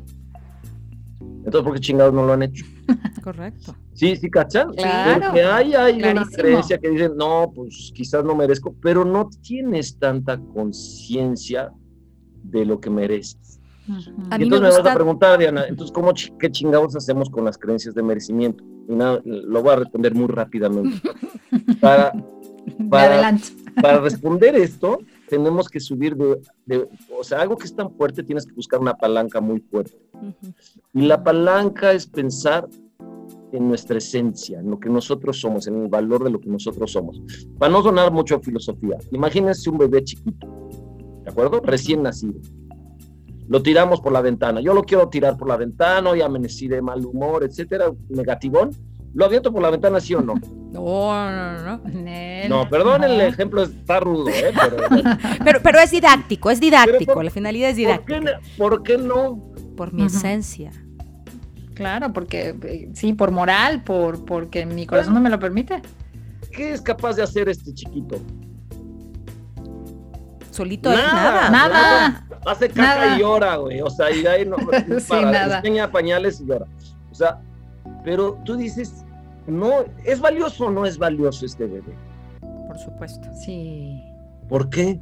Entonces, 1.43 1.63
¿por 1.63 1.73
qué 1.73 1.79
chingados 1.79 2.13
no 2.13 2.25
lo 2.25 2.33
han 2.33 2.43
hecho? 2.43 2.63
correcto. 3.23 3.75
Sí, 3.93 4.15
sí, 4.15 4.29
¿cachan? 4.29 4.71
Claro, 4.73 5.21
Porque 5.25 5.43
hay, 5.43 5.73
hay 5.73 6.01
una 6.01 6.25
creencia 6.25 6.77
que 6.77 6.89
dicen, 6.89 7.13
no, 7.17 7.51
pues 7.53 7.91
quizás 7.95 8.23
no 8.23 8.35
merezco, 8.35 8.75
pero 8.81 9.03
no 9.03 9.27
tienes 9.41 9.97
tanta 9.97 10.39
conciencia 10.53 11.71
de 12.43 12.65
lo 12.65 12.79
que 12.79 12.89
mereces. 12.89 13.59
A 14.29 14.35
Y 14.35 14.39
mí 14.39 14.43
entonces 14.43 14.49
me 14.49 14.59
me, 14.59 14.67
vas 14.67 14.75
gusta- 14.77 14.91
a 14.91 14.93
preguntar, 14.93 15.39
Diana, 15.39 15.65
entonces, 15.67 15.91
¿cómo, 15.93 16.13
¿qué 16.39 16.51
chingados 16.51 16.95
hacemos 16.95 17.29
con 17.29 17.43
las 17.43 17.57
creencias 17.57 17.93
de 17.95 18.03
merecimiento? 18.03 18.63
Y 18.87 18.95
nada, 18.95 19.19
lo 19.25 19.61
voy 19.61 19.73
a 19.73 19.75
responder 19.77 20.13
muy 20.15 20.27
rápidamente. 20.27 20.97
Para, 22.89 23.37
para 23.81 23.99
responder 23.99 24.55
esto, 24.55 24.99
tenemos 25.31 25.69
que 25.69 25.79
subir 25.79 26.15
de, 26.17 26.41
de- 26.65 26.87
o 27.17 27.23
sea, 27.23 27.39
algo 27.41 27.55
que 27.57 27.63
es 27.65 27.73
tan 27.73 27.89
fuerte, 27.95 28.21
tienes 28.21 28.45
que 28.45 28.51
buscar 28.53 28.81
una 28.81 28.93
palanca 28.93 29.39
muy 29.39 29.61
fuerte. 29.61 29.97
Ujú. 30.13 30.53
Y 30.93 31.01
la 31.03 31.23
palanca 31.23 31.93
es 31.93 32.05
pensar 32.05 32.67
en 33.53 33.67
nuestra 33.69 33.97
esencia, 33.97 34.59
en 34.59 34.69
lo 34.69 34.77
que 34.77 34.89
nosotros 34.89 35.39
somos, 35.39 35.67
en 35.67 35.83
el 35.83 35.87
valor 35.87 36.23
de 36.25 36.31
lo 36.31 36.39
que 36.41 36.49
nosotros 36.49 36.91
somos. 36.91 37.21
Para 37.57 37.71
no 37.71 37.81
sonar 37.81 38.11
mucho 38.11 38.35
a 38.35 38.39
filosofía, 38.41 38.97
imagínense 39.11 39.69
un 39.69 39.77
bebé 39.77 40.03
chiquito, 40.03 40.47
¿de 41.23 41.31
acuerdo? 41.31 41.61
Recién 41.63 42.03
nacido. 42.03 42.39
Lo 43.47 43.61
tiramos 43.61 43.99
por 44.01 44.11
la 44.13 44.21
ventana. 44.21 44.61
Yo 44.61 44.73
lo 44.73 44.83
quiero 44.83 45.07
tirar 45.09 45.35
por 45.37 45.47
la 45.47 45.57
ventana, 45.57 46.09
hoy 46.09 46.21
amanecí 46.21 46.67
de 46.67 46.81
mal 46.81 47.05
humor, 47.05 47.43
etcétera, 47.43 47.91
negativón. 48.09 48.69
¿Lo 49.13 49.25
aviento 49.25 49.51
por 49.51 49.61
la 49.61 49.69
ventana, 49.69 49.99
sí 49.99 50.13
o 50.15 50.21
no? 50.21 50.35
No, 50.71 51.31
no, 51.31 51.77
no. 51.77 51.89
Nel, 51.89 52.49
No, 52.49 52.69
perdón, 52.69 53.03
el 53.03 53.17
no. 53.17 53.23
ejemplo 53.23 53.61
está 53.63 53.99
rudo, 53.99 54.29
¿eh? 54.29 54.53
Pero, 54.53 54.77
Pero, 55.43 55.59
pero 55.61 55.79
es 55.79 55.91
didáctico, 55.91 56.49
es 56.49 56.59
didáctico. 56.61 57.13
por- 57.15 57.25
la 57.25 57.31
finalidad 57.31 57.69
es 57.69 57.75
¿por, 57.75 57.79
didáctica. 57.79 58.19
qué, 58.19 58.21
no- 58.25 58.31
¿Por 58.57 58.83
qué 58.83 58.97
no? 58.97 59.51
Por 59.75 59.91
mi 59.93 60.05
esencia. 60.05 60.71
Claro, 61.73 62.13
porque 62.13 62.55
eh, 62.63 62.89
sí, 62.93 63.13
por 63.13 63.31
moral, 63.31 63.83
por 63.83 64.23
porque 64.23 64.65
mi 64.65 64.85
corazón 64.85 65.13
no 65.15 65.19
me 65.21 65.29
lo 65.29 65.39
permite. 65.39 65.81
¿Qué 66.51 66.71
es 66.73 66.81
capaz 66.81 67.15
de 67.15 67.23
hacer 67.23 67.49
este 67.49 67.73
chiquito? 67.73 68.17
Solito 70.51 70.89
Nada, 70.91 71.49
nada. 71.49 71.69
Nada. 71.69 72.27
Hace 72.45 72.67
caca 72.69 72.81
Nada. 72.81 73.15
y 73.15 73.19
llora, 73.21 73.55
güey. 73.55 73.81
O 73.81 73.89
sea, 73.89 74.11
y 74.11 74.21
de 74.21 74.29
ahí 74.29 74.45
no, 74.45 74.57
Sí, 74.99 75.05
para, 75.07 75.31
nada. 75.31 75.57
enseña 75.57 75.89
pañales 75.91 76.41
y 76.41 76.45
llora. 76.45 76.65
O 77.09 77.15
sea, 77.15 77.39
pero 78.03 78.37
tú 78.45 78.55
dices, 78.55 79.05
no, 79.47 79.71
¿es 80.05 80.19
valioso 80.19 80.65
o 80.67 80.71
no 80.71 80.85
es 80.85 80.97
valioso 80.97 81.45
este 81.45 81.65
bebé? 81.65 81.93
Por 82.67 82.77
supuesto. 82.77 83.27
Sí. 83.33 84.01
¿Por 84.49 84.69
qué? 84.69 84.99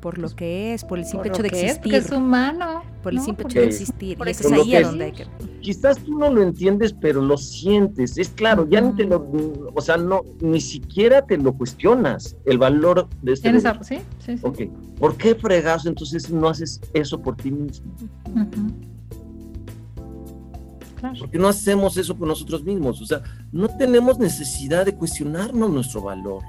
Por 0.00 0.18
lo 0.18 0.28
que 0.28 0.74
es, 0.74 0.84
por 0.84 0.98
el 0.98 1.06
simple 1.06 1.30
Por 1.30 1.36
hecho 1.40 1.42
de 1.44 1.50
que 1.50 1.66
es, 1.66 1.78
porque 1.78 1.96
existir. 1.96 2.14
es 2.14 2.18
humano. 2.20 2.82
por 3.02 3.12
el 3.12 3.18
¿no? 3.18 3.24
simple 3.24 3.46
hecho 3.46 3.60
de 3.60 3.66
existir. 3.66 4.18
por 4.18 4.28
Y 4.28 4.32
es 4.32 4.40
eso- 4.40 4.54
lo 4.54 4.62
ahí 4.62 4.82
donde 4.82 5.04
hay 5.06 5.12
que. 5.12 5.26
Quizás 5.62 5.98
tú 5.98 6.18
no 6.18 6.30
lo 6.30 6.42
entiendes, 6.42 6.94
pero 7.00 7.22
lo 7.22 7.38
sientes. 7.38 8.18
Es 8.18 8.28
claro, 8.28 8.68
ya 8.68 8.82
ni 8.82 8.94
te 8.94 9.04
lo, 9.04 9.26
o 9.74 9.80
sea, 9.80 9.96
no, 9.96 10.20
ni 10.42 10.60
siquiera 10.60 11.22
te 11.22 11.38
lo 11.38 11.54
cuestionas, 11.54 12.36
el 12.44 12.58
valor 12.58 13.08
de 13.22 13.32
este 13.32 13.44
¿Tienes 13.48 13.62
bebé. 13.62 13.72
algo? 13.72 13.84
Sí, 13.84 13.98
sí, 14.18 14.36
sí. 14.36 14.46
Ok, 14.46 14.58
¿por 14.98 15.16
qué 15.16 15.34
fregados 15.34 15.86
entonces 15.86 16.30
no 16.30 16.48
haces 16.50 16.82
eso 16.92 17.18
por 17.20 17.36
ti 17.36 17.50
mismo? 17.50 17.90
Ujú. 18.28 18.93
Claro. 21.10 21.18
¿Por 21.20 21.30
qué 21.30 21.38
no 21.38 21.48
hacemos 21.48 21.96
eso 21.98 22.16
por 22.16 22.26
nosotros 22.28 22.62
mismos? 22.64 23.00
O 23.02 23.06
sea, 23.06 23.22
no 23.52 23.68
tenemos 23.68 24.18
necesidad 24.18 24.86
de 24.86 24.94
cuestionarnos 24.94 25.70
nuestro 25.70 26.00
valor. 26.02 26.42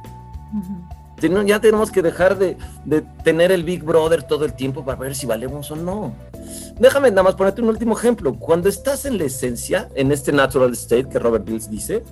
Ujú. 0.54 0.74
Ten- 1.20 1.46
Ya 1.48 1.60
tenemos 1.60 1.92
que 1.92 2.02
dejar 2.02 2.38
de, 2.38 2.58
de 2.86 3.02
tener 3.24 3.52
el 3.52 3.64
Big 3.64 3.84
Brother 3.84 4.24
todo 4.24 4.46
el 4.46 4.54
tiempo 4.54 4.84
para 4.86 4.98
ver 4.98 5.16
si 5.16 5.26
valemos 5.26 5.72
o 5.72 5.76
no. 5.76 6.14
Déjame 6.80 7.10
nada 7.10 7.24
más 7.24 7.36
ponerte 7.36 7.62
un 7.62 7.70
último 7.70 7.98
ejemplo. 7.98 8.34
Cuando 8.36 8.70
estás 8.70 9.06
en 9.06 9.18
la 9.18 9.26
esencia, 9.26 9.90
en 9.96 10.12
este 10.12 10.32
natural 10.32 10.72
state 10.74 11.10
que 11.10 11.20
Robert 11.20 11.46
Dills 11.46 11.70
dice, 11.70 12.04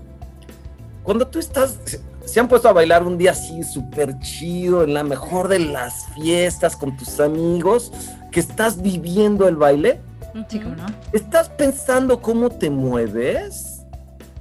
cuando 1.04 1.28
tú 1.28 1.40
estás, 1.40 1.78
se 2.26 2.40
han 2.40 2.48
puesto 2.48 2.70
a 2.70 2.74
bailar 2.74 3.04
un 3.06 3.18
día 3.18 3.32
así 3.32 3.64
súper 3.64 4.18
chido, 4.20 4.84
en 4.84 4.94
la 4.94 5.04
mejor 5.04 5.48
de 5.50 5.60
las 5.60 6.06
fiestas 6.16 6.76
con 6.78 6.96
tus 6.96 7.20
amigos, 7.20 7.92
que 8.32 8.40
estás 8.40 8.82
viviendo 8.82 9.48
el 9.50 9.58
baile, 9.58 10.00
Sí, 10.48 10.60
¿cómo 10.60 10.76
no? 10.76 10.86
¿Estás 11.12 11.50
pensando 11.50 12.22
cómo 12.22 12.50
te 12.50 12.70
mueves? 12.70 13.82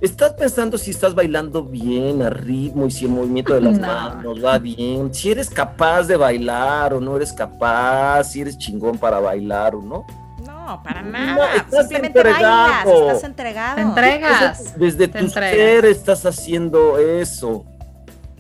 ¿Estás 0.01 0.32
pensando 0.32 0.78
si 0.78 0.90
estás 0.90 1.14
bailando 1.14 1.62
bien, 1.62 2.22
a 2.22 2.30
ritmo 2.30 2.86
y 2.86 2.90
si 2.90 3.05
el 3.05 3.12
movimiento 3.12 3.55
de 3.55 3.61
las 3.61 3.78
No. 3.78 3.86
manos 3.86 4.45
va 4.45 4.59
bien? 4.59 5.14
Si 5.14 5.30
eres 5.30 5.49
capaz 5.49 6.05
de 6.05 6.16
bailar 6.16 6.95
o 6.95 7.01
no 7.01 7.14
eres 7.16 7.32
capaz, 7.32 8.24
si 8.24 8.40
eres 8.40 8.59
chingón 8.59 8.99
para 8.99 9.20
bailar 9.20 9.74
o 9.76 9.82
no. 9.82 10.05
No, 10.45 10.82
para 10.82 11.03
No, 11.03 11.11
nada. 11.12 11.55
estás 11.55 11.80
Simplemente 11.88 12.20
bailas, 12.22 12.40
entregado. 12.40 13.07
estás 13.11 13.24
entregado. 13.24 13.74
Te 13.76 13.82
entregas. 13.82 14.78
Desde 14.78 15.09
Te 15.09 15.18
tu 15.20 15.24
entregas. 15.26 15.57
ser 15.57 15.84
estás 15.84 16.26
haciendo 16.26 16.99
eso. 16.99 17.64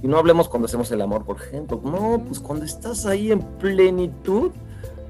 Y 0.02 0.08
no 0.08 0.18
hablemos 0.18 0.48
cuando 0.48 0.66
hacemos 0.66 0.90
el 0.90 1.00
amor, 1.00 1.24
por 1.24 1.36
ejemplo. 1.36 1.80
No, 1.84 2.20
pues 2.26 2.40
cuando 2.40 2.64
estás 2.64 3.06
ahí 3.06 3.30
en 3.30 3.40
plenitud. 3.40 4.50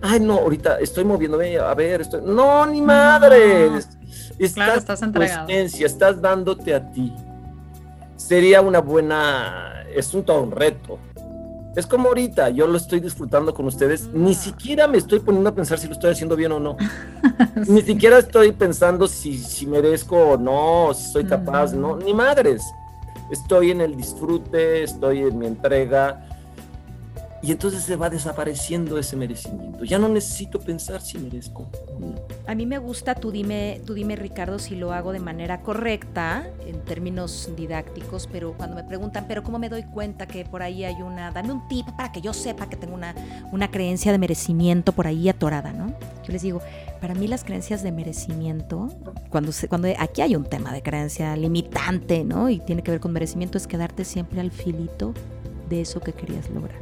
Ay, 0.03 0.21
no, 0.21 0.35
ahorita 0.39 0.79
estoy 0.81 1.05
moviéndome, 1.05 1.57
a 1.59 1.73
ver, 1.75 2.01
estoy... 2.01 2.21
No, 2.25 2.67
ni 2.67 2.83
madres. 2.83 3.89
Estás, 4.39 4.53
Claro, 4.55 4.79
estás 4.79 5.03
entregado. 5.03 5.49
esencia, 5.49 5.87
estás 5.87 6.21
dándote 6.21 6.75
a 6.75 6.91
ti. 6.91 7.15
Sería 8.17 8.61
una 8.61 8.81
buena... 8.81 9.85
Es 9.95 10.13
un 10.13 10.25
todo 10.25 10.43
un 10.43 10.51
reto. 10.51 10.99
Es 11.77 11.87
como 11.87 12.09
ahorita, 12.09 12.51
yo 12.51 12.67
lo 12.67 12.77
estoy 12.77 13.01
disfrutando 13.01 13.55
con 13.55 13.67
ustedes. 13.67 14.09
Ni 14.13 14.35
siquiera 14.35 14.87
me 14.89 14.99
estoy 14.99 15.21
poniendo 15.21 15.49
a 15.51 15.55
pensar 15.55 15.79
si 15.79 15.87
lo 15.87 15.93
estoy 15.95 16.11
haciendo 16.11 16.37
bien 16.37 16.53
o 16.53 16.61
no. 16.61 16.77
Ni 17.69 17.81
siquiera 17.81 18.19
estoy 18.19 18.53
pensando 18.53 19.07
si, 19.07 19.39
si 19.39 19.67
merezco 19.67 20.17
o 20.17 20.37
no, 20.37 20.93
si 20.93 21.11
soy 21.11 21.25
capaz, 21.25 21.73
no, 21.73 21.97
ni 21.97 22.13
madres. 22.13 22.63
Estoy 23.31 23.71
en 23.71 23.81
el 23.81 23.97
disfrute, 23.97 24.83
estoy 24.83 25.21
en 25.21 25.39
mi 25.39 25.47
entrega. 25.47 26.23
Y 27.43 27.51
entonces 27.51 27.83
se 27.83 27.97
va 27.97 28.09
desapareciendo 28.09 28.99
ese 28.99 29.17
merecimiento. 29.17 29.85
Ya 29.85 29.99
no 29.99 30.09
necesito 30.09 30.61
pensar 30.61 31.01
si 31.01 31.19
merezco 31.19 31.69
o 31.89 31.99
no. 31.99 32.15
A 32.47 32.55
mí 32.55 32.67
me 32.67 32.79
gusta, 32.79 33.17
tú 33.17 33.33
dime, 33.33 33.81
tú 33.85 33.95
dime 33.95 34.15
Ricardo 34.15 34.61
si 34.61 34.77
lo 34.77 34.93
hago 34.93 35.11
de 35.11 35.19
manera 35.19 35.61
correcta 35.61 36.49
en 36.65 36.81
términos 36.85 37.51
didácticos, 37.57 38.29
pero 38.31 38.53
cuando 38.57 38.77
me 38.77 38.85
preguntan, 38.85 39.27
pero 39.27 39.43
¿cómo 39.43 39.59
me 39.59 39.69
doy 39.69 39.83
cuenta 39.83 40.27
que 40.27 40.45
por 40.45 40.63
ahí 40.63 40.85
hay 40.85 41.03
una, 41.03 41.33
dame 41.33 41.53
un 41.53 41.67
tip 41.67 41.87
para 41.97 42.13
que 42.13 42.21
yo 42.21 42.33
sepa 42.33 42.69
que 42.69 42.77
tengo 42.77 42.95
una, 42.95 43.15
una 43.51 43.73
creencia 43.73 44.13
de 44.13 44.19
merecimiento 44.19 44.93
por 44.93 45.09
ahí 45.09 45.29
atorada, 45.29 45.73
¿no? 45.73 45.89
Yo 46.25 46.33
les 46.33 46.43
digo, 46.43 46.61
para 47.01 47.15
mí 47.15 47.27
las 47.27 47.43
creencias 47.43 47.83
de 47.83 47.91
merecimiento, 47.91 48.89
cuando, 49.31 49.51
se, 49.51 49.67
cuando 49.67 49.89
aquí 49.99 50.21
hay 50.21 50.37
un 50.37 50.45
tema 50.45 50.73
de 50.73 50.83
creencia 50.83 51.35
limitante, 51.35 52.23
¿no? 52.23 52.49
Y 52.49 52.61
tiene 52.61 52.85
que 52.85 52.93
ver 52.93 53.01
con 53.01 53.13
merecimiento, 53.13 53.59
es 53.59 53.67
quedarte 53.67 54.05
siempre 54.05 54.41
al 54.41 54.53
filito 54.53 55.13
de 55.69 55.81
eso 55.81 56.01
que 56.01 56.13
querías 56.13 56.49
lograr. 56.51 56.81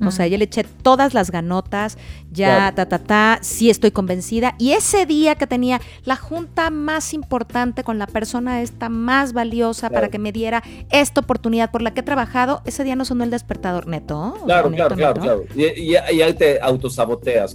O 0.00 0.12
sea, 0.12 0.28
ya 0.28 0.38
le 0.38 0.44
eché 0.44 0.62
todas 0.62 1.12
las 1.12 1.32
ganotas, 1.32 1.98
ya, 2.30 2.54
Claro. 2.70 2.76
ta, 2.76 2.86
ta, 2.88 2.98
ta, 3.00 3.38
sí 3.42 3.68
estoy 3.68 3.90
convencida. 3.90 4.54
Y 4.56 4.70
ese 4.74 5.06
día 5.06 5.34
que 5.34 5.48
tenía 5.48 5.80
la 6.04 6.14
junta 6.14 6.70
más 6.70 7.12
importante 7.14 7.82
con 7.82 7.98
la 7.98 8.06
persona 8.06 8.62
esta 8.62 8.88
más 8.88 9.32
valiosa 9.32 9.90
para 9.90 10.08
que 10.08 10.20
me 10.20 10.30
diera 10.30 10.62
esta 10.90 11.20
oportunidad 11.20 11.72
por 11.72 11.82
la 11.82 11.94
que 11.94 12.00
he 12.00 12.02
trabajado, 12.04 12.62
ese 12.64 12.84
día 12.84 12.94
no 12.94 13.04
sonó 13.04 13.24
el 13.24 13.30
despertador 13.30 13.88
neto. 13.88 14.34
Claro, 14.44 14.70
neto, 14.70 14.94
claro, 14.94 14.94
claro, 14.94 15.14
neto. 15.14 15.52
claro. 15.54 15.60
Y, 15.76 15.80
y- 15.80 16.16
y 16.16 16.22
ahí 16.22 16.32
te 16.34 16.60
autosaboteas. 16.60 17.54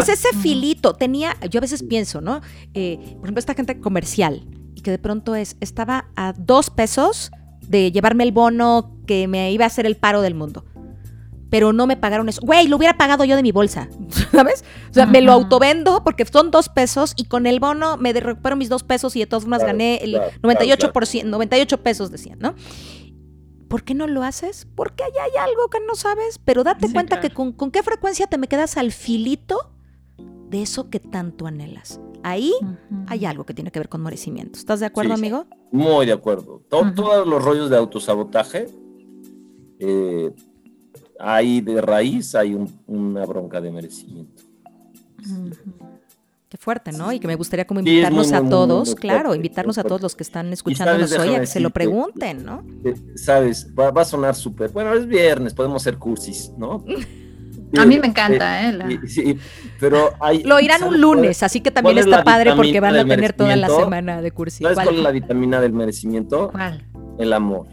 Es 0.00 0.08
ese 0.10 0.36
filito. 0.36 0.92
Tenía, 0.92 1.34
yo 1.48 1.60
a 1.60 1.62
veces 1.62 1.82
pienso, 1.82 2.20
¿no? 2.20 2.42
Eh, 2.74 2.98
por 3.16 3.24
ejemplo, 3.24 3.38
esta 3.38 3.54
gente 3.54 3.80
comercial 3.80 4.42
y 4.74 4.82
que 4.82 4.90
de 4.90 4.98
pronto 4.98 5.34
es, 5.34 5.56
estaba 5.60 6.10
a 6.14 6.34
dos 6.36 6.68
pesos 6.68 7.30
de 7.62 7.90
llevarme 7.90 8.24
el 8.24 8.32
bono 8.32 8.96
que 9.06 9.28
me 9.28 9.50
iba 9.52 9.64
a 9.64 9.68
hacer 9.68 9.86
el 9.86 9.96
paro 9.96 10.20
del 10.20 10.34
mundo. 10.34 10.64
Pero 11.50 11.72
no 11.72 11.86
me 11.86 11.96
pagaron 11.96 12.28
eso. 12.28 12.40
Güey, 12.42 12.68
lo 12.68 12.76
hubiera 12.76 12.96
pagado 12.96 13.24
yo 13.24 13.34
de 13.36 13.42
mi 13.42 13.50
bolsa, 13.52 13.88
¿sabes? 14.32 14.64
O 14.90 14.94
sea, 14.94 15.06
me 15.06 15.20
lo 15.20 15.32
autovendo 15.32 16.02
porque 16.04 16.24
son 16.24 16.50
dos 16.50 16.68
pesos 16.68 17.12
y 17.16 17.24
con 17.24 17.46
el 17.46 17.60
bono 17.60 17.96
me 17.96 18.12
recupero 18.12 18.56
mis 18.56 18.68
dos 18.68 18.84
pesos 18.84 19.16
y 19.16 19.20
de 19.20 19.26
todas 19.26 19.42
formas 19.44 19.58
Claro, 19.60 19.72
gané 19.74 19.96
el 20.02 20.12
claro, 20.12 20.30
98%, 20.42 21.24
98 21.24 21.82
pesos 21.82 22.10
decían, 22.10 22.38
¿no? 22.38 22.54
¿Por 23.68 23.84
qué 23.84 23.94
no 23.94 24.06
lo 24.08 24.22
haces? 24.22 24.66
Porque 24.74 25.04
allá 25.04 25.22
hay 25.24 25.48
algo 25.50 25.68
que 25.68 25.78
no 25.86 25.94
sabes, 25.94 26.38
pero 26.44 26.64
date 26.64 26.86
Sí, 26.88 26.92
cuenta 26.92 27.16
claro. 27.16 27.28
que 27.28 27.34
con, 27.34 27.52
con 27.52 27.70
qué 27.70 27.82
frecuencia 27.82 28.26
te 28.26 28.36
me 28.38 28.48
quedas 28.48 28.76
al 28.76 28.90
filito 28.92 29.72
de 30.48 30.62
eso 30.62 30.90
que 30.90 30.98
tanto 30.98 31.46
anhelas. 31.46 32.00
Ahí 32.24 32.52
hay 33.06 33.24
algo 33.24 33.44
que 33.46 33.54
tiene 33.54 33.70
que 33.70 33.78
ver 33.78 33.88
con 33.88 34.02
merecimiento. 34.02 34.58
¿Estás 34.58 34.80
de 34.80 34.86
acuerdo, 34.86 35.14
Sí, 35.14 35.20
sí. 35.20 35.26
amigo? 35.26 35.46
Muy 35.70 36.04
de 36.06 36.12
acuerdo. 36.12 36.62
Todos 36.68 37.26
los 37.26 37.44
rollos 37.44 37.70
de 37.70 37.76
autosabotaje, 37.76 38.66
eh, 39.78 40.32
hay 41.20 41.60
de 41.60 41.80
raíz, 41.80 42.34
hay 42.34 42.54
un- 42.54 42.72
una 42.86 43.24
bronca 43.26 43.60
de 43.60 43.70
merecimiento. 43.70 44.42
Qué 46.48 46.56
fuerte, 46.56 46.90
¿no? 46.90 47.12
Y 47.12 47.20
que 47.20 47.28
me 47.28 47.36
gustaría 47.36 47.64
como 47.64 47.80
Sí, 47.80 47.86
es 47.86 47.92
muy, 47.92 47.96
invitarnos 48.24 48.28
muy, 48.42 48.46
a 48.48 48.50
todos, 48.50 48.88
muy 48.88 48.96
claro, 48.96 49.20
fuerte, 49.28 49.36
invitarnos 49.36 49.78
a 49.78 49.84
todos 49.84 50.02
los 50.02 50.16
que 50.16 50.24
están 50.24 50.52
escuchándonos 50.52 51.12
hoy 51.18 51.34
a 51.36 51.40
que 51.40 51.46
se 51.46 51.60
lo 51.60 51.70
pregunten, 51.70 52.44
¿no? 52.44 52.64
Eh, 52.84 52.94
Sabes, 53.14 53.68
va, 53.78 53.90
va 53.92 54.02
a 54.02 54.04
sonar 54.04 54.34
súper. 54.34 54.70
Bueno, 54.70 54.92
es 54.94 55.06
viernes, 55.06 55.54
podemos 55.54 55.82
ser 55.82 55.96
cursis, 55.98 56.50
¿no? 56.58 56.84
A 57.78 57.86
mí 57.86 58.00
me 58.00 58.08
encanta, 58.08 58.68
¿eh? 58.68 58.72
La- 58.72 58.90
y- 58.90 58.98
sí, 59.06 59.38
pero 59.78 60.10
hay. 60.18 60.42
Lo 60.42 60.58
irán 60.58 60.80
¿sabes 60.80 60.94
un 60.96 61.00
lunes, 61.00 61.30
es- 61.36 61.42
así 61.44 61.60
que 61.60 61.70
también 61.70 61.98
es 61.98 62.06
está 62.06 62.24
padre 62.24 62.52
porque 62.56 62.80
van 62.80 62.96
a 62.96 63.04
tener 63.04 63.32
toda 63.32 63.54
la 63.54 63.68
semana 63.68 64.20
de 64.20 64.32
cursi. 64.32 64.64
¿Sabes 64.64 64.74
¿Cuál? 64.74 64.86
cuál 64.88 64.96
es 64.96 65.02
la 65.04 65.10
vitamina 65.12 65.60
del 65.60 65.72
merecimiento? 65.72 66.50
¿Cuál? 66.50 66.84
El 67.16 67.32
amor. 67.32 67.68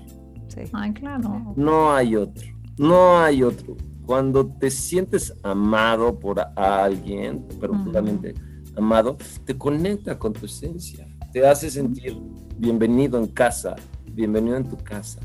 Sí. 0.49 0.61
Ay, 0.73 0.93
claro. 0.93 1.53
No 1.55 1.91
hay 1.95 2.15
otro. 2.15 2.45
No 2.77 3.17
hay 3.19 3.43
otro. 3.43 3.75
Cuando 4.05 4.45
te 4.47 4.69
sientes 4.71 5.33
amado 5.43 6.17
por 6.17 6.39
alguien, 6.55 7.45
pero 7.59 7.73
Ujú. 7.73 7.85
puramente 7.85 8.33
amado, 8.75 9.17
te 9.45 9.57
conecta 9.57 10.17
con 10.17 10.33
tu 10.33 10.45
esencia. 10.45 11.07
Te 11.33 11.45
hace 11.45 11.69
sentir 11.69 12.17
bienvenido 12.57 13.19
en 13.19 13.27
casa, 13.27 13.75
bienvenido 14.13 14.55
en 14.57 14.63
tu 14.69 14.77
casa. 14.77 15.19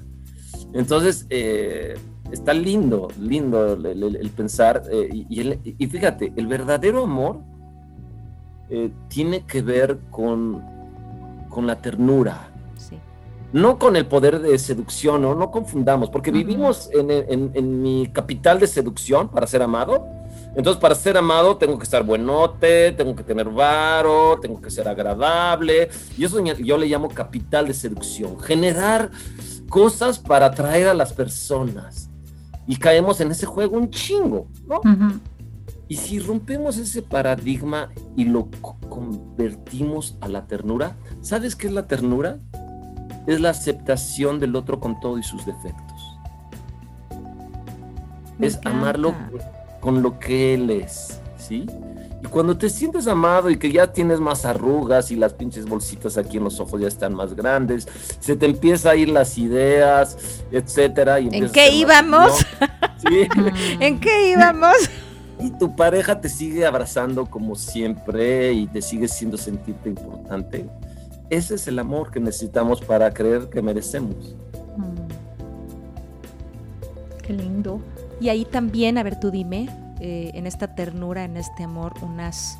Entonces, 0.72 1.26
eh, 1.30 1.94
está 2.32 2.54
lindo, 2.54 3.08
lindo 3.20 3.74
el, 3.74 3.86
el- 3.86 4.16
el 4.16 4.30
pensar. 4.30 4.82
eh, 4.90 5.08
y, 5.12 5.26
y 5.28 5.40
el- 5.40 5.60
y 5.64 5.86
fíjate, 5.86 6.32
el 6.34 6.46
verdadero 6.46 7.04
amor 7.04 7.40
eh, 8.70 8.90
tiene 9.08 9.44
que 9.44 9.60
ver 9.60 9.98
con, 10.10 10.62
con 11.50 11.66
la 11.66 11.80
ternura. 11.80 12.51
No 13.52 13.78
con 13.78 13.96
el 13.96 14.06
poder 14.06 14.40
de 14.40 14.58
seducción, 14.58 15.22
no, 15.22 15.34
no 15.34 15.50
confundamos, 15.50 16.10
porque 16.10 16.30
vivimos 16.30 16.88
en, 16.92 17.10
en- 17.10 17.50
en 17.54 17.82
mi 17.82 18.06
capital 18.12 18.58
de 18.58 18.66
seducción 18.66 19.28
para 19.28 19.46
ser 19.46 19.62
amado. 19.62 20.06
Entonces, 20.54 20.80
para 20.80 20.94
ser 20.94 21.16
amado 21.16 21.56
tengo 21.56 21.78
que 21.78 21.84
estar 21.84 22.02
buenote, 22.04 22.92
tengo 22.92 23.14
que 23.16 23.22
tener 23.22 23.48
varo, 23.48 24.38
tengo 24.40 24.60
que 24.60 24.70
ser 24.70 24.86
agradable. 24.88 25.88
Y 26.18 26.24
eso 26.24 26.42
yo 26.44 26.76
le 26.78 26.86
llamo 26.86 27.08
capital 27.08 27.66
de 27.68 27.74
seducción, 27.74 28.38
generar 28.40 29.10
cosas 29.68 30.18
para 30.18 30.46
atraer 30.46 30.88
a 30.88 30.94
las 30.94 31.12
personas. 31.14 32.10
Y 32.66 32.76
caemos 32.76 33.20
en 33.20 33.30
ese 33.30 33.46
juego 33.46 33.76
un 33.78 33.90
chingo, 33.90 34.46
¿no? 34.66 34.80
Y 35.88 35.96
si 35.96 36.18
rompemos 36.20 36.76
ese 36.78 37.02
paradigma 37.02 37.90
y 38.16 38.24
lo 38.24 38.48
co- 38.60 38.76
convertimos 38.88 40.16
a 40.20 40.28
la 40.28 40.46
ternura, 40.46 40.96
¿sabes 41.20 41.56
qué 41.56 41.66
es 41.66 41.72
la 41.72 41.86
ternura? 41.86 42.38
Es 43.26 43.40
la 43.40 43.50
aceptación 43.50 44.40
del 44.40 44.56
otro 44.56 44.80
con 44.80 44.98
todo 45.00 45.18
y 45.18 45.22
sus 45.22 45.44
defectos. 45.46 46.18
es 48.40 48.58
amarlo 48.64 49.14
con 49.80 50.02
lo 50.02 50.18
que 50.18 50.54
él 50.54 50.70
es, 50.70 51.20
¿sí? 51.36 51.66
Y 52.22 52.26
cuando 52.26 52.56
te 52.56 52.70
sientes 52.70 53.08
amado 53.08 53.50
y 53.50 53.56
que 53.56 53.72
ya 53.72 53.92
tienes 53.92 54.20
más 54.20 54.44
arrugas 54.44 55.10
y 55.10 55.16
las 55.16 55.34
pinches 55.34 55.66
bolsitas 55.66 56.16
aquí 56.16 56.36
en 56.36 56.44
los 56.44 56.60
ojos 56.60 56.80
ya 56.80 56.86
están 56.86 57.14
más 57.14 57.34
grandes, 57.34 57.88
se 58.20 58.36
te 58.36 58.46
empieza 58.46 58.90
a 58.90 58.96
ir 58.96 59.08
las 59.08 59.36
ideas, 59.38 60.16
etcétera. 60.52 61.18
Y 61.18 61.28
¿En 61.32 61.50
qué 61.50 61.70
íbamos? 61.70 62.46
¿Sí? 62.98 63.26
¿En 63.80 63.98
qué 63.98 64.30
íbamos? 64.30 64.76
Y 65.40 65.50
tu 65.50 65.74
pareja 65.74 66.20
te 66.20 66.28
sigue 66.28 66.64
abrazando 66.64 67.26
como 67.26 67.56
siempre 67.56 68.52
y 68.52 68.68
te 68.68 68.80
sigue 68.80 69.08
siendo 69.08 69.36
sentirte 69.36 69.88
importante. 69.88 70.66
Ese 71.32 71.54
es 71.54 71.66
el 71.66 71.78
amor 71.78 72.10
que 72.10 72.20
necesitamos 72.20 72.82
para 72.82 73.10
creer 73.10 73.48
que 73.48 73.62
merecemos. 73.62 74.36
Mm. 74.76 75.08
Qué 77.22 77.32
lindo. 77.32 77.80
Y 78.20 78.28
ahí 78.28 78.44
también, 78.44 78.98
a 78.98 79.02
ver, 79.02 79.18
tú 79.18 79.30
dime, 79.30 79.66
eh, 79.98 80.30
en 80.34 80.46
esta 80.46 80.74
ternura, 80.74 81.24
en 81.24 81.38
este 81.38 81.64
amor, 81.64 81.94
unas 82.02 82.58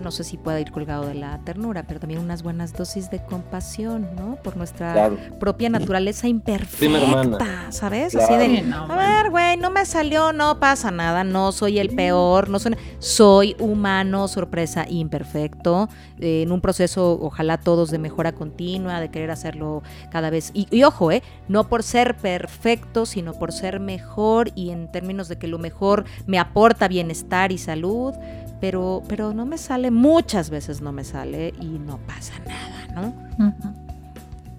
no 0.00 0.10
sé 0.10 0.24
si 0.24 0.36
pueda 0.36 0.60
ir 0.60 0.70
colgado 0.70 1.06
de 1.06 1.14
la 1.14 1.38
ternura, 1.44 1.84
pero 1.86 2.00
también 2.00 2.20
unas 2.20 2.42
buenas 2.42 2.72
dosis 2.72 3.10
de 3.10 3.22
compasión, 3.24 4.08
¿no? 4.16 4.36
Por 4.36 4.56
nuestra 4.56 5.10
propia 5.38 5.68
naturaleza 5.68 6.28
imperfecta, 6.28 7.70
¿sabes? 7.70 8.14
Así 8.14 8.34
de, 8.34 8.72
a 8.72 8.96
ver, 8.96 9.30
güey, 9.30 9.56
no 9.56 9.70
me 9.70 9.84
salió, 9.84 10.32
no 10.32 10.58
pasa 10.58 10.90
nada, 10.90 11.24
no 11.24 11.52
soy 11.52 11.78
el 11.78 11.90
peor, 11.90 12.48
no 12.48 12.58
soy, 12.58 12.76
soy 12.98 13.56
humano, 13.58 14.28
sorpresa, 14.28 14.86
imperfecto, 14.88 15.88
eh, 16.18 16.42
en 16.42 16.52
un 16.52 16.60
proceso, 16.60 17.18
ojalá 17.20 17.58
todos 17.58 17.90
de 17.90 17.98
mejora 17.98 18.32
continua, 18.32 19.00
de 19.00 19.10
querer 19.10 19.30
hacerlo 19.30 19.82
cada 20.10 20.30
vez, 20.30 20.50
y, 20.54 20.66
y 20.70 20.84
ojo, 20.84 21.10
¿eh? 21.12 21.22
No 21.48 21.68
por 21.68 21.82
ser 21.82 22.16
perfecto, 22.16 23.06
sino 23.06 23.34
por 23.34 23.52
ser 23.52 23.80
mejor 23.80 24.50
y 24.54 24.70
en 24.70 24.90
términos 24.90 25.28
de 25.28 25.38
que 25.38 25.46
lo 25.46 25.58
mejor 25.58 26.04
me 26.26 26.38
aporta 26.38 26.88
bienestar 26.88 27.52
y 27.52 27.58
salud, 27.58 28.14
pero, 28.60 29.02
pero 29.08 29.32
no 29.32 29.46
me 29.46 29.58
sale, 29.58 29.90
muchas 29.90 30.50
veces 30.50 30.80
no 30.80 30.92
me 30.92 31.04
sale 31.04 31.54
y 31.60 31.78
no 31.78 31.98
pasa 31.98 32.34
nada, 32.46 32.86
¿no? 32.94 33.14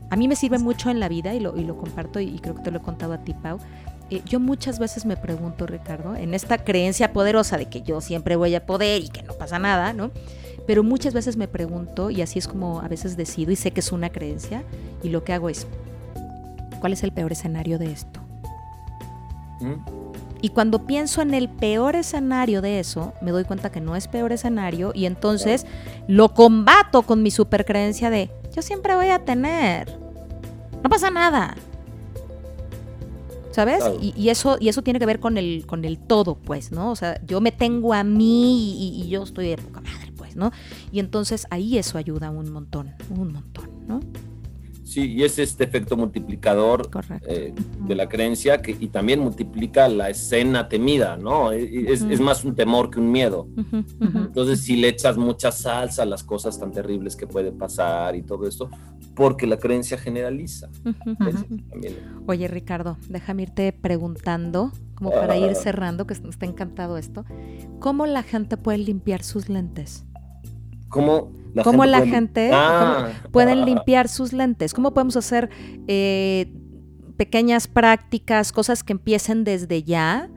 A 0.09 0.15
mí 0.15 0.27
me 0.27 0.35
sirve 0.35 0.57
mucho 0.57 0.89
en 0.89 0.99
la 0.99 1.07
vida 1.07 1.33
y 1.33 1.39
lo, 1.39 1.55
y 1.55 1.63
lo 1.63 1.77
comparto 1.77 2.19
y, 2.19 2.39
creo 2.39 2.55
que 2.55 2.63
te 2.63 2.71
lo 2.71 2.79
he 2.79 2.81
contado 2.81 3.13
a 3.13 3.19
ti, 3.19 3.33
Pau. 3.33 3.59
Eh, 4.09 4.21
yo 4.25 4.39
muchas 4.39 4.77
veces 4.79 5.05
me 5.05 5.15
pregunto, 5.15 5.65
Ricardo, 5.67 6.15
en 6.15 6.33
esta 6.33 6.57
creencia 6.57 7.13
poderosa 7.13 7.57
de 7.57 7.69
que 7.69 7.81
yo 7.81 8.01
siempre 8.01 8.35
voy 8.35 8.55
a 8.55 8.65
poder 8.65 9.03
y 9.03 9.09
que 9.09 9.23
no 9.23 9.33
pasa 9.33 9.57
nada, 9.57 9.93
¿no? 9.93 10.11
Pero 10.67 10.83
muchas 10.83 11.13
veces 11.13 11.37
me 11.37 11.47
pregunto, 11.47 12.09
y 12.09 12.21
así 12.21 12.39
es 12.39 12.47
como 12.47 12.81
a 12.81 12.87
veces 12.87 13.15
decido, 13.15 13.51
y 13.51 13.55
sé 13.55 13.71
que 13.71 13.79
es 13.79 13.91
una 13.91 14.09
creencia, 14.09 14.63
y 15.01 15.09
lo 15.09 15.23
que 15.23 15.33
hago 15.33 15.49
es, 15.49 15.65
¿cuál 16.79 16.93
es 16.93 17.03
el 17.03 17.11
peor 17.11 17.31
escenario 17.31 17.79
de 17.79 17.91
esto? 17.91 18.19
¿Mm? 19.61 20.00
Y 20.41 20.49
cuando 20.49 20.87
pienso 20.87 21.21
en 21.21 21.33
el 21.33 21.49
peor 21.49 21.95
escenario 21.95 22.61
de 22.61 22.79
eso, 22.79 23.13
me 23.21 23.31
doy 23.31 23.43
cuenta 23.43 23.71
que 23.71 23.79
no 23.79 23.95
es 23.95 24.07
peor 24.07 24.31
escenario 24.31 24.91
y 24.95 25.05
entonces 25.05 25.67
lo 26.07 26.33
combato 26.33 27.03
con 27.03 27.21
mi 27.21 27.29
supercreencia 27.29 28.09
de 28.09 28.31
yo 28.55 28.61
siempre 28.61 28.95
voy 28.95 29.09
a 29.09 29.23
tener. 29.23 29.97
No 30.83 30.89
pasa 30.89 31.11
nada. 31.11 31.55
¿Sabes? 33.51 33.83
Y, 34.01 34.29
eso, 34.29 34.57
y 34.61 34.69
eso 34.69 34.81
tiene 34.81 34.97
que 34.97 35.05
ver 35.05 35.19
con 35.19 35.37
el, 35.37 35.65
con 35.67 35.83
el 35.83 35.99
todo, 35.99 36.35
pues, 36.35 36.71
¿no? 36.71 36.89
O 36.89 36.95
sea, 36.95 37.19
yo 37.25 37.41
me 37.41 37.51
tengo 37.51 37.93
a 37.93 38.03
mí 38.03 38.77
y, 38.79 39.03
y 39.03 39.09
yo 39.09 39.23
estoy 39.23 39.49
de 39.49 39.57
poca 39.57 39.81
madre, 39.81 40.13
pues, 40.15 40.37
¿no? 40.37 40.51
Y 40.91 40.99
entonces 40.99 41.47
ahí 41.49 41.77
eso 41.77 41.97
ayuda 41.97 42.29
un 42.29 42.49
montón, 42.49 42.95
un 43.09 43.33
montón, 43.33 43.69
¿no? 43.87 43.99
Sí, 44.91 45.09
y 45.13 45.23
es 45.23 45.39
este 45.39 45.63
efecto 45.63 45.95
multiplicador 45.95 46.89
eh, 47.25 47.53
de 47.87 47.95
la 47.95 48.09
creencia 48.09 48.61
que, 48.61 48.75
y 48.77 48.89
también 48.89 49.21
multiplica 49.21 49.87
la 49.87 50.09
escena 50.09 50.67
temida, 50.67 51.15
¿no? 51.15 51.53
E, 51.53 51.93
es, 51.93 52.19
más 52.19 52.43
un 52.43 52.55
temor 52.55 52.89
que 52.89 52.99
un 52.99 53.09
miedo. 53.09 53.47
Entonces, 54.01 54.59
si 54.59 54.75
le 54.75 54.89
echas 54.89 55.15
mucha 55.15 55.49
salsa 55.53 56.03
a 56.03 56.05
las 56.05 56.25
cosas 56.25 56.59
tan 56.59 56.73
terribles 56.73 57.15
que 57.15 57.25
puede 57.25 57.53
pasar 57.53 58.17
y 58.17 58.23
todo 58.23 58.45
esto, 58.45 58.69
porque 59.15 59.47
la 59.47 59.55
creencia 59.55 59.97
generaliza. 59.97 60.67
Oye, 62.27 62.49
Ricardo, 62.49 62.97
déjame 63.07 63.43
irte 63.43 63.71
preguntando, 63.71 64.73
como 64.95 65.11
para 65.11 65.37
ir 65.37 65.51
ah. 65.51 65.55
cerrando, 65.55 66.05
que 66.05 66.15
está 66.15 66.45
encantado 66.45 66.97
esto, 66.97 67.23
¿cómo 67.79 68.07
la 68.07 68.23
gente 68.23 68.57
puede 68.57 68.79
limpiar 68.79 69.23
sus 69.23 69.47
lentes? 69.47 70.03
¿Cómo 70.91 71.31
la 71.53 71.63
cómo 71.63 71.83
gente 71.83 71.91
la 71.91 72.05
gente 72.05 72.51
ah. 72.53 73.11
pueden 73.31 73.65
limpiar 73.65 74.07
sus 74.07 74.33
lentes, 74.33 74.73
cómo 74.73 74.93
podemos 74.93 75.17
hacer 75.17 75.49
eh, 75.87 76.53
pequeñas 77.17 77.67
prácticas, 77.67 78.51
cosas 78.51 78.83
que 78.83 78.93
empiecen 78.93 79.43
desde 79.43 79.83
ya 79.83 80.29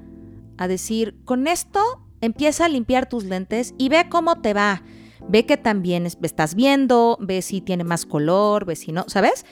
a 0.56 0.68
decir, 0.68 1.16
con 1.24 1.46
esto 1.46 1.80
empieza 2.20 2.64
a 2.64 2.68
limpiar 2.68 3.08
tus 3.08 3.24
lentes 3.24 3.74
y 3.78 3.88
ve 3.88 4.06
cómo 4.08 4.40
te 4.40 4.54
va. 4.54 4.82
Ve 5.26 5.46
que 5.46 5.56
también 5.56 6.06
estás 6.06 6.54
viendo, 6.54 7.16
ve 7.20 7.40
si 7.40 7.60
tiene 7.60 7.82
más 7.82 8.04
color, 8.04 8.66
ve 8.66 8.76
si 8.76 8.92
no, 8.92 9.04
¿sabes? 9.08 9.46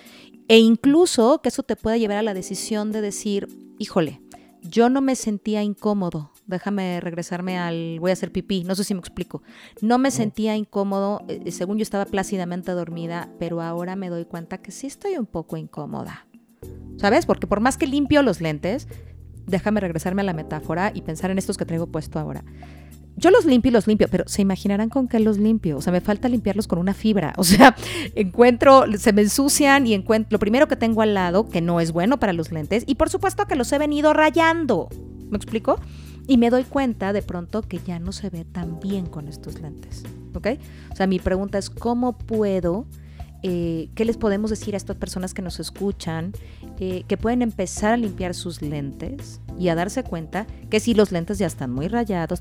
E 0.48 0.58
incluso 0.58 1.40
que 1.40 1.48
eso 1.48 1.62
te 1.62 1.76
pueda 1.76 1.96
llevar 1.96 2.18
a 2.18 2.22
la 2.22 2.34
decisión 2.34 2.92
de 2.92 3.00
decir, 3.00 3.48
híjole, 3.78 4.20
yo 4.60 4.90
no 4.90 5.00
me 5.00 5.16
sentía 5.16 5.62
incómodo 5.62 6.31
déjame 6.52 7.00
regresarme 7.00 7.58
al 7.58 7.98
voy 7.98 8.10
a 8.10 8.12
hacer 8.12 8.30
pipí, 8.30 8.64
no 8.64 8.74
sé 8.74 8.84
si 8.84 8.94
me 8.94 9.00
explico. 9.00 9.42
No 9.80 9.98
me 9.98 10.10
sentía 10.10 10.56
incómodo, 10.56 11.22
eh, 11.28 11.50
según 11.50 11.78
yo 11.78 11.82
estaba 11.82 12.04
plácidamente 12.04 12.72
dormida, 12.72 13.28
pero 13.38 13.60
ahora 13.60 13.96
me 13.96 14.08
doy 14.08 14.24
cuenta 14.24 14.58
que 14.58 14.70
sí 14.70 14.86
estoy 14.86 15.16
un 15.16 15.26
poco 15.26 15.56
incómoda. 15.56 16.26
¿Sabes? 16.98 17.26
Porque 17.26 17.46
por 17.48 17.60
más 17.60 17.76
que 17.76 17.86
limpio 17.86 18.22
los 18.22 18.40
lentes, 18.40 18.86
déjame 19.46 19.80
regresarme 19.80 20.22
a 20.22 20.24
la 20.24 20.34
metáfora 20.34 20.92
y 20.94 21.02
pensar 21.02 21.30
en 21.30 21.38
estos 21.38 21.56
que 21.56 21.64
traigo 21.64 21.88
puesto 21.88 22.18
ahora. 22.18 22.44
Yo 23.16 23.30
los 23.30 23.44
limpio 23.44 23.68
y 23.68 23.72
los 23.72 23.86
limpio, 23.86 24.08
pero 24.10 24.24
se 24.26 24.42
imaginarán 24.42 24.88
con 24.88 25.06
qué 25.06 25.20
los 25.20 25.38
limpio. 25.38 25.76
O 25.76 25.82
sea, 25.82 25.92
me 25.92 26.00
falta 26.00 26.28
limpiarlos 26.28 26.66
con 26.66 26.78
una 26.78 26.94
fibra. 26.94 27.34
O 27.42 27.44
sea, 27.44 27.74
encuentro, 28.14 28.84
se 28.98 29.12
me 29.12 29.22
ensucian 29.22 29.86
y 29.86 29.94
encuentro 29.94 30.28
lo 30.30 30.38
primero 30.38 30.68
que 30.68 30.76
tengo 30.76 31.02
al 31.02 31.14
lado, 31.14 31.48
que 31.48 31.60
no 31.60 31.80
es 31.80 31.92
bueno 31.92 32.18
para 32.18 32.32
los 32.32 32.52
lentes, 32.52 32.84
y 32.86 32.94
por 32.94 33.10
supuesto 33.10 33.46
que 33.46 33.56
los 33.56 33.70
he 33.72 33.78
venido 33.78 34.12
rayando. 34.12 34.88
¿Me 35.28 35.36
explico? 35.36 35.80
Y 36.26 36.38
me 36.38 36.50
doy 36.50 36.64
cuenta 36.64 37.12
de 37.12 37.22
pronto 37.22 37.62
que 37.62 37.78
ya 37.78 37.98
no 37.98 38.12
se 38.12 38.30
ve 38.30 38.44
tan 38.44 38.80
bien 38.80 39.06
con 39.06 39.28
estos 39.28 39.60
lentes. 39.60 40.04
¿Ok? 40.34 40.48
O 40.90 40.96
sea, 40.96 41.06
mi 41.06 41.18
pregunta 41.18 41.58
es, 41.58 41.68
¿cómo 41.68 42.16
puedo, 42.16 42.86
eh, 43.42 43.90
qué 43.94 44.04
les 44.04 44.16
podemos 44.16 44.50
decir 44.50 44.74
a 44.74 44.76
estas 44.76 44.96
personas 44.96 45.34
que 45.34 45.42
nos 45.42 45.60
escuchan, 45.60 46.32
eh, 46.78 47.04
que 47.06 47.16
pueden 47.16 47.42
empezar 47.42 47.92
a 47.92 47.96
limpiar 47.96 48.34
sus 48.34 48.62
lentes 48.62 49.40
y 49.58 49.68
a 49.68 49.74
darse 49.74 50.04
cuenta 50.04 50.46
que 50.70 50.80
si 50.80 50.94
los 50.94 51.12
lentes 51.12 51.38
ya 51.38 51.46
están 51.46 51.70
muy 51.70 51.88
rayados, 51.88 52.40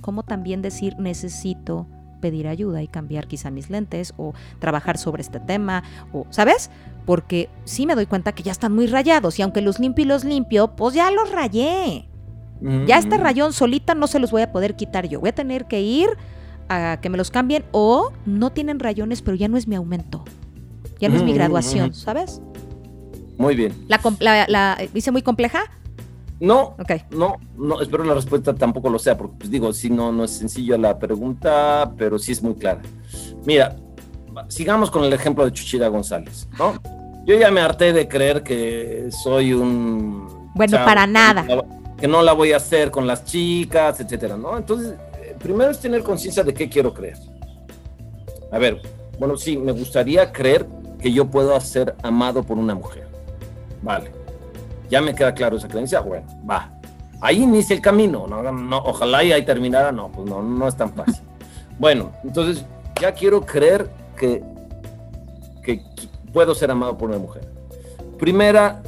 como 0.00 0.24
también 0.24 0.60
decir, 0.60 0.96
necesito 0.98 1.86
pedir 2.20 2.48
ayuda 2.48 2.82
y 2.82 2.88
cambiar 2.88 3.26
quizá 3.26 3.50
mis 3.50 3.70
lentes 3.70 4.12
o 4.18 4.34
trabajar 4.58 4.98
sobre 4.98 5.22
este 5.22 5.40
tema 5.40 5.82
¿sabes? 6.28 6.70
Porque 7.06 7.48
sí 7.64 7.86
me 7.86 7.94
doy 7.94 8.04
cuenta 8.04 8.32
que 8.32 8.42
ya 8.42 8.52
están 8.52 8.74
muy 8.74 8.86
rayados 8.86 9.38
y 9.38 9.42
aunque 9.42 9.62
los 9.62 9.80
limpio 9.80 10.04
y 10.04 10.08
los 10.08 10.24
limpio, 10.24 10.76
pues 10.76 10.94
ya 10.94 11.10
los 11.10 11.32
rayé. 11.32 12.09
Ya 12.86 12.98
este 12.98 13.16
rayón 13.16 13.52
solita 13.52 13.94
no 13.94 14.06
se 14.06 14.18
los 14.18 14.30
voy 14.30 14.42
a 14.42 14.52
poder 14.52 14.76
quitar 14.76 15.08
yo. 15.08 15.20
Voy 15.20 15.30
a 15.30 15.34
tener 15.34 15.66
que 15.66 15.80
ir 15.80 16.10
a 16.68 16.98
que 17.00 17.08
me 17.08 17.16
los 17.16 17.30
cambien 17.30 17.64
o 17.72 18.12
no 18.26 18.50
tienen 18.50 18.78
rayones, 18.78 19.22
pero 19.22 19.36
ya 19.36 19.48
no 19.48 19.56
es 19.56 19.66
mi 19.66 19.76
aumento. 19.76 20.24
Ya 20.98 21.08
no 21.08 21.16
es 21.16 21.22
mi 21.22 21.32
graduación, 21.32 21.94
¿sabes? 21.94 22.42
Muy 23.38 23.56
bien. 23.56 23.74
¿La, 23.88 24.46
la, 24.48 24.78
hice 24.92 25.10
muy 25.10 25.22
compleja? 25.22 25.62
No, 26.40 26.74
okay. 26.78 27.02
no, 27.10 27.36
no, 27.56 27.80
espero 27.80 28.04
la 28.04 28.14
respuesta 28.14 28.54
tampoco 28.54 28.88
lo 28.88 28.98
sea, 28.98 29.16
porque 29.16 29.36
pues 29.38 29.50
digo, 29.50 29.72
si 29.72 29.90
no, 29.90 30.10
no 30.10 30.24
es 30.24 30.30
sencilla 30.30 30.78
la 30.78 30.98
pregunta, 30.98 31.92
pero 31.98 32.18
sí 32.18 32.32
es 32.32 32.42
muy 32.42 32.54
clara. 32.54 32.80
Mira, 33.44 33.76
sigamos 34.48 34.90
con 34.90 35.04
el 35.04 35.12
ejemplo 35.12 35.44
de 35.44 35.52
Chuchira 35.52 35.88
González, 35.88 36.48
¿no? 36.58 36.74
Yo 37.26 37.38
ya 37.38 37.50
me 37.50 37.60
harté 37.60 37.92
de 37.92 38.08
creer 38.08 38.42
que 38.42 39.08
soy 39.22 39.52
un... 39.52 40.50
Bueno, 40.54 40.78
para 40.84 41.06
nada 41.06 41.46
que 42.00 42.08
no 42.08 42.22
la 42.22 42.32
voy 42.32 42.52
a 42.52 42.56
hacer 42.56 42.90
con 42.90 43.06
las 43.06 43.24
chicas, 43.24 44.00
etcétera, 44.00 44.36
¿no? 44.36 44.56
Entonces, 44.56 44.94
eh, 45.20 45.36
primero 45.38 45.70
es 45.70 45.78
tener 45.78 46.02
conciencia 46.02 46.42
de 46.42 46.54
qué 46.54 46.68
quiero 46.68 46.94
creer. 46.94 47.18
A 48.50 48.58
ver, 48.58 48.80
bueno, 49.18 49.36
sí, 49.36 49.58
me 49.58 49.72
gustaría 49.72 50.32
creer 50.32 50.66
que 50.98 51.12
yo 51.12 51.26
puedo 51.26 51.58
ser 51.60 51.94
amado 52.02 52.42
por 52.42 52.56
una 52.56 52.74
mujer. 52.74 53.06
Vale. 53.82 54.10
Ya 54.88 55.00
me 55.00 55.14
queda 55.14 55.34
claro 55.34 55.58
esa 55.58 55.68
creencia. 55.68 56.00
Bueno, 56.00 56.26
va. 56.48 56.72
Ahí 57.20 57.42
inicia 57.42 57.76
el 57.76 57.82
camino. 57.82 58.26
No, 58.26 58.78
ojalá 58.78 59.22
y 59.22 59.32
ahí 59.32 59.44
terminara. 59.44 59.92
No, 59.92 60.10
pues 60.10 60.28
no, 60.28 60.42
no 60.42 60.66
es 60.66 60.76
tan 60.76 60.92
fácil. 60.92 61.22
bueno, 61.78 62.12
entonces 62.24 62.64
ya 63.00 63.12
quiero 63.12 63.42
creer 63.42 63.90
que, 64.16 64.42
que 65.62 65.82
puedo 66.32 66.54
ser 66.54 66.70
amado 66.70 66.96
por 66.96 67.10
una 67.10 67.18
mujer. 67.18 67.48
Primera 68.18 68.82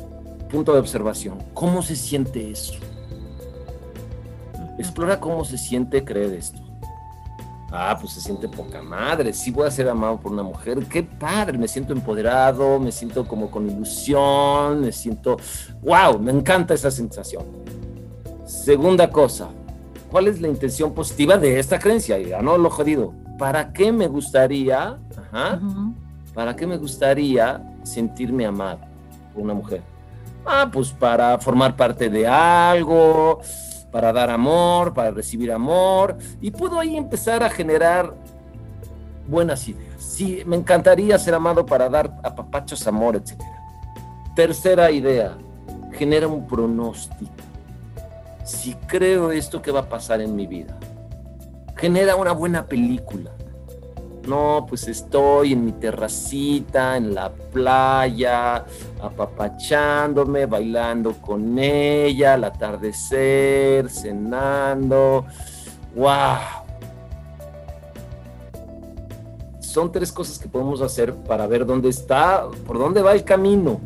punto 0.51 0.73
de 0.73 0.81
observación. 0.81 1.39
¿Cómo 1.55 1.83
se 1.83 1.97
siente 1.97 2.51
eso? 2.51 2.75
Explora 4.83 5.21
cómo 5.21 5.45
se 5.45 5.57
siente 5.57 6.05
creer 6.05 6.35
esto. 6.35 6.61
Ah, 7.71 7.97
pues 7.99 8.13
se 8.13 8.21
siente 8.21 8.49
poca 8.49 8.83
madre. 8.83 9.33
Sí 9.33 9.51
voy 9.51 9.67
a 9.67 9.71
ser 9.71 9.89
amado 9.89 10.19
por 10.19 10.33
una 10.33 10.43
mujer. 10.43 10.85
Qué 10.87 11.03
padre. 11.03 11.57
Me 11.57 11.69
siento 11.69 11.93
empoderado, 11.93 12.79
me 12.79 12.93
siento 12.93 13.27
como 13.27 13.51
con 13.51 13.71
ilusión, 13.71 14.81
me 14.81 14.93
siento... 14.93 15.37
¡Wow! 15.83 16.19
Me 16.19 16.33
encanta 16.33 16.75
esa 16.75 16.91
sensación. 16.91 17.45
Segunda 18.45 19.09
cosa, 19.09 19.49
¿cuál 20.11 20.27
es 20.27 20.41
la 20.41 20.49
intención 20.49 20.93
positiva 20.93 21.39
de 21.39 21.59
esta 21.59 21.79
creencia? 21.79 22.19
Ya 22.19 22.43
no 22.43 22.59
lo 22.59 22.69
jodido. 22.69 23.15
¿Para 23.39 23.73
qué 23.73 23.91
me 23.93 24.09
gustaría, 24.09 24.99
ajá, 25.17 25.61
para 26.35 26.55
qué 26.55 26.67
me 26.67 26.77
gustaría 26.77 27.63
sentirme 27.83 28.45
amado 28.45 28.81
por 29.33 29.45
una 29.45 29.55
mujer? 29.55 29.83
Ah, 30.45 30.69
pues 30.71 30.91
para 30.91 31.39
formar 31.39 31.77
parte 31.77 32.11
de 32.11 32.27
algo, 32.27 33.41
para 33.93 34.13
dar 34.13 34.31
amor, 34.31 34.95
para 34.95 35.13
recibir 35.13 35.53
amor, 35.53 36.17
y 36.41 36.51
puedo 36.51 36.81
ahí 36.81 36.97
empezar 36.97 37.45
a 37.45 37.51
generar 37.51 38.15
buenas 39.29 39.69
ideas. 39.69 40.03
Sí, 40.03 40.43
me 40.47 40.57
encantaría 40.57 41.17
ser 41.19 41.35
amado 41.35 41.65
para 41.65 41.89
dar 41.89 42.19
a 42.25 42.35
papachos 42.35 42.87
amor, 42.87 43.15
etc. 43.17 43.41
Tercera 44.35 44.91
idea, 44.91 45.37
genera 45.93 46.27
un 46.27 46.47
pronóstico. 46.49 47.31
Si 48.45 48.75
creo 48.75 49.31
esto 49.31 49.63
que 49.63 49.71
va 49.71 49.81
a 49.81 49.89
pasar 49.89 50.21
en 50.23 50.35
mi 50.35 50.47
vida, 50.47 50.77
genera 51.77 52.17
una 52.17 52.33
buena 52.33 52.67
película. 52.67 53.31
No, 54.27 54.67
pues 54.69 54.87
estoy 54.87 55.53
en 55.53 55.65
mi 55.65 55.73
terracita, 55.73 56.97
en 56.97 57.15
la 57.15 57.31
playa, 57.33 58.65
apapachándome, 59.01 60.47
bailando 60.47 61.13
con 61.15 61.59
ella, 61.59 62.35
al 62.35 62.45
atardecer, 62.45 63.91
cenando. 63.91 65.27
¡Wow! 65.97 66.39
Son 69.59 69.91
tres 69.91 70.13
cosas 70.13 70.39
que 70.39 70.49
podemos 70.49 70.81
hacer 70.83 71.15
para 71.15 71.47
ver 71.47 71.67
dónde 71.67 71.89
está, 71.89 72.47
por 72.67 72.79
dónde 72.79 73.03
va 73.03 73.13
el 73.13 73.25
camino 73.25 73.81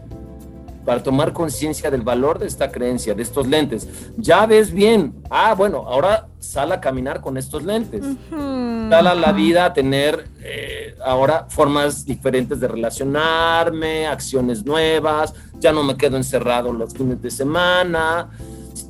para 0.86 1.02
tomar 1.02 1.32
conciencia 1.32 1.90
del 1.90 2.02
valor 2.02 2.38
de 2.38 2.46
esta 2.46 2.70
creencia, 2.70 3.12
de 3.14 3.22
estos 3.22 3.46
lentes. 3.46 3.88
Ya 4.16 4.46
ves 4.46 4.72
bien, 4.72 5.14
ah, 5.28 5.52
bueno, 5.54 5.84
ahora 5.86 6.28
sal 6.38 6.70
a 6.72 6.80
caminar 6.80 7.20
con 7.20 7.36
estos 7.36 7.64
lentes. 7.64 8.02
Sal 8.30 9.06
a 9.06 9.14
la 9.14 9.32
vida 9.32 9.66
a 9.66 9.74
tener 9.74 10.28
eh, 10.42 10.94
ahora 11.04 11.46
formas 11.50 12.06
diferentes 12.06 12.60
de 12.60 12.68
relacionarme, 12.68 14.06
acciones 14.06 14.64
nuevas, 14.64 15.34
ya 15.58 15.72
no 15.72 15.82
me 15.82 15.96
quedo 15.96 16.16
encerrado 16.16 16.72
los 16.72 16.94
fines 16.94 17.20
de 17.20 17.30
semana, 17.32 18.30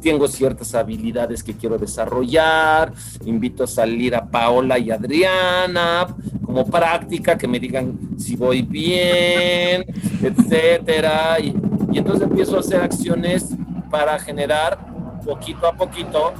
tengo 0.02 0.28
ciertas 0.28 0.74
habilidades 0.74 1.42
que 1.42 1.54
quiero 1.54 1.78
desarrollar, 1.78 2.92
invito 3.24 3.64
a 3.64 3.66
salir 3.66 4.14
a 4.14 4.24
Paola 4.24 4.78
y 4.78 4.90
Adriana 4.90 6.06
como 6.44 6.64
práctica, 6.66 7.36
que 7.36 7.48
me 7.48 7.58
digan 7.58 7.98
si 8.16 8.36
voy 8.36 8.62
bien, 8.62 9.84
etcétera, 10.22 11.40
y 11.40 11.52
y 11.96 11.98
entonces 11.98 12.24
empiezo 12.24 12.58
a 12.58 12.60
hacer 12.60 12.82
acciones 12.82 13.46
para 13.90 14.18
generar 14.18 14.78
poquito 15.24 15.66
a 15.66 15.72
poquito 15.72 16.34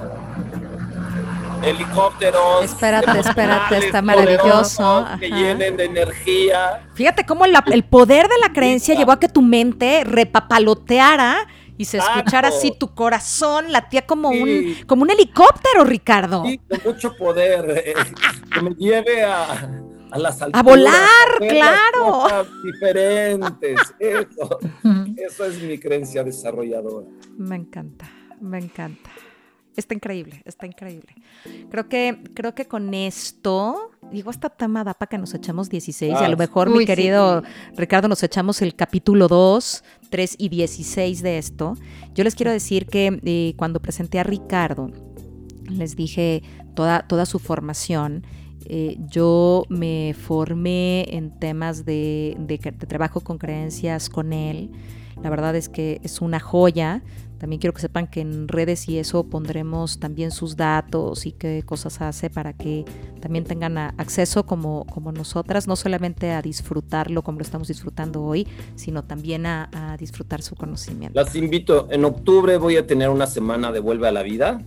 helicópteros. 1.64 2.62
Espérate, 2.62 3.18
espérate, 3.20 3.78
está 3.78 4.02
maravilloso. 4.02 5.07
Que 5.18 5.30
llenen 5.30 5.78
de 5.78 5.84
energía. 5.84 6.86
Fíjate 6.92 7.24
cómo 7.24 7.46
el 7.46 7.84
poder 7.84 8.28
de 8.28 8.38
la 8.38 8.52
creencia 8.52 8.94
llevó 8.94 9.12
a 9.12 9.18
que 9.18 9.30
tu 9.30 9.40
mente 9.40 10.04
repapaloteara 10.04 11.46
y 11.78 11.86
se 11.86 11.96
escuchara 11.96 12.48
así 12.48 12.72
tu 12.78 12.94
corazón 12.94 13.72
latía 13.72 14.04
como 14.04 14.28
un 14.28 14.76
como 14.86 15.04
un 15.04 15.11
helicóptero, 15.11 15.84
Ricardo. 15.84 16.44
Sí, 16.44 16.61
con 16.68 16.92
mucho 16.92 17.16
poder 17.16 17.82
eh, 17.86 17.94
que 18.52 18.61
me 18.61 18.74
lleve 18.74 19.24
a 19.24 19.70
a 20.11 20.18
las 20.18 20.40
A 20.40 20.62
volar, 20.62 20.94
claro. 21.38 22.46
diferentes. 22.64 23.78
Eso, 23.98 24.59
eso 25.16 25.44
es 25.44 25.62
mi 25.62 25.78
creencia 25.78 26.22
desarrolladora. 26.24 27.07
Me 27.36 27.57
encanta, 27.57 28.09
me 28.40 28.59
encanta. 28.59 29.11
Está 29.76 29.92
increíble, 29.92 30.40
está 30.46 30.66
increíble. 30.66 31.14
Creo 31.70 31.86
que, 31.88 32.24
creo 32.32 32.54
que 32.54 32.64
con 32.64 32.94
esto, 32.94 33.90
digo, 34.11 34.30
esta 34.30 34.48
tema 34.48 34.84
da 34.84 34.94
para 34.94 35.11
que 35.11 35.18
nos 35.18 35.34
echamos 35.34 35.68
16 35.68 36.12
y 36.18 36.24
a 36.24 36.28
lo 36.28 36.36
mejor, 36.38 36.70
mi 36.70 36.86
querido 36.86 37.42
Ricardo, 37.76 38.09
nos 38.09 38.22
echamos 38.22 38.62
el 38.62 38.74
capítulo 38.74 39.28
2, 39.28 39.84
3 40.09 40.36
y 40.38 40.48
16 40.48 41.22
de 41.22 41.36
esto. 41.36 41.74
Yo 42.14 42.24
les 42.24 42.34
quiero 42.34 42.52
decir 42.52 42.86
que 42.86 43.20
eh, 43.22 43.54
cuando 43.59 43.80
presenté 43.80 44.18
a 44.18 44.22
Ricardo, 44.22 44.90
les 45.68 45.94
dije 45.94 46.42
toda, 46.74 47.07
toda 47.07 47.26
su 47.26 47.38
formación 47.38 48.24
eh, 48.68 48.96
yo 49.08 49.64
me 49.68 50.14
formé 50.14 51.16
en 51.16 51.30
temas 51.30 51.84
de, 51.84 52.36
trabajo 52.88 53.20
con 53.20 53.38
creencias 53.38 54.08
con 54.08 54.32
él. 54.32 54.70
La 55.22 55.30
verdad 55.30 55.54
es 55.56 55.68
que 55.68 56.00
es 56.02 56.20
una 56.20 56.40
joya. 56.40 57.02
También 57.38 57.60
quiero 57.60 57.74
que 57.74 57.82
sepan 57.82 58.06
que 58.06 58.22
en 58.22 58.48
redes 58.48 58.88
y 58.88 58.98
eso 58.98 59.24
pondremos 59.24 60.00
también 60.00 60.30
sus 60.30 60.56
datos 60.56 61.26
y 61.26 61.32
qué 61.32 61.62
cosas 61.66 62.00
hace 62.00 62.30
para 62.30 62.54
que 62.54 62.84
también 63.20 63.44
tengan 63.44 63.76
acceso 63.76 64.46
como, 64.46 64.86
como 64.86 65.12
nosotras, 65.12 65.68
no 65.68 65.76
solamente 65.76 66.32
a 66.32 66.40
disfrutarlo 66.40 67.22
como 67.22 67.38
lo 67.38 67.42
estamos 67.42 67.68
disfrutando 67.68 68.22
hoy, 68.22 68.48
sino 68.74 69.04
también 69.04 69.44
a, 69.44 69.96
disfrutar 69.98 70.42
su 70.42 70.54
conocimiento. 70.56 71.18
Las 71.18 71.34
invito, 71.36 71.88
en 71.90 72.04
octubre 72.04 72.56
voy 72.56 72.76
a 72.78 72.86
tener 72.86 73.10
una 73.10 73.26
semana 73.26 73.70
de 73.70 73.80
Vuelve 73.80 74.08
a 74.08 74.12
la 74.12 74.22
Vida. 74.22 74.62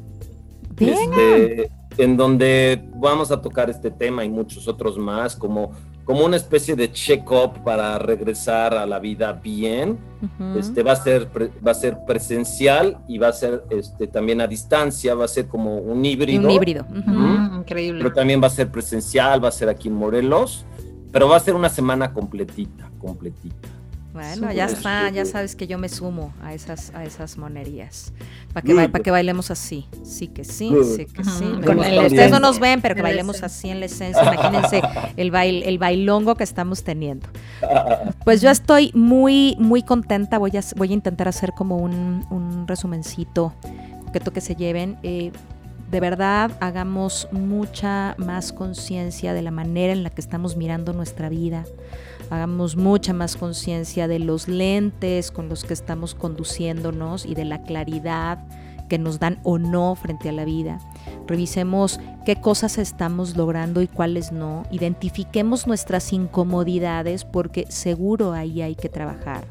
Este, 0.77 1.69
en 1.99 2.15
donde 2.15 2.81
vamos 2.95 3.29
a 3.29 3.41
tocar 3.41 3.69
este 3.69 3.91
tema 3.91 4.23
y 4.23 4.29
muchos 4.29 4.69
otros 4.69 4.97
más, 4.97 5.35
como, 5.35 5.71
como 6.05 6.25
una 6.25 6.37
especie 6.37 6.73
de 6.73 6.89
check-up 6.93 7.61
para 7.65 7.99
regresar 7.99 8.73
a 8.73 8.85
la 8.85 8.99
vida 8.99 9.33
bien. 9.33 9.99
este, 10.57 10.81
va, 10.81 10.93
a 10.93 10.95
ser, 10.95 11.29
va 11.65 11.71
a 11.71 11.73
ser 11.73 11.97
presencial 12.07 12.99
y 13.05 13.17
va 13.17 13.27
a 13.27 13.33
ser 13.33 13.65
este, 13.69 14.07
también 14.07 14.39
a 14.39 14.47
distancia, 14.47 15.13
va 15.13 15.25
a 15.25 15.27
ser 15.27 15.47
como 15.47 15.77
un 15.77 16.05
híbrido. 16.05 16.45
Un 16.45 16.51
híbrido. 16.51 16.85
Increíble. 17.57 18.01
Pero 18.01 18.15
también 18.15 18.41
va 18.41 18.47
a 18.47 18.51
ser 18.51 18.71
presencial, 18.71 19.43
va 19.43 19.49
a 19.49 19.51
ser 19.51 19.67
aquí 19.67 19.89
en 19.89 19.95
Morelos, 19.95 20.65
pero 21.11 21.27
va 21.27 21.35
a 21.35 21.39
ser 21.41 21.53
una 21.53 21.67
semana 21.67 22.13
completita, 22.13 22.89
completita. 22.97 23.67
Bueno, 24.19 24.51
ya 24.51 24.65
está, 24.65 25.09
ya 25.09 25.25
sabes 25.25 25.55
que 25.55 25.67
yo 25.67 25.77
me 25.77 25.89
sumo 25.89 26.33
a 26.43 26.53
esas, 26.53 26.91
a 26.93 27.03
esas 27.03 27.37
monerías. 27.37 28.11
Para 28.53 28.65
que, 28.65 28.89
para 28.89 29.03
que 29.03 29.11
bailemos 29.11 29.51
así. 29.51 29.87
Sí 30.03 30.27
que 30.27 30.43
sí, 30.43 30.71
sí 30.95 31.05
que 31.05 31.23
sí. 31.23 31.45
ustedes 31.45 32.31
no 32.31 32.39
nos 32.39 32.59
ven, 32.59 32.81
pero 32.81 32.95
que 32.95 33.01
bailemos 33.01 33.43
así 33.43 33.69
en 33.69 33.79
la 33.79 33.85
esencia. 33.85 34.21
Imagínense 34.21 34.81
el, 35.15 35.31
bail, 35.31 35.63
el 35.63 35.77
bailongo 35.77 36.35
que 36.35 36.43
estamos 36.43 36.83
teniendo. 36.83 37.27
Pues 38.25 38.41
yo 38.41 38.49
estoy 38.49 38.91
muy, 38.93 39.55
muy 39.59 39.83
contenta. 39.83 40.37
Voy 40.37 40.51
a, 40.57 40.61
voy 40.75 40.91
a 40.91 40.93
intentar 40.93 41.27
hacer 41.27 41.53
como 41.53 41.77
un, 41.77 42.25
un 42.29 42.67
resumencito 42.67 43.53
que 44.11 44.19
que 44.19 44.41
se 44.41 44.55
lleven. 44.55 44.97
Eh, 45.03 45.31
de 45.91 45.99
verdad 45.99 46.51
hagamos 46.59 47.27
mucha 47.31 48.15
más 48.17 48.53
conciencia 48.53 49.33
de 49.33 49.41
la 49.41 49.51
manera 49.51 49.93
en 49.93 50.03
la 50.03 50.09
que 50.09 50.21
estamos 50.21 50.55
mirando 50.55 50.93
nuestra 50.93 51.29
vida 51.29 51.65
hagamos 52.29 52.75
mucha 52.75 53.13
más 53.13 53.35
conciencia 53.35 54.07
de 54.07 54.19
los 54.19 54.47
lentes 54.47 55.31
con 55.31 55.49
los 55.49 55.63
que 55.63 55.73
estamos 55.73 56.15
conduciéndonos 56.15 57.25
y 57.25 57.35
de 57.35 57.45
la 57.45 57.61
claridad 57.63 58.39
que 58.89 58.97
nos 58.97 59.19
dan 59.19 59.39
o 59.43 59.57
no 59.57 59.95
frente 59.95 60.29
a 60.29 60.33
la 60.33 60.45
vida. 60.45 60.79
Revisemos 61.27 61.99
qué 62.25 62.41
cosas 62.41 62.77
estamos 62.77 63.37
logrando 63.37 63.81
y 63.81 63.87
cuáles 63.87 64.31
no. 64.31 64.63
Identifiquemos 64.71 65.67
nuestras 65.67 66.11
incomodidades 66.11 67.23
porque 67.23 67.65
seguro 67.69 68.33
ahí 68.33 68.61
hay 68.61 68.75
que 68.75 68.89
trabajar. 68.89 69.45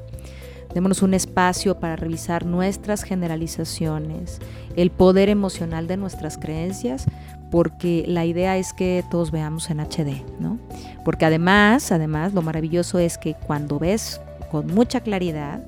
Démonos 0.75 1.01
un 1.03 1.15
espacio 1.15 1.81
para 1.81 1.97
revisar 1.97 2.45
nuestras 2.45 3.03
generalizaciones, 3.03 4.39
el 4.77 4.91
poder 4.91 5.31
emocional 5.31 5.87
de 5.87 5.97
nuestras 5.97 6.37
creencias, 6.37 7.07
porque 7.51 8.05
la 8.07 8.25
idea 8.25 8.57
es 8.57 8.73
que 8.73 9.05
todos 9.11 9.31
veamos 9.31 9.71
en 9.71 9.81
HD, 9.81 10.25
¿no? 10.39 10.59
Porque 11.05 11.25
además, 11.25 11.93
además, 11.93 12.35
lo 12.35 12.43
maravilloso 12.43 12.99
es 12.99 13.19
que 13.19 13.35
cuando 13.35 13.79
ves 13.79 14.21
con 14.51 14.67
mucha 14.67 15.01
claridad, 15.01 15.63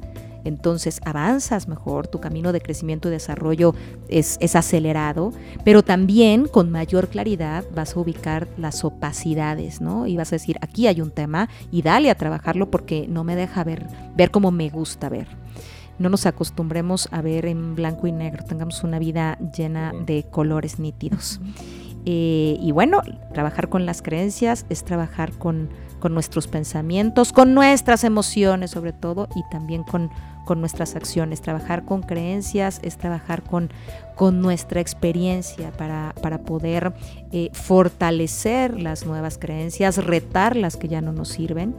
entonces 0.44 1.00
avanzas 1.04 1.68
mejor, 1.68 2.06
tu 2.06 2.20
camino 2.20 2.52
de 2.52 2.60
crecimiento 2.60 3.08
y 3.08 3.12
desarrollo 3.12 3.74
es, 4.08 4.38
es, 4.40 4.56
acelerado, 4.56 5.32
pero 5.64 5.82
también 5.82 6.46
con 6.46 6.70
mayor 6.70 7.08
claridad 7.08 7.64
vas 7.74 7.96
a 7.96 8.00
ubicar 8.00 8.48
las 8.56 8.84
opacidades, 8.84 9.80
¿no? 9.80 10.06
Y 10.06 10.16
vas 10.16 10.32
a 10.32 10.36
decir, 10.36 10.56
aquí 10.62 10.86
hay 10.86 11.00
un 11.00 11.10
tema 11.10 11.48
y 11.70 11.82
dale 11.82 12.10
a 12.10 12.14
trabajarlo 12.14 12.70
porque 12.70 13.06
no 13.08 13.24
me 13.24 13.36
deja 13.36 13.64
ver, 13.64 13.86
ver 14.16 14.30
como 14.30 14.50
me 14.50 14.70
gusta 14.70 15.08
ver 15.08 15.28
no 16.00 16.08
nos 16.08 16.26
acostumbremos 16.26 17.08
a 17.12 17.20
ver 17.20 17.46
en 17.46 17.76
blanco 17.76 18.06
y 18.06 18.12
negro, 18.12 18.42
tengamos 18.42 18.82
una 18.82 18.98
vida 18.98 19.38
llena 19.54 19.92
de 19.92 20.24
colores 20.24 20.80
nítidos. 20.80 21.40
Eh, 22.06 22.56
y 22.58 22.72
bueno, 22.72 23.02
trabajar 23.34 23.68
con 23.68 23.84
las 23.84 24.00
creencias 24.00 24.64
es 24.70 24.84
trabajar 24.84 25.32
con, 25.32 25.68
con, 25.98 26.14
nuestros 26.14 26.48
pensamientos, 26.48 27.32
con 27.32 27.52
nuestras 27.52 28.04
emociones 28.04 28.70
sobre 28.70 28.94
todo 28.94 29.28
y 29.36 29.42
también 29.50 29.82
con, 29.82 30.10
con 30.46 30.60
nuestras 30.60 30.96
acciones. 30.96 31.42
Trabajar 31.42 31.84
con 31.84 32.00
creencias 32.00 32.80
es 32.82 32.96
trabajar 32.96 33.42
con, 33.42 33.70
con 34.16 34.40
nuestra 34.40 34.80
experiencia 34.80 35.72
para, 35.72 36.14
para 36.22 36.38
poder 36.38 36.94
eh, 37.32 37.50
fortalecer 37.52 38.80
las 38.80 39.04
nuevas 39.04 39.36
creencias, 39.36 39.98
retar 39.98 40.56
las 40.56 40.78
que 40.78 40.88
ya 40.88 41.02
no 41.02 41.12
nos 41.12 41.28
sirven 41.28 41.74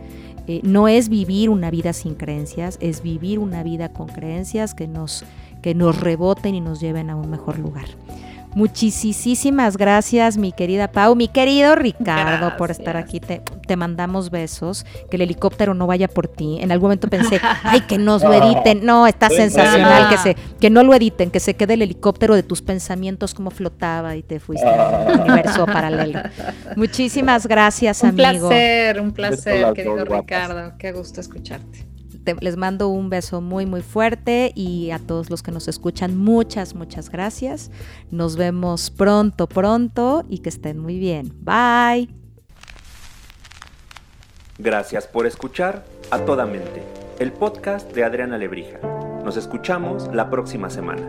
eh, 0.52 0.60
no 0.64 0.90
es 0.90 1.08
vivir 1.08 1.50
una 1.50 1.72
vida 1.72 1.94
sin 1.94 2.16
creencias, 2.16 2.78
es 2.82 3.02
vivir 3.02 3.40
una 3.40 3.64
vida 3.64 3.88
con 3.88 4.08
creencias 4.08 4.74
que 4.74 4.86
nos, 4.86 5.24
que 5.62 5.74
nos 5.74 5.98
reboten 6.02 6.56
y 6.56 6.60
nos 6.60 6.82
lleven 6.82 7.10
a 7.10 7.16
un 7.16 7.30
mejor 7.30 7.58
lugar. 7.58 7.86
Muchísimas 8.54 9.78
gracias, 9.78 10.38
mi 10.38 10.52
querida 10.52 10.92
Pau, 10.92 11.16
mi 11.16 11.28
querido 11.30 11.76
Ricardo, 11.76 12.58
por 12.58 12.70
estar 12.70 12.98
aquí. 12.98 13.20
Te, 13.20 13.42
te, 13.66 13.76
mandamos 13.76 14.30
besos. 14.30 14.86
Que 15.10 15.16
el 15.16 15.22
helicóptero 15.22 15.74
no 15.74 15.88
vaya 15.88 16.08
por 16.08 16.28
ti. 16.28 16.58
En 16.60 16.72
algún 16.72 16.88
momento 16.88 17.08
pensé, 17.08 17.40
ay, 17.64 17.82
que 17.82 17.98
nos 17.98 18.24
lo 18.24 18.34
editen. 18.34 18.86
No, 18.86 19.08
está 19.08 19.30
sensacional 19.30 20.10
que 20.10 20.18
se, 20.18 20.36
que 20.60 20.70
no 20.70 20.84
lo 20.84 20.94
editen, 20.94 21.32
que 21.32 21.40
se 21.40 21.56
quede 21.56 21.76
el 21.76 21.82
helicóptero 21.82 22.36
de 22.36 22.44
tus 22.44 22.62
pensamientos 22.62 23.34
como 23.34 23.52
flotaba 23.52 24.16
y 24.16 24.24
te 24.24 24.40
fuiste 24.40 24.68
al 24.68 25.22
universo 25.22 25.66
paralelo. 25.66 26.20
Muchísimas 26.76 27.48
gracias, 27.48 28.04
amigo. 28.04 28.22
Un 28.22 28.50
placer, 28.50 29.02
un 29.02 29.12
placer, 29.12 29.74
querido 29.74 30.04
Ricardo. 30.04 30.74
Qué 30.78 30.92
gusto 30.92 31.22
escucharte 31.22 31.91
les 32.40 32.58
mando 32.58 32.90
un 32.90 33.10
beso 33.10 33.42
muy 33.42 33.66
muy 33.66 33.82
fuerte 33.82 34.52
y 34.56 34.92
a 34.92 35.00
todos 35.00 35.30
los 35.30 35.44
que 35.44 35.52
nos 35.52 35.68
escuchan 35.68 36.18
muchas 36.18 36.76
muchas 36.76 37.10
gracias. 37.10 37.72
Nos 38.10 38.36
vemos 38.36 38.90
pronto 38.90 39.48
pronto 39.48 40.24
y 40.30 40.40
que 40.40 40.50
estén 40.50 40.80
muy 40.80 41.00
bien. 41.00 41.34
Bye. 41.42 42.10
Gracias 44.58 45.08
por 45.08 45.26
escuchar 45.26 45.86
a 46.12 46.20
toda 46.20 46.46
mente, 46.46 46.84
el 47.20 47.32
podcast 47.32 47.92
de 47.94 48.04
Adriana 48.04 48.38
Lebrija. 48.38 48.80
Nos 49.24 49.38
escuchamos 49.38 50.10
la 50.14 50.30
próxima 50.30 50.70
semana. 50.70 51.08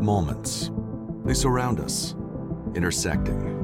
Moments. 0.00 0.70
They 1.24 1.32
surround 1.32 1.80
us, 1.80 2.14
intersecting. 2.74 3.63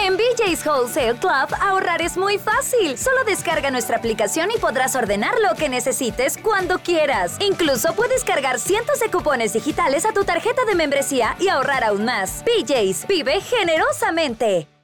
En 0.00 0.16
BJ's 0.16 0.64
Wholesale 0.64 1.18
Club 1.18 1.58
ahorrar 1.60 2.00
es 2.02 2.16
muy 2.16 2.38
fácil. 2.38 2.96
Solo 2.96 3.24
descarga 3.24 3.70
nuestra 3.70 3.96
aplicación 3.96 4.48
y 4.54 4.58
podrás 4.58 4.94
ordenar 4.94 5.34
lo 5.40 5.56
que 5.56 5.68
necesites 5.68 6.38
cuando 6.38 6.78
quieras. 6.78 7.36
Incluso 7.40 7.94
puedes 7.94 8.22
cargar 8.22 8.60
cientos 8.60 9.00
de 9.00 9.10
cupones 9.10 9.52
digitales 9.52 10.04
a 10.04 10.12
tu 10.12 10.24
tarjeta 10.24 10.64
de 10.64 10.76
membresía 10.76 11.36
y 11.40 11.48
ahorrar 11.48 11.82
aún 11.82 12.04
más. 12.04 12.44
BJ's 12.44 13.06
vive 13.08 13.40
generosamente. 13.40 14.77